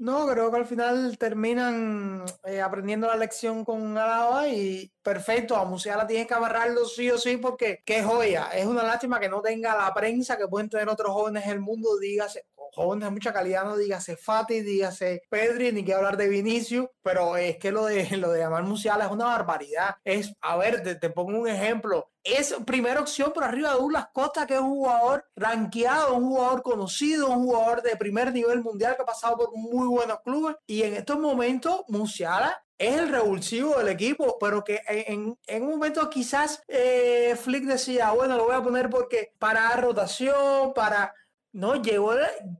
No, 0.00 0.26
creo 0.26 0.50
que 0.50 0.56
al 0.56 0.64
final 0.66 1.18
terminan 1.18 2.24
eh, 2.44 2.62
aprendiendo 2.62 3.06
la 3.06 3.16
lección 3.16 3.66
con 3.66 3.98
Alaba 3.98 4.48
y 4.48 4.90
perfecto, 5.02 5.54
a 5.54 5.66
Musiala 5.66 6.06
tienes 6.06 6.26
que 6.26 6.32
agarrarlo 6.32 6.86
sí 6.86 7.10
o 7.10 7.18
sí 7.18 7.36
porque 7.36 7.82
qué 7.84 8.02
joya. 8.02 8.48
Es 8.54 8.64
una 8.64 8.82
lástima 8.82 9.20
que 9.20 9.28
no 9.28 9.42
tenga 9.42 9.76
la 9.76 9.92
prensa 9.92 10.38
que 10.38 10.48
pueden 10.48 10.70
tener 10.70 10.88
otros 10.88 11.12
jóvenes 11.12 11.44
en 11.44 11.50
el 11.50 11.60
mundo, 11.60 11.98
dígase, 11.98 12.46
jóvenes 12.74 13.06
de 13.06 13.10
mucha 13.10 13.32
calidad, 13.32 13.64
no 13.64 13.76
dígase 13.76 14.16
Fati, 14.16 14.60
dígase 14.60 15.22
Pedri, 15.28 15.72
ni 15.72 15.84
que 15.84 15.94
hablar 15.94 16.16
de 16.16 16.28
Vinicius, 16.28 16.86
pero 17.02 17.36
es 17.36 17.56
que 17.58 17.72
lo 17.72 17.86
de, 17.86 18.16
lo 18.16 18.30
de 18.30 18.40
llamar 18.40 18.64
Musiala 18.64 19.06
es 19.06 19.10
una 19.10 19.26
barbaridad. 19.26 19.96
Es, 20.04 20.32
a 20.40 20.56
ver, 20.56 20.82
te, 20.82 20.94
te 20.94 21.10
pongo 21.10 21.38
un 21.38 21.48
ejemplo 21.48 22.10
es 22.22 22.54
primera 22.66 23.00
opción 23.00 23.32
por 23.32 23.44
arriba 23.44 23.70
de 23.70 23.78
Douglas 23.78 24.08
Costa, 24.12 24.46
que 24.46 24.54
es 24.54 24.60
un 24.60 24.70
jugador 24.70 25.24
rankeado, 25.34 26.14
un 26.14 26.28
jugador 26.28 26.62
conocido, 26.62 27.28
un 27.30 27.46
jugador 27.46 27.82
de 27.82 27.96
primer 27.96 28.32
nivel 28.32 28.62
mundial 28.62 28.96
que 28.96 29.02
ha 29.02 29.06
pasado 29.06 29.38
por 29.38 29.56
muy 29.56 29.88
buenos 29.88 30.20
clubes. 30.20 30.56
Y 30.66 30.82
en 30.82 30.94
estos 30.94 31.18
momentos, 31.18 31.82
Musiala 31.88 32.62
es 32.78 32.96
el 32.96 33.10
revulsivo 33.10 33.76
del 33.76 33.88
equipo, 33.88 34.38
pero 34.38 34.64
que 34.64 34.80
en, 34.86 35.36
en 35.46 35.62
un 35.62 35.70
momento 35.70 36.08
quizás 36.08 36.62
eh, 36.66 37.36
Flick 37.36 37.64
decía, 37.64 38.10
bueno, 38.12 38.36
lo 38.36 38.46
voy 38.46 38.54
a 38.54 38.62
poner 38.62 38.88
porque 38.88 39.32
para 39.38 39.76
rotación, 39.76 40.72
para... 40.74 41.14
No, 41.52 41.82
llegó, 41.82 42.14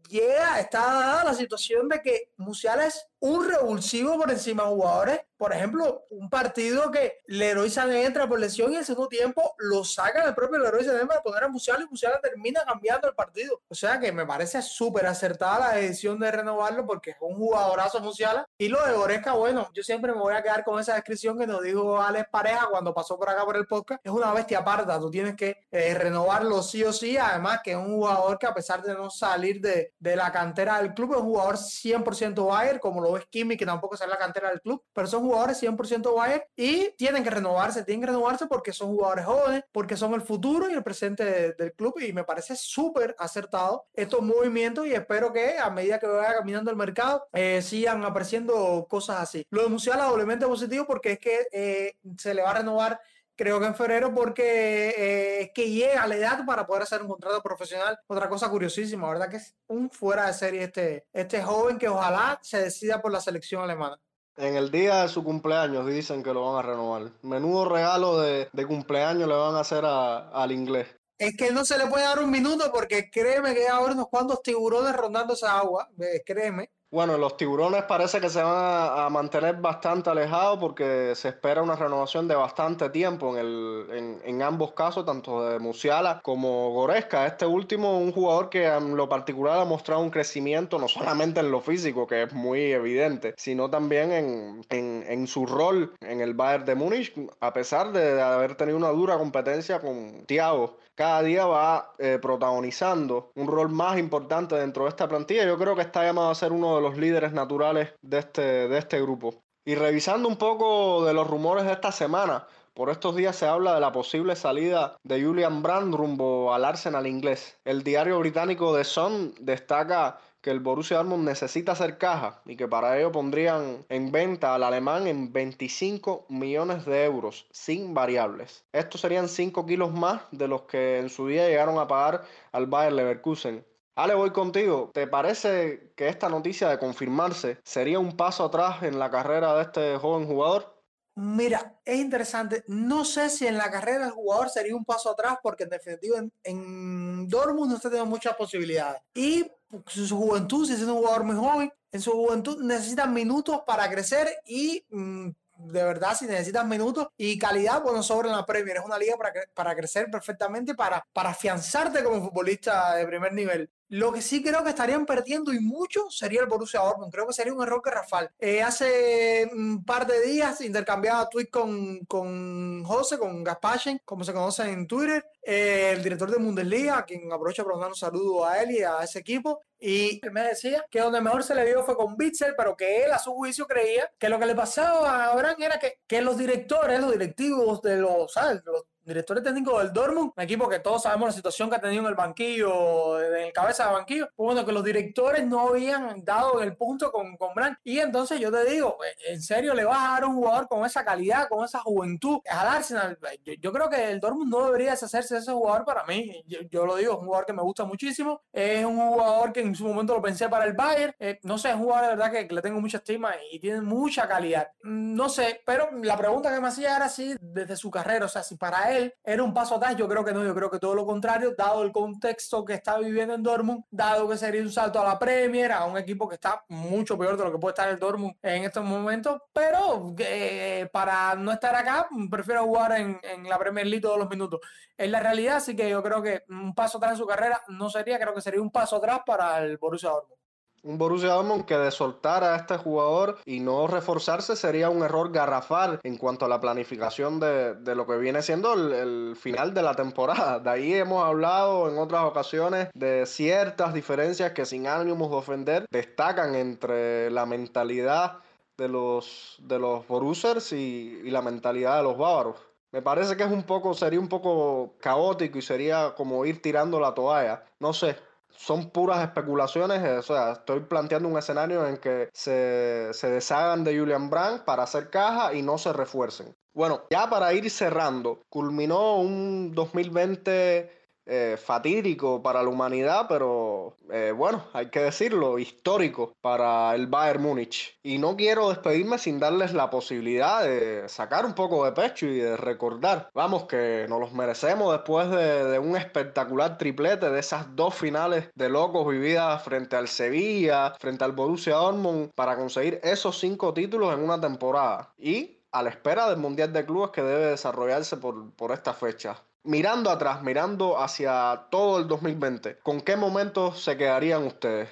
llega, 0.08 0.58
está 0.58 1.22
la 1.22 1.34
situación 1.34 1.88
de 1.88 2.02
que 2.02 2.32
Musiala 2.36 2.86
es 2.86 3.06
un 3.20 3.48
revulsivo 3.48 4.18
por 4.18 4.30
encima 4.30 4.64
de 4.64 4.68
jugadores. 4.70 5.20
Por 5.40 5.54
ejemplo, 5.54 6.04
un 6.10 6.28
partido 6.28 6.90
que 6.90 7.22
Leroy 7.26 7.70
Sané 7.70 8.04
entra 8.04 8.28
por 8.28 8.38
lesión 8.38 8.74
y 8.74 8.76
en 8.76 8.84
segundo 8.84 9.08
tiempo 9.08 9.54
lo 9.56 9.84
saca 9.84 10.22
el 10.28 10.34
propio 10.34 10.58
Leroy 10.58 10.84
Sané 10.84 11.06
para 11.06 11.22
poner 11.22 11.44
a 11.44 11.48
Musiala 11.48 11.82
y 11.82 11.88
Musiala 11.88 12.20
termina 12.20 12.62
cambiando 12.62 13.08
el 13.08 13.14
partido. 13.14 13.62
O 13.66 13.74
sea 13.74 13.98
que 13.98 14.12
me 14.12 14.26
parece 14.26 14.60
súper 14.60 15.06
acertada 15.06 15.70
la 15.70 15.76
decisión 15.76 16.20
de 16.20 16.30
renovarlo 16.30 16.84
porque 16.84 17.12
es 17.12 17.16
un 17.20 17.36
jugadorazo 17.36 18.00
Musiala. 18.00 18.46
Y 18.58 18.68
lo 18.68 18.84
de 18.84 18.92
Goresca, 18.92 19.32
bueno, 19.32 19.70
yo 19.72 19.82
siempre 19.82 20.12
me 20.12 20.18
voy 20.18 20.34
a 20.34 20.42
quedar 20.42 20.62
con 20.62 20.78
esa 20.78 20.92
descripción 20.92 21.38
que 21.38 21.46
nos 21.46 21.62
dijo 21.62 21.98
Alex 21.98 22.28
Pareja 22.30 22.66
cuando 22.70 22.92
pasó 22.92 23.18
por 23.18 23.30
acá 23.30 23.46
por 23.46 23.56
el 23.56 23.66
podcast. 23.66 24.04
Es 24.04 24.12
una 24.12 24.34
bestia 24.34 24.58
aparta, 24.58 25.00
tú 25.00 25.10
tienes 25.10 25.36
que 25.36 25.56
eh, 25.70 25.94
renovarlo 25.94 26.62
sí 26.62 26.84
o 26.84 26.92
sí. 26.92 27.16
Además 27.16 27.60
que 27.64 27.70
es 27.70 27.78
un 27.78 27.94
jugador 27.94 28.38
que 28.38 28.46
a 28.46 28.52
pesar 28.52 28.82
de 28.82 28.92
no 28.92 29.08
salir 29.08 29.62
de, 29.62 29.94
de 29.98 30.16
la 30.16 30.30
cantera 30.30 30.82
del 30.82 30.92
club, 30.92 31.14
es 31.14 31.20
un 31.20 31.28
jugador 31.28 31.56
100% 31.56 32.46
Bayer, 32.46 32.78
como 32.78 33.00
lo 33.00 33.16
es 33.16 33.24
Kimi, 33.24 33.56
que 33.56 33.64
tampoco 33.64 33.94
es 33.94 34.06
la 34.06 34.18
cantera 34.18 34.50
del 34.50 34.60
club, 34.60 34.84
pero 34.92 35.06
son 35.06 35.29
jugadores 35.30 35.62
100% 35.62 36.14
Bayern 36.14 36.42
y 36.56 36.90
tienen 36.96 37.22
que 37.22 37.30
renovarse, 37.30 37.84
tienen 37.84 38.00
que 38.00 38.08
renovarse 38.08 38.46
porque 38.46 38.72
son 38.72 38.88
jugadores 38.88 39.24
jóvenes, 39.24 39.64
porque 39.72 39.96
son 39.96 40.14
el 40.14 40.22
futuro 40.22 40.68
y 40.68 40.74
el 40.74 40.82
presente 40.82 41.54
del 41.54 41.72
club 41.74 41.98
y 42.00 42.12
me 42.12 42.24
parece 42.24 42.56
súper 42.56 43.14
acertado 43.18 43.86
estos 43.94 44.22
movimientos 44.22 44.86
y 44.86 44.92
espero 44.92 45.32
que 45.32 45.58
a 45.58 45.70
medida 45.70 45.98
que 45.98 46.06
vaya 46.06 46.34
caminando 46.34 46.70
el 46.70 46.76
mercado 46.76 47.26
eh, 47.32 47.62
sigan 47.62 48.04
apareciendo 48.04 48.86
cosas 48.88 49.20
así. 49.20 49.46
Lo 49.50 49.62
de 49.62 49.68
Musiala 49.68 50.04
doblemente 50.04 50.46
positivo 50.46 50.86
porque 50.86 51.12
es 51.12 51.18
que 51.18 51.46
eh, 51.52 51.94
se 52.18 52.34
le 52.34 52.42
va 52.42 52.50
a 52.50 52.54
renovar 52.54 53.00
creo 53.40 53.58
que 53.58 53.64
en 53.64 53.74
febrero, 53.74 54.14
porque 54.14 54.90
eh, 54.90 55.40
es 55.44 55.50
que 55.54 55.70
llega 55.70 56.06
la 56.06 56.14
edad 56.14 56.44
para 56.44 56.66
poder 56.66 56.82
hacer 56.82 57.00
un 57.00 57.08
contrato 57.08 57.42
profesional. 57.42 57.98
Otra 58.06 58.28
cosa 58.28 58.50
curiosísima, 58.50 59.08
¿verdad? 59.08 59.30
Que 59.30 59.38
es 59.38 59.56
un 59.66 59.90
fuera 59.90 60.26
de 60.26 60.34
serie 60.34 60.64
este, 60.64 61.06
este 61.10 61.42
joven 61.42 61.78
que 61.78 61.88
ojalá 61.88 62.38
se 62.42 62.60
decida 62.64 63.00
por 63.00 63.10
la 63.10 63.18
selección 63.18 63.62
alemana. 63.62 63.98
En 64.40 64.56
el 64.56 64.70
día 64.70 65.02
de 65.02 65.08
su 65.08 65.22
cumpleaños 65.22 65.86
dicen 65.86 66.22
que 66.22 66.32
lo 66.32 66.50
van 66.50 66.64
a 66.64 66.68
renovar. 66.70 67.12
Menudo 67.20 67.68
regalo 67.68 68.18
de, 68.18 68.48
cumpleaños 68.66 69.28
le 69.28 69.34
van 69.34 69.54
a 69.54 69.60
hacer 69.60 69.84
al 69.84 70.50
inglés. 70.50 70.88
Es 71.18 71.36
que 71.36 71.52
no 71.52 71.62
se 71.66 71.76
le 71.76 71.86
puede 71.88 72.04
dar 72.04 72.20
un 72.20 72.30
minuto 72.30 72.72
porque 72.72 73.10
créeme 73.10 73.52
que 73.54 73.68
hay 73.68 73.84
unos 73.84 74.08
cuantos 74.08 74.42
tiburones 74.42 74.96
rondando 74.96 75.34
esa 75.34 75.58
agua, 75.58 75.90
créeme. 76.24 76.70
Bueno, 76.92 77.16
los 77.18 77.36
tiburones 77.36 77.84
parece 77.84 78.20
que 78.20 78.28
se 78.28 78.42
van 78.42 78.52
a, 78.52 79.08
mantener 79.10 79.54
bastante 79.56 80.10
alejados 80.10 80.58
porque 80.58 81.12
se 81.14 81.28
espera 81.28 81.62
una 81.62 81.76
renovación 81.76 82.26
de 82.26 82.34
bastante 82.34 82.90
tiempo 82.90 83.36
en, 83.36 83.46
el, 83.46 84.20
en, 84.24 84.42
ambos 84.42 84.72
casos, 84.72 85.04
tanto 85.04 85.48
de 85.48 85.60
Musiala 85.60 86.20
como 86.24 86.72
Goresca. 86.72 87.26
Este 87.28 87.46
último, 87.46 87.96
un 87.96 88.10
jugador 88.10 88.50
que 88.50 88.66
en 88.66 88.96
lo 88.96 89.08
particular 89.08 89.60
ha 89.60 89.64
mostrado 89.64 90.02
un 90.02 90.10
crecimiento 90.10 90.80
no 90.80 90.88
solamente 90.88 91.38
en 91.38 91.52
lo 91.52 91.60
físico, 91.60 92.08
que 92.08 92.24
es 92.24 92.32
muy 92.32 92.72
evidente, 92.72 93.34
sino 93.36 93.70
también 93.70 94.10
en, 94.10 94.64
en 94.68 95.26
su 95.28 95.46
rol 95.46 95.94
en 96.00 96.20
el 96.20 96.34
Bayern 96.34 96.64
de 96.64 96.74
Múnich, 96.74 97.14
a 97.38 97.52
pesar 97.52 97.92
de 97.92 98.20
haber 98.20 98.56
tenido 98.56 98.76
una 98.76 98.88
dura 98.88 99.16
competencia 99.16 99.78
con 99.80 100.24
Thiago 100.26 100.76
cada 101.00 101.22
día 101.22 101.46
va 101.46 101.94
eh, 101.98 102.18
protagonizando 102.20 103.32
un 103.34 103.46
rol 103.46 103.70
más 103.70 103.98
importante 103.98 104.54
dentro 104.54 104.84
de 104.84 104.90
esta 104.90 105.08
plantilla. 105.08 105.46
Yo 105.46 105.56
creo 105.56 105.74
que 105.74 105.80
está 105.80 106.04
llamado 106.04 106.28
a 106.28 106.34
ser 106.34 106.52
uno 106.52 106.76
de 106.76 106.79
los 106.80 106.96
líderes 106.96 107.32
naturales 107.32 107.94
de 108.02 108.18
este, 108.18 108.68
de 108.68 108.78
este 108.78 109.00
grupo. 109.00 109.42
Y 109.64 109.74
revisando 109.74 110.28
un 110.28 110.36
poco 110.36 111.04
de 111.04 111.14
los 111.14 111.28
rumores 111.28 111.64
de 111.64 111.72
esta 111.72 111.92
semana, 111.92 112.46
por 112.74 112.88
estos 112.88 113.14
días 113.16 113.36
se 113.36 113.46
habla 113.46 113.74
de 113.74 113.80
la 113.80 113.92
posible 113.92 114.36
salida 114.36 114.96
de 115.02 115.22
Julian 115.22 115.62
Brand 115.62 115.94
rumbo 115.94 116.54
al 116.54 116.64
Arsenal 116.64 117.06
inglés. 117.06 117.58
El 117.64 117.82
diario 117.82 118.18
británico 118.18 118.74
The 118.74 118.84
Sun 118.84 119.34
destaca 119.40 120.18
que 120.40 120.50
el 120.50 120.60
Borussia 120.60 120.96
Dortmund 120.96 121.24
necesita 121.24 121.72
hacer 121.72 121.98
caja 121.98 122.40
y 122.46 122.56
que 122.56 122.66
para 122.66 122.98
ello 122.98 123.12
pondrían 123.12 123.84
en 123.88 124.10
venta 124.10 124.54
al 124.54 124.62
alemán 124.62 125.06
en 125.06 125.32
25 125.32 126.26
millones 126.28 126.86
de 126.86 127.04
euros 127.04 127.46
sin 127.50 127.92
variables. 127.92 128.64
Estos 128.72 129.02
serían 129.02 129.28
5 129.28 129.66
kilos 129.66 129.92
más 129.92 130.22
de 130.30 130.48
los 130.48 130.62
que 130.62 130.98
en 130.98 131.10
su 131.10 131.26
día 131.26 131.48
llegaron 131.48 131.78
a 131.78 131.88
pagar 131.88 132.24
al 132.52 132.66
Bayer 132.66 132.94
Leverkusen. 132.94 133.64
Ale, 133.94 134.14
voy 134.14 134.30
contigo. 134.30 134.90
¿Te 134.94 135.06
parece 135.06 135.92
que 135.96 136.08
esta 136.08 136.28
noticia 136.28 136.68
de 136.68 136.78
confirmarse 136.78 137.58
sería 137.64 137.98
un 137.98 138.16
paso 138.16 138.44
atrás 138.44 138.82
en 138.82 138.98
la 138.98 139.10
carrera 139.10 139.54
de 139.54 139.62
este 139.62 139.96
joven 139.98 140.26
jugador? 140.26 140.82
Mira, 141.16 141.80
es 141.84 141.98
interesante. 141.98 142.64
No 142.66 143.04
sé 143.04 143.28
si 143.28 143.46
en 143.46 143.58
la 143.58 143.70
carrera 143.70 144.04
del 144.04 144.12
jugador 144.12 144.48
sería 144.48 144.74
un 144.74 144.84
paso 144.84 145.10
atrás, 145.10 145.38
porque 145.42 145.64
en 145.64 145.70
definitiva 145.70 146.18
en, 146.18 146.32
en 146.44 147.28
Dortmund 147.28 147.74
está 147.74 147.90
teniendo 147.90 148.10
muchas 148.10 148.36
posibilidades. 148.36 149.02
Y 149.14 149.50
su 149.86 150.16
juventud, 150.16 150.66
si 150.66 150.74
es 150.74 150.82
un 150.82 150.96
jugador 150.96 151.24
muy 151.24 151.36
joven, 151.36 151.72
en 151.92 152.00
su 152.00 152.12
juventud 152.12 152.62
necesitan 152.62 153.12
minutos 153.12 153.60
para 153.66 153.90
crecer 153.90 154.28
y 154.46 154.84
mm, 154.88 155.30
de 155.66 155.84
verdad, 155.84 156.16
si 156.16 156.26
necesitas 156.26 156.66
minutos 156.66 157.08
y 157.16 157.38
calidad, 157.38 157.82
bueno, 157.82 158.02
sobre 158.02 158.30
la 158.30 158.46
Premier. 158.46 158.78
Es 158.78 158.84
una 158.84 158.98
liga 158.98 159.16
para, 159.16 159.32
para 159.54 159.74
crecer 159.74 160.10
perfectamente, 160.10 160.74
para, 160.74 161.06
para 161.12 161.30
afianzarte 161.30 162.02
como 162.02 162.22
futbolista 162.22 162.94
de 162.94 163.06
primer 163.06 163.32
nivel. 163.32 163.70
Lo 163.90 164.12
que 164.12 164.22
sí 164.22 164.40
creo 164.40 164.62
que 164.62 164.70
estarían 164.70 165.04
perdiendo 165.04 165.52
y 165.52 165.58
mucho 165.58 166.08
sería 166.10 166.42
el 166.42 166.46
Borussia 166.46 166.78
Dortmund. 166.78 167.12
Creo 167.12 167.26
que 167.26 167.32
sería 167.32 167.52
un 167.52 167.60
error 167.60 167.82
que 167.82 167.90
Rafael. 167.90 168.30
Eh, 168.38 168.62
hace 168.62 169.50
un 169.52 169.84
par 169.84 170.06
de 170.06 170.20
días 170.22 170.60
intercambiaba 170.60 171.28
tweet 171.28 171.46
con, 171.46 171.98
con 172.06 172.84
José, 172.84 173.18
con 173.18 173.42
Gaspachen, 173.42 174.00
como 174.04 174.22
se 174.22 174.32
conoce 174.32 174.62
en 174.70 174.86
Twitter, 174.86 175.26
eh, 175.42 175.94
el 175.96 176.04
director 176.04 176.30
de 176.30 176.38
Bundesliga, 176.38 176.98
a 176.98 177.04
quien 177.04 177.32
aprovecho 177.32 177.64
para 177.64 177.74
mandar 177.74 177.90
un 177.90 177.96
saludo 177.96 178.46
a 178.46 178.62
él 178.62 178.70
y 178.70 178.82
a 178.84 179.02
ese 179.02 179.18
equipo. 179.18 179.60
Y 179.80 180.20
me 180.30 180.42
decía 180.44 180.86
que 180.88 181.00
donde 181.00 181.20
mejor 181.20 181.42
se 181.42 181.56
le 181.56 181.64
vio 181.64 181.82
fue 181.82 181.96
con 181.96 182.16
Bitzel, 182.16 182.54
pero 182.56 182.76
que 182.76 183.02
él 183.02 183.10
a 183.10 183.18
su 183.18 183.32
juicio 183.32 183.66
creía 183.66 184.08
que 184.20 184.28
lo 184.28 184.38
que 184.38 184.46
le 184.46 184.54
pasaba 184.54 185.10
a 185.10 185.32
Abraham 185.32 185.56
era 185.62 185.80
que, 185.80 185.98
que 186.06 186.20
los 186.20 186.38
directores, 186.38 187.00
los 187.00 187.10
directivos 187.10 187.82
de 187.82 187.96
los, 187.96 188.32
¿sabes? 188.32 188.62
los 188.64 188.84
director 189.04 189.42
técnico 189.42 189.78
del 189.78 189.92
Dortmund, 189.92 190.32
un 190.36 190.42
equipo 190.42 190.68
que 190.68 190.78
todos 190.78 191.02
sabemos 191.02 191.28
la 191.28 191.32
situación 191.32 191.68
que 191.70 191.76
ha 191.76 191.80
tenido 191.80 192.02
en 192.02 192.08
el 192.08 192.14
banquillo, 192.14 193.20
en 193.20 193.46
el 193.46 193.52
cabeza 193.52 193.86
de 193.86 193.92
banquillo, 193.94 194.28
bueno, 194.36 194.64
que 194.64 194.72
los 194.72 194.84
directores 194.84 195.46
no 195.46 195.68
habían 195.68 196.24
dado 196.24 196.60
el 196.60 196.76
punto 196.76 197.10
con, 197.10 197.36
con 197.36 197.54
Brandt. 197.54 197.78
Y 197.84 197.98
entonces 197.98 198.40
yo 198.40 198.50
te 198.50 198.64
digo, 198.64 198.98
eh, 199.04 199.32
¿en 199.32 199.42
serio 199.42 199.74
le 199.74 199.84
vas 199.84 199.98
a 199.98 200.12
dar 200.12 200.24
a 200.24 200.26
un 200.26 200.36
jugador 200.36 200.68
con 200.68 200.84
esa 200.84 201.04
calidad, 201.04 201.48
con 201.48 201.64
esa 201.64 201.80
juventud 201.80 202.40
al 202.50 202.68
Arsenal? 202.68 203.18
Yo, 203.60 203.72
creo 203.72 203.88
que 203.88 204.10
el 204.10 204.20
Dortmund 204.20 204.50
no 204.50 204.66
debería 204.66 204.92
deshacerse 204.92 205.34
de 205.34 205.40
ese 205.40 205.52
jugador 205.52 205.84
para 205.84 206.04
mí. 206.04 206.42
Yo, 206.46 206.86
lo 206.86 206.96
digo, 206.96 207.12
es 207.12 207.18
un 207.18 207.26
jugador 207.26 207.46
que 207.46 207.52
me 207.52 207.62
gusta 207.62 207.84
muchísimo. 207.84 208.42
Es 208.52 208.84
un 208.84 208.96
jugador 208.96 209.52
que 209.52 209.60
en 209.60 209.74
su 209.74 209.86
momento 209.86 210.14
lo 210.14 210.22
pensé 210.22 210.48
para 210.48 210.64
el 210.64 210.72
Bayern. 210.72 211.14
Eh, 211.18 211.40
no 211.42 211.58
sé, 211.58 211.70
es 211.70 211.74
un 211.74 211.82
jugador 211.82 212.10
de 212.10 212.16
verdad 212.16 212.32
que, 212.32 212.54
le 212.54 212.62
tengo 212.62 212.80
mucha 212.80 212.98
estima 212.98 213.32
y 213.50 213.58
tiene 213.58 213.80
mucha 213.80 214.28
calidad. 214.28 214.70
No 214.82 215.28
sé, 215.28 215.62
pero 215.64 215.88
la 216.02 216.16
pregunta 216.16 216.52
que 216.52 216.60
me 216.60 216.68
hacía 216.68 216.96
era 216.96 217.08
si 217.08 217.34
desde 217.40 217.76
su 217.76 217.90
carrera, 217.90 218.26
o 218.26 218.28
sea, 218.28 218.42
si 218.42 218.56
para 218.56 218.89
él 218.89 218.89
era 219.24 219.42
un 219.42 219.54
paso 219.54 219.76
atrás. 219.76 219.96
Yo 219.96 220.08
creo 220.08 220.24
que 220.24 220.32
no, 220.32 220.44
yo 220.44 220.54
creo 220.54 220.70
que 220.70 220.78
todo 220.78 220.94
lo 220.94 221.06
contrario, 221.06 221.54
dado 221.56 221.82
el 221.82 221.92
contexto 221.92 222.64
que 222.64 222.74
está 222.74 222.98
viviendo 222.98 223.34
en 223.34 223.42
Dortmund, 223.42 223.84
dado 223.90 224.28
que 224.28 224.36
sería 224.36 224.62
un 224.62 224.70
salto 224.70 225.00
a 225.00 225.04
la 225.04 225.18
Premier, 225.18 225.72
a 225.72 225.84
un 225.84 225.98
equipo 225.98 226.28
que 226.28 226.34
está 226.34 226.64
mucho 226.68 227.18
peor 227.18 227.36
de 227.36 227.44
lo 227.44 227.52
que 227.52 227.58
puede 227.58 227.72
estar 227.72 227.88
el 227.88 227.98
Dortmund 227.98 228.34
en 228.42 228.64
estos 228.64 228.84
momentos, 228.84 229.40
pero 229.52 230.14
eh, 230.18 230.88
para 230.92 231.34
no 231.34 231.52
estar 231.52 231.74
acá, 231.74 232.08
prefiero 232.30 232.64
jugar 232.64 232.92
en, 232.92 233.20
la 233.48 233.58
Premier 233.58 233.86
League 233.86 234.02
todos 234.02 234.18
los 234.18 234.28
minutos. 234.28 234.60
En 234.96 235.12
la 235.12 235.20
realidad, 235.20 235.56
así 235.56 235.74
que 235.74 235.88
yo 235.88 236.02
creo 236.02 236.22
que 236.22 236.44
un 236.48 236.74
paso 236.74 236.98
atrás 236.98 237.12
en 237.12 237.18
su 237.18 237.26
carrera 237.26 237.62
no 237.68 237.90
sería, 237.90 238.18
creo 238.18 238.34
que 238.34 238.40
sería 238.40 238.60
un 238.60 238.70
paso 238.70 238.96
atrás 238.96 239.20
para 239.24 239.58
el 239.58 239.78
Borussia 239.78 240.10
Dortmund. 240.10 240.39
Un 240.82 240.96
Borussia 240.96 241.34
Dortmund 241.34 241.66
que 241.66 241.76
de 241.76 241.90
soltar 241.90 242.42
a 242.42 242.56
este 242.56 242.78
jugador 242.78 243.38
y 243.44 243.60
no 243.60 243.86
reforzarse 243.86 244.56
sería 244.56 244.88
un 244.88 245.02
error 245.02 245.30
garrafal 245.30 246.00
en 246.02 246.16
cuanto 246.16 246.46
a 246.46 246.48
la 246.48 246.58
planificación 246.58 247.38
de, 247.38 247.94
lo 247.94 248.06
que 248.06 248.16
viene 248.16 248.40
siendo 248.40 248.72
el, 248.72 249.36
final 249.36 249.74
de 249.74 249.82
la 249.82 249.94
temporada. 249.94 250.58
De 250.58 250.70
ahí 250.70 250.94
hemos 250.94 251.22
hablado 251.22 251.90
en 251.90 251.98
otras 251.98 252.24
ocasiones 252.24 252.88
de 252.94 253.26
ciertas 253.26 253.92
diferencias 253.92 254.52
que 254.52 254.64
sin 254.64 254.86
ánimos 254.86 255.30
de 255.30 255.36
ofender 255.36 255.86
destacan 255.90 256.54
entre 256.54 257.30
la 257.30 257.44
mentalidad 257.44 258.38
de 258.78 258.88
los, 258.88 259.58
de 259.60 259.78
los 259.78 260.06
Borussers 260.08 260.72
y, 260.72 261.20
y 261.22 261.30
la 261.30 261.42
mentalidad 261.42 261.98
de 261.98 262.04
los 262.04 262.16
bávaros. 262.16 262.56
Me 262.92 263.02
parece 263.02 263.36
que 263.36 263.44
es 263.44 263.52
un 263.52 263.62
poco, 263.62 263.94
sería 263.94 264.18
un 264.18 264.28
poco 264.28 264.94
caótico 264.98 265.58
y 265.58 265.62
sería 265.62 266.14
como 266.16 266.44
ir 266.46 266.60
tirando 266.60 266.98
la 266.98 267.14
toalla. 267.14 267.64
No 267.78 267.92
sé, 267.92 268.16
son 268.56 268.90
puras 268.90 269.22
especulaciones, 269.22 270.02
o 270.18 270.22
sea, 270.22 270.52
estoy 270.52 270.80
planteando 270.80 271.28
un 271.28 271.38
escenario 271.38 271.86
en 271.86 271.96
que 271.96 272.28
se, 272.32 273.10
se 273.12 273.30
deshagan 273.30 273.84
de 273.84 273.98
Julian 273.98 274.30
Brandt 274.30 274.64
para 274.64 274.82
hacer 274.82 275.10
caja 275.10 275.54
y 275.54 275.62
no 275.62 275.78
se 275.78 275.92
refuercen. 275.92 276.54
Bueno, 276.72 277.02
ya 277.10 277.28
para 277.28 277.52
ir 277.52 277.68
cerrando, 277.70 278.42
culminó 278.48 279.16
un 279.16 279.72
2020 279.74 280.99
eh, 281.32 281.56
fatídico 281.56 282.42
para 282.42 282.60
la 282.60 282.68
humanidad, 282.68 283.26
pero 283.28 283.94
eh, 284.10 284.32
bueno, 284.36 284.64
hay 284.72 284.86
que 284.86 284.98
decirlo, 284.98 285.60
histórico 285.60 286.34
para 286.40 286.92
el 286.96 287.06
Bayern 287.06 287.40
Múnich. 287.40 287.96
Y 288.02 288.18
no 288.18 288.36
quiero 288.36 288.68
despedirme 288.68 289.16
sin 289.16 289.38
darles 289.38 289.72
la 289.72 289.90
posibilidad 289.90 290.64
de 290.64 291.08
sacar 291.08 291.46
un 291.46 291.54
poco 291.54 291.84
de 291.84 291.92
pecho 291.92 292.26
y 292.26 292.38
de 292.38 292.56
recordar, 292.56 293.30
vamos, 293.32 293.66
que 293.66 294.06
nos 294.08 294.18
los 294.18 294.32
merecemos 294.32 294.92
después 294.92 295.30
de, 295.30 295.78
un 295.78 295.96
espectacular 295.96 296.76
triplete 296.78 297.30
de 297.30 297.38
esas 297.38 297.76
dos 297.76 297.94
finales 297.94 298.48
de 298.56 298.68
locos 298.68 299.06
vividas 299.06 299.62
frente 299.62 299.94
al 299.94 300.08
Sevilla, 300.08 300.94
frente 300.98 301.22
al 301.22 301.30
Borussia 301.30 301.76
Dortmund, 301.76 302.30
para 302.34 302.56
conseguir 302.56 302.98
esos 303.04 303.38
cinco 303.38 303.72
títulos 303.72 304.12
en 304.12 304.24
una 304.24 304.40
temporada. 304.40 305.14
Y 305.16 305.58
a 305.70 305.84
la 305.84 305.90
espera 305.90 306.28
del 306.28 306.38
Mundial 306.38 306.72
de 306.72 306.84
Clubes 306.84 307.10
que 307.12 307.22
debe 307.22 307.46
desarrollarse 307.46 308.16
por, 308.16 308.50
por 308.54 308.72
esta 308.72 308.92
fecha. 308.92 309.40
Mirando 309.64 310.10
atrás, 310.10 310.42
mirando 310.42 310.98
hacia 310.98 311.66
todo 311.70 312.00
el 312.00 312.08
2020, 312.08 312.78
¿con 312.82 313.02
qué 313.02 313.16
momentos 313.16 313.82
se 313.82 313.96
quedarían 313.96 314.44
ustedes? 314.44 314.88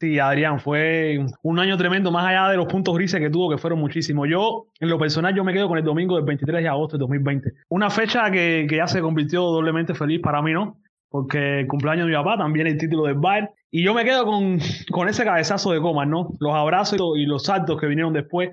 Sí, 0.00 0.18
Adrián, 0.18 0.58
fue 0.58 1.18
un 1.42 1.58
año 1.58 1.76
tremendo, 1.76 2.10
más 2.10 2.26
allá 2.26 2.48
de 2.48 2.56
los 2.56 2.66
puntos 2.66 2.94
grises 2.94 3.20
que 3.20 3.28
tuvo, 3.28 3.50
que 3.50 3.58
fueron 3.58 3.78
muchísimos. 3.78 4.26
Yo, 4.30 4.66
en 4.80 4.88
lo 4.88 4.98
personal, 4.98 5.34
yo 5.34 5.44
me 5.44 5.52
quedo 5.52 5.68
con 5.68 5.76
el 5.76 5.84
domingo 5.84 6.16
del 6.16 6.24
23 6.24 6.62
de 6.62 6.68
agosto 6.68 6.96
de 6.96 7.02
2020. 7.02 7.52
Una 7.68 7.90
fecha 7.90 8.30
que, 8.30 8.66
que 8.68 8.76
ya 8.76 8.86
se 8.86 9.02
convirtió 9.02 9.42
doblemente 9.42 9.94
feliz 9.94 10.20
para 10.22 10.40
mí, 10.40 10.52
¿no? 10.54 10.78
Porque 11.10 11.60
el 11.60 11.66
cumpleaños 11.66 12.06
de 12.06 12.12
mi 12.12 12.16
papá, 12.16 12.38
también 12.38 12.66
el 12.66 12.78
título 12.78 13.04
del 13.04 13.16
Bayern. 13.16 13.50
Y 13.70 13.84
yo 13.84 13.92
me 13.92 14.04
quedo 14.04 14.24
con, 14.24 14.58
con 14.90 15.08
ese 15.08 15.22
cabezazo 15.22 15.70
de 15.72 15.80
coma, 15.82 16.06
¿no? 16.06 16.34
Los 16.40 16.54
abrazos 16.54 16.98
y 17.16 17.26
los 17.26 17.44
saltos 17.44 17.78
que 17.78 17.86
vinieron 17.86 18.14
después 18.14 18.50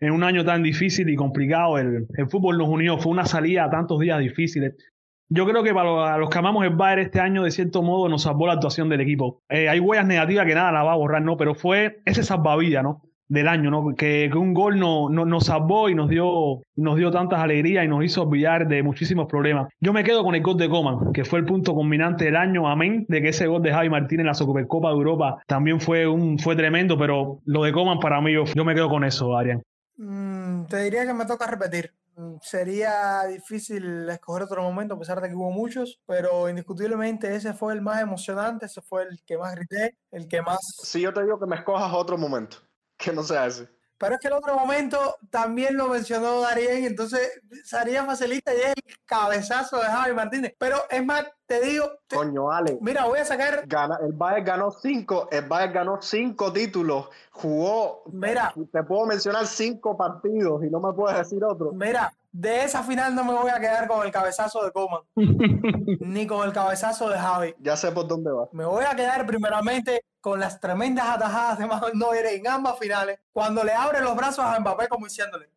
en 0.00 0.12
un 0.12 0.24
año 0.24 0.44
tan 0.44 0.62
difícil 0.62 1.08
y 1.08 1.14
complicado. 1.14 1.78
El, 1.78 2.08
el, 2.16 2.28
fútbol 2.28 2.58
nos 2.58 2.68
unió, 2.68 2.98
fue 2.98 3.12
una 3.12 3.26
salida 3.26 3.64
a 3.64 3.70
tantos 3.70 4.00
días 4.00 4.18
difíciles. 4.18 4.74
Yo 5.32 5.46
creo 5.46 5.62
que 5.62 5.72
para 5.72 6.18
los 6.18 6.28
que 6.28 6.38
amamos 6.38 6.64
el 6.64 6.74
Bayern 6.74 7.02
este 7.02 7.20
año, 7.20 7.44
de 7.44 7.52
cierto 7.52 7.82
modo, 7.82 8.08
nos 8.08 8.22
salvó 8.22 8.48
la 8.48 8.54
actuación 8.54 8.88
del 8.88 9.00
equipo. 9.00 9.40
Eh, 9.48 9.68
hay 9.68 9.78
huellas 9.78 10.04
negativas 10.04 10.44
que 10.44 10.56
nada 10.56 10.72
la 10.72 10.82
va 10.82 10.92
a 10.92 10.96
borrar, 10.96 11.22
¿no? 11.22 11.36
Pero 11.36 11.54
fue 11.54 12.02
ese 12.04 12.24
salvavidas, 12.24 12.82
¿no? 12.82 13.02
Del 13.28 13.46
año, 13.46 13.70
¿no? 13.70 13.94
Que, 13.94 14.28
un 14.34 14.52
gol 14.54 14.80
no, 14.80 15.08
no, 15.08 15.24
nos 15.24 15.46
salvó 15.46 15.88
y 15.88 15.94
nos 15.94 16.08
dio, 16.08 16.62
nos 16.74 16.96
dio 16.96 17.12
tantas 17.12 17.38
alegrías 17.38 17.84
y 17.84 17.88
nos 17.88 18.04
hizo 18.04 18.22
olvidar 18.22 18.66
de 18.66 18.82
muchísimos 18.82 19.28
problemas. 19.28 19.72
Yo 19.78 19.92
me 19.92 20.02
quedo 20.02 20.24
con 20.24 20.34
el 20.34 20.42
gol 20.42 20.56
de 20.56 20.68
Coman, 20.68 21.12
que 21.12 21.24
fue 21.24 21.38
el 21.38 21.44
punto 21.44 21.74
culminante 21.74 22.24
del 22.24 22.34
año, 22.34 22.68
amén, 22.68 23.06
de 23.08 23.22
que 23.22 23.28
ese 23.28 23.46
gol 23.46 23.62
de 23.62 23.72
Javi 23.72 23.88
Martínez 23.88 24.22
en 24.22 24.26
la 24.26 24.34
Supercopa 24.34 24.88
de 24.88 24.94
Europa 24.94 25.40
también 25.46 25.80
fue, 25.80 26.08
un, 26.08 26.40
fue 26.40 26.56
tremendo, 26.56 26.98
pero 26.98 27.38
lo 27.44 27.62
de 27.62 27.70
Coman 27.70 28.00
para 28.00 28.20
mí, 28.20 28.32
yo, 28.32 28.64
me 28.64 28.74
quedo 28.74 28.88
con 28.88 29.04
eso, 29.04 29.36
Arián. 29.36 29.62
Mm, 29.96 30.64
te 30.64 30.82
diría 30.82 31.06
que 31.06 31.14
me 31.14 31.24
toca 31.24 31.46
repetir 31.46 31.92
sería 32.42 33.24
difícil 33.24 34.08
escoger 34.08 34.42
otro 34.42 34.62
momento, 34.62 34.94
a 34.94 34.98
pesar 34.98 35.20
de 35.20 35.28
que 35.28 35.34
hubo 35.34 35.50
muchos, 35.50 36.00
pero 36.06 36.48
indiscutiblemente 36.48 37.34
ese 37.34 37.54
fue 37.54 37.72
el 37.74 37.80
más 37.80 38.00
emocionante, 38.00 38.66
ese 38.66 38.82
fue 38.82 39.04
el 39.04 39.22
que 39.24 39.38
más 39.38 39.54
grité, 39.54 39.96
el 40.10 40.28
que 40.28 40.42
más... 40.42 40.58
Si 40.82 41.00
yo 41.00 41.12
te 41.12 41.22
digo 41.22 41.38
que 41.38 41.46
me 41.46 41.56
escojas 41.56 41.92
otro 41.92 42.18
momento, 42.18 42.58
que 42.96 43.12
no 43.12 43.22
sea 43.22 43.46
ese. 43.46 43.68
Pero 44.00 44.14
es 44.14 44.20
que 44.22 44.28
el 44.28 44.34
otro 44.34 44.56
momento 44.56 45.16
también 45.28 45.76
lo 45.76 45.88
mencionó 45.88 46.40
Darien, 46.40 46.86
entonces 46.86 47.42
sería 47.64 48.06
facilista 48.06 48.54
y 48.54 48.56
es 48.56 48.68
el 48.68 48.96
cabezazo 49.04 49.76
de 49.76 49.84
Javi 49.84 50.14
Martínez. 50.14 50.54
Pero 50.58 50.78
es 50.88 51.04
más, 51.04 51.26
te 51.44 51.60
digo. 51.60 51.84
Coño, 52.08 52.50
Ale. 52.50 52.78
Mira, 52.80 53.04
voy 53.04 53.18
a 53.18 53.26
sacar. 53.26 53.64
el 54.00 54.12
Bayern 54.14 54.46
ganó 54.46 54.70
cinco, 54.70 55.28
el 55.30 55.46
Bayern 55.46 55.74
ganó 55.74 56.00
cinco 56.00 56.50
títulos, 56.50 57.10
jugó. 57.30 58.04
Mira. 58.10 58.54
Te 58.72 58.82
puedo 58.84 59.04
mencionar 59.04 59.46
cinco 59.46 59.98
partidos 59.98 60.64
y 60.64 60.70
no 60.70 60.80
me 60.80 60.94
puedes 60.94 61.18
decir 61.18 61.44
otro. 61.44 61.72
Mira, 61.72 62.10
de 62.32 62.64
esa 62.64 62.82
final 62.82 63.14
no 63.14 63.24
me 63.24 63.32
voy 63.32 63.50
a 63.50 63.58
quedar 63.58 63.88
con 63.88 64.06
el 64.06 64.12
cabezazo 64.12 64.64
de 64.64 64.72
Coman, 64.72 65.02
ni 65.16 66.26
con 66.26 66.46
el 66.46 66.52
cabezazo 66.52 67.08
de 67.08 67.18
Javi. 67.18 67.54
Ya 67.58 67.76
sé 67.76 67.90
por 67.90 68.06
dónde 68.06 68.30
va. 68.30 68.48
Me 68.52 68.64
voy 68.64 68.84
a 68.84 68.94
quedar 68.94 69.26
primeramente 69.26 70.04
con 70.20 70.38
las 70.38 70.60
tremendas 70.60 71.08
atajadas 71.08 71.58
de 71.58 71.66
Manuel 71.66 71.98
Neuer 71.98 72.26
en 72.26 72.46
ambas 72.46 72.78
finales, 72.78 73.18
cuando 73.32 73.64
le 73.64 73.72
abre 73.72 74.00
los 74.00 74.14
brazos 74.14 74.44
a 74.44 74.58
Mbappé 74.60 74.88
como 74.88 75.06
diciéndole, 75.06 75.50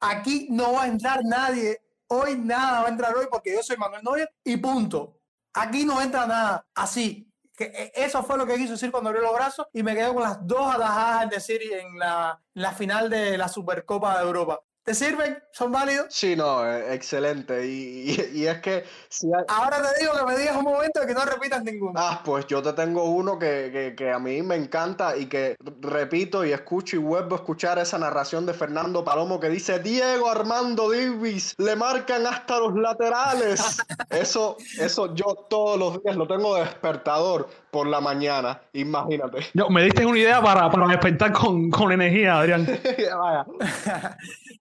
aquí 0.00 0.48
no 0.50 0.72
va 0.72 0.84
a 0.84 0.88
entrar 0.88 1.20
nadie, 1.24 1.80
hoy 2.08 2.36
nada 2.36 2.82
va 2.82 2.86
a 2.88 2.90
entrar 2.90 3.14
hoy 3.16 3.26
porque 3.30 3.54
yo 3.54 3.62
soy 3.62 3.76
Manuel 3.76 4.02
Neuer 4.02 4.30
y 4.44 4.56
punto. 4.56 5.20
Aquí 5.54 5.84
no 5.84 6.00
entra 6.02 6.26
nada, 6.26 6.66
así. 6.74 7.24
Que 7.56 7.64
e, 7.64 7.92
eso 7.94 8.22
fue 8.22 8.38
lo 8.38 8.46
que 8.46 8.56
quiso 8.56 8.72
decir 8.72 8.90
cuando 8.90 9.10
abrió 9.10 9.22
los 9.22 9.34
brazos 9.34 9.66
y 9.72 9.82
me 9.82 9.94
quedo 9.94 10.14
con 10.14 10.22
las 10.22 10.46
dos 10.46 10.74
atajadas 10.74 11.30
de 11.30 11.40
Siri 11.40 11.72
en 11.72 11.98
la, 11.98 12.40
en 12.54 12.62
la 12.62 12.72
final 12.72 13.08
de 13.10 13.38
la 13.38 13.48
Supercopa 13.48 14.18
de 14.18 14.24
Europa. 14.24 14.60
¿Te 14.88 14.94
sirven? 14.94 15.36
¿Son 15.52 15.70
válidos? 15.70 16.06
Sí, 16.08 16.34
no, 16.34 16.66
eh, 16.66 16.94
excelente. 16.94 17.66
Y, 17.66 18.46
es 18.46 18.58
que 18.62 18.84
si 19.10 19.26
Ahora 19.48 19.82
te 19.82 20.00
digo 20.00 20.14
que 20.14 20.24
me 20.24 20.38
digas 20.38 20.56
un 20.56 20.64
momento 20.64 21.02
y 21.02 21.06
que 21.06 21.12
no 21.12 21.26
repitas 21.26 21.62
ninguno. 21.62 21.92
Ah, 21.94 22.22
pues 22.24 22.46
yo 22.46 22.62
te 22.62 22.72
tengo 22.72 23.04
uno 23.04 23.38
que, 23.38 23.94
a 24.10 24.18
mí 24.18 24.40
me 24.40 24.54
encanta 24.54 25.14
y 25.14 25.26
que 25.26 25.56
repito 25.82 26.42
y 26.42 26.52
escucho 26.52 26.96
y 26.96 27.00
vuelvo 27.00 27.34
a 27.34 27.40
escuchar 27.40 27.78
esa 27.78 27.98
narración 27.98 28.46
de 28.46 28.54
Fernando 28.54 29.04
Palomo 29.04 29.38
que 29.38 29.50
dice 29.50 29.78
Diego 29.78 30.30
Armando 30.30 30.90
Davis, 30.90 31.54
le 31.58 31.76
marcan 31.76 32.26
hasta 32.26 32.58
los 32.58 32.74
laterales. 32.74 33.60
eso, 34.08 34.56
eso 34.78 35.14
yo 35.14 35.46
todos 35.50 35.78
los 35.78 36.02
días 36.02 36.16
lo 36.16 36.26
tengo 36.26 36.54
de 36.54 36.62
despertador 36.62 37.46
por 37.70 37.86
la 37.86 38.00
mañana, 38.00 38.60
imagínate. 38.72 39.46
Yo, 39.54 39.68
me 39.68 39.84
diste 39.84 40.04
una 40.06 40.18
idea 40.18 40.42
para, 40.42 40.70
para 40.70 40.86
despertar 40.88 41.32
con, 41.32 41.70
con 41.70 41.92
energía, 41.92 42.38
Adrián. 42.38 42.66
Vaya. 43.18 43.46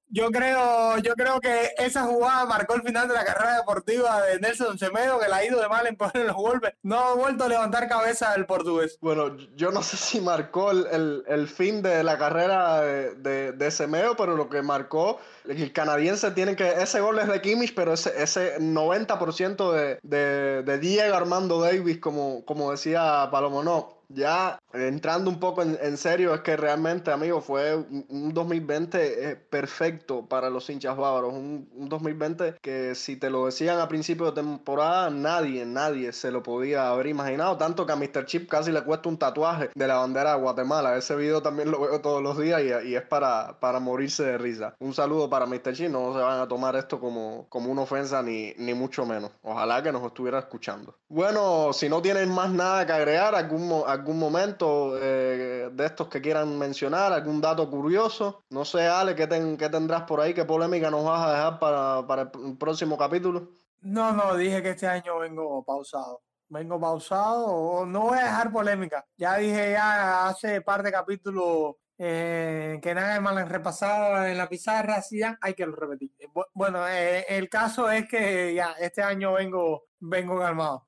Yo 0.10 0.32
creo, 0.32 0.98
yo 1.00 1.14
creo 1.16 1.42
que 1.42 1.72
esa 1.78 2.06
jugada 2.06 2.46
marcó 2.46 2.76
el 2.76 2.82
final 2.82 3.10
de 3.10 3.14
la 3.14 3.26
carrera 3.26 3.58
deportiva 3.58 4.22
de 4.22 4.40
Nelson 4.40 4.80
Semedo, 4.80 5.20
que 5.20 5.28
la 5.28 5.38
ha 5.38 5.46
ido 5.46 5.60
de 5.60 5.68
mal 5.68 5.86
en 5.86 5.98
poner 5.98 6.26
los 6.26 6.36
golpes. 6.36 6.74
No 6.82 6.98
ha 6.98 7.14
vuelto 7.16 7.44
a 7.44 7.50
levantar 7.50 7.90
cabeza 7.90 8.34
el 8.36 8.46
portugués. 8.46 8.98
Bueno, 9.02 9.36
yo 9.56 9.72
no 9.72 9.84
sé 9.84 9.98
si 9.98 10.22
marcó 10.22 10.72
el, 10.72 11.48
fin 11.50 11.82
de 11.82 12.06
la 12.06 12.18
carrera 12.18 12.82
de, 12.82 13.52
de, 13.52 13.72
Semedo, 13.72 14.16
pero 14.16 14.38
lo 14.38 14.50
que 14.50 14.62
marcó, 14.62 15.20
el 15.50 15.72
canadiense 15.74 16.32
tiene 16.32 16.56
que. 16.56 16.68
Ese 16.70 17.00
gol 17.00 17.20
es 17.20 17.28
de 17.28 17.42
Kimmich, 17.42 17.74
pero 17.76 17.94
ese, 17.94 18.14
ese 18.22 18.60
90% 18.60 19.72
de, 19.72 20.00
de, 20.04 20.64
de 20.64 20.80
Diego 20.80 21.16
Armando 21.16 21.62
Davis, 21.62 22.00
como, 22.00 22.44
como 22.46 22.72
decía 22.72 23.28
Palomo, 23.32 23.64
no 23.64 23.98
ya 24.10 24.60
entrando 24.78 25.30
un 25.30 25.40
poco 25.40 25.62
en, 25.62 25.98
serio, 25.98 26.34
es 26.34 26.42
que 26.42 26.58
realmente, 26.58 27.12
amigo, 27.12 27.42
fue 27.42 27.76
un, 27.76 28.34
2020 28.34 29.32
eh, 29.32 29.36
perfecto 29.36 30.26
para 30.28 30.50
los 30.50 30.70
hinchas 30.70 30.98
bávaros. 30.98 31.34
Un, 31.34 31.68
2020 31.88 32.56
que 32.62 32.96
si 32.96 33.16
te 33.16 33.30
lo 33.30 33.46
decían 33.46 33.80
a 33.80 33.88
principio 33.88 34.28
de 34.28 34.32
temporada, 34.34 35.10
nadie, 35.10 35.66
nadie 35.66 36.12
se 36.12 36.32
lo 36.32 36.44
podía 36.44 36.90
haber 36.90 37.08
imaginado. 37.08 37.58
Tanto 37.58 37.86
que 37.86 37.94
a 37.94 37.96
Mr. 37.96 38.26
Chip 38.26 38.50
casi 38.50 38.72
le 38.72 38.84
cuesta 38.84 39.10
un 39.10 39.18
tatuaje 39.18 39.70
de 39.74 39.88
la 39.88 39.98
bandera 39.98 40.36
de 40.36 40.42
Guatemala. 40.42 40.98
Ese 40.98 41.16
video 41.16 41.42
también 41.42 41.72
lo 41.72 41.82
veo 41.82 42.02
todos 42.02 42.22
los 42.22 42.38
días 42.38 42.62
y, 42.86 42.96
es 42.96 43.04
para, 43.04 43.60
para 43.60 43.80
morirse 43.80 44.24
de 44.24 44.38
risa. 44.38 44.76
Un 44.80 44.94
saludo 44.94 45.30
para 45.30 45.46
Mr. 45.46 45.74
Chip. 45.74 45.90
No 45.90 46.14
se 46.14 46.20
van 46.20 46.40
a 46.40 46.48
tomar 46.48 46.76
esto 46.76 47.00
como, 47.00 47.48
como 47.50 47.72
una 47.72 47.84
ofensa 47.84 48.22
ni, 48.22 48.54
ni 48.58 48.74
mucho 48.74 49.06
menos. 49.06 49.32
Ojalá 49.44 49.82
que 49.82 49.92
nos 49.92 50.04
estuviera 50.04 50.40
escuchando. 50.40 50.96
Bueno, 51.10 51.72
si 51.74 51.90
no 51.90 52.02
tienen 52.02 52.30
más 52.30 52.52
nada 52.52 52.86
que 52.86 52.92
agregar, 52.92 53.36
algún 53.36 53.68
algún 53.86 54.20
momento 54.20 54.67
eh, 55.00 55.70
de 55.72 55.86
estos 55.86 56.08
que 56.08 56.22
quieran 56.22 56.58
mencionar, 56.58 57.14
algún 57.14 57.42
dato 57.42 57.70
curioso. 57.70 58.44
No 58.50 58.66
sé, 58.66 58.88
Ale, 58.88 59.16
¿qué, 59.16 59.28
tendrás 59.28 60.04
por 60.04 60.22
ahí? 60.22 60.34
¿Qué 60.34 60.46
polémica 60.46 60.90
nos 60.90 61.04
vas 61.04 61.28
a 61.28 61.32
dejar 61.32 61.60
para, 61.60 62.22
el 62.22 62.58
próximo 62.58 62.98
capítulo? 62.98 63.50
No, 63.82 64.12
no, 64.12 64.36
dije 64.36 64.62
que 64.62 64.72
este 64.72 64.88
año 64.88 65.20
vengo 65.20 65.64
pausado. 65.64 66.22
Vengo 66.50 66.80
pausado, 66.80 67.86
no 67.86 68.02
voy 68.02 68.20
a 68.20 68.24
dejar 68.24 68.52
polémica. 68.52 69.06
Ya 69.18 69.36
dije 69.38 69.72
ya 69.72 70.28
hace 70.28 70.62
par 70.62 70.82
de 70.82 70.92
capítulos 70.92 71.76
eh, 72.00 72.80
que 72.82 72.94
nada 72.94 73.20
más 73.20 73.50
repasado 73.50 74.26
en 74.26 74.38
la 74.38 74.48
pizarra, 74.48 74.96
así 74.96 75.20
ya 75.20 75.38
hay 75.42 75.56
que 75.56 75.66
repetir. 75.66 76.12
Bueno, 76.54 76.88
eh, 76.88 77.26
el 77.28 77.50
caso 77.50 77.90
es 77.90 78.08
que 78.08 78.54
ya 78.54 78.74
este 78.80 79.02
año 79.02 79.34
vengo, 79.34 79.86
vengo 80.00 80.40
calmado. 80.40 80.87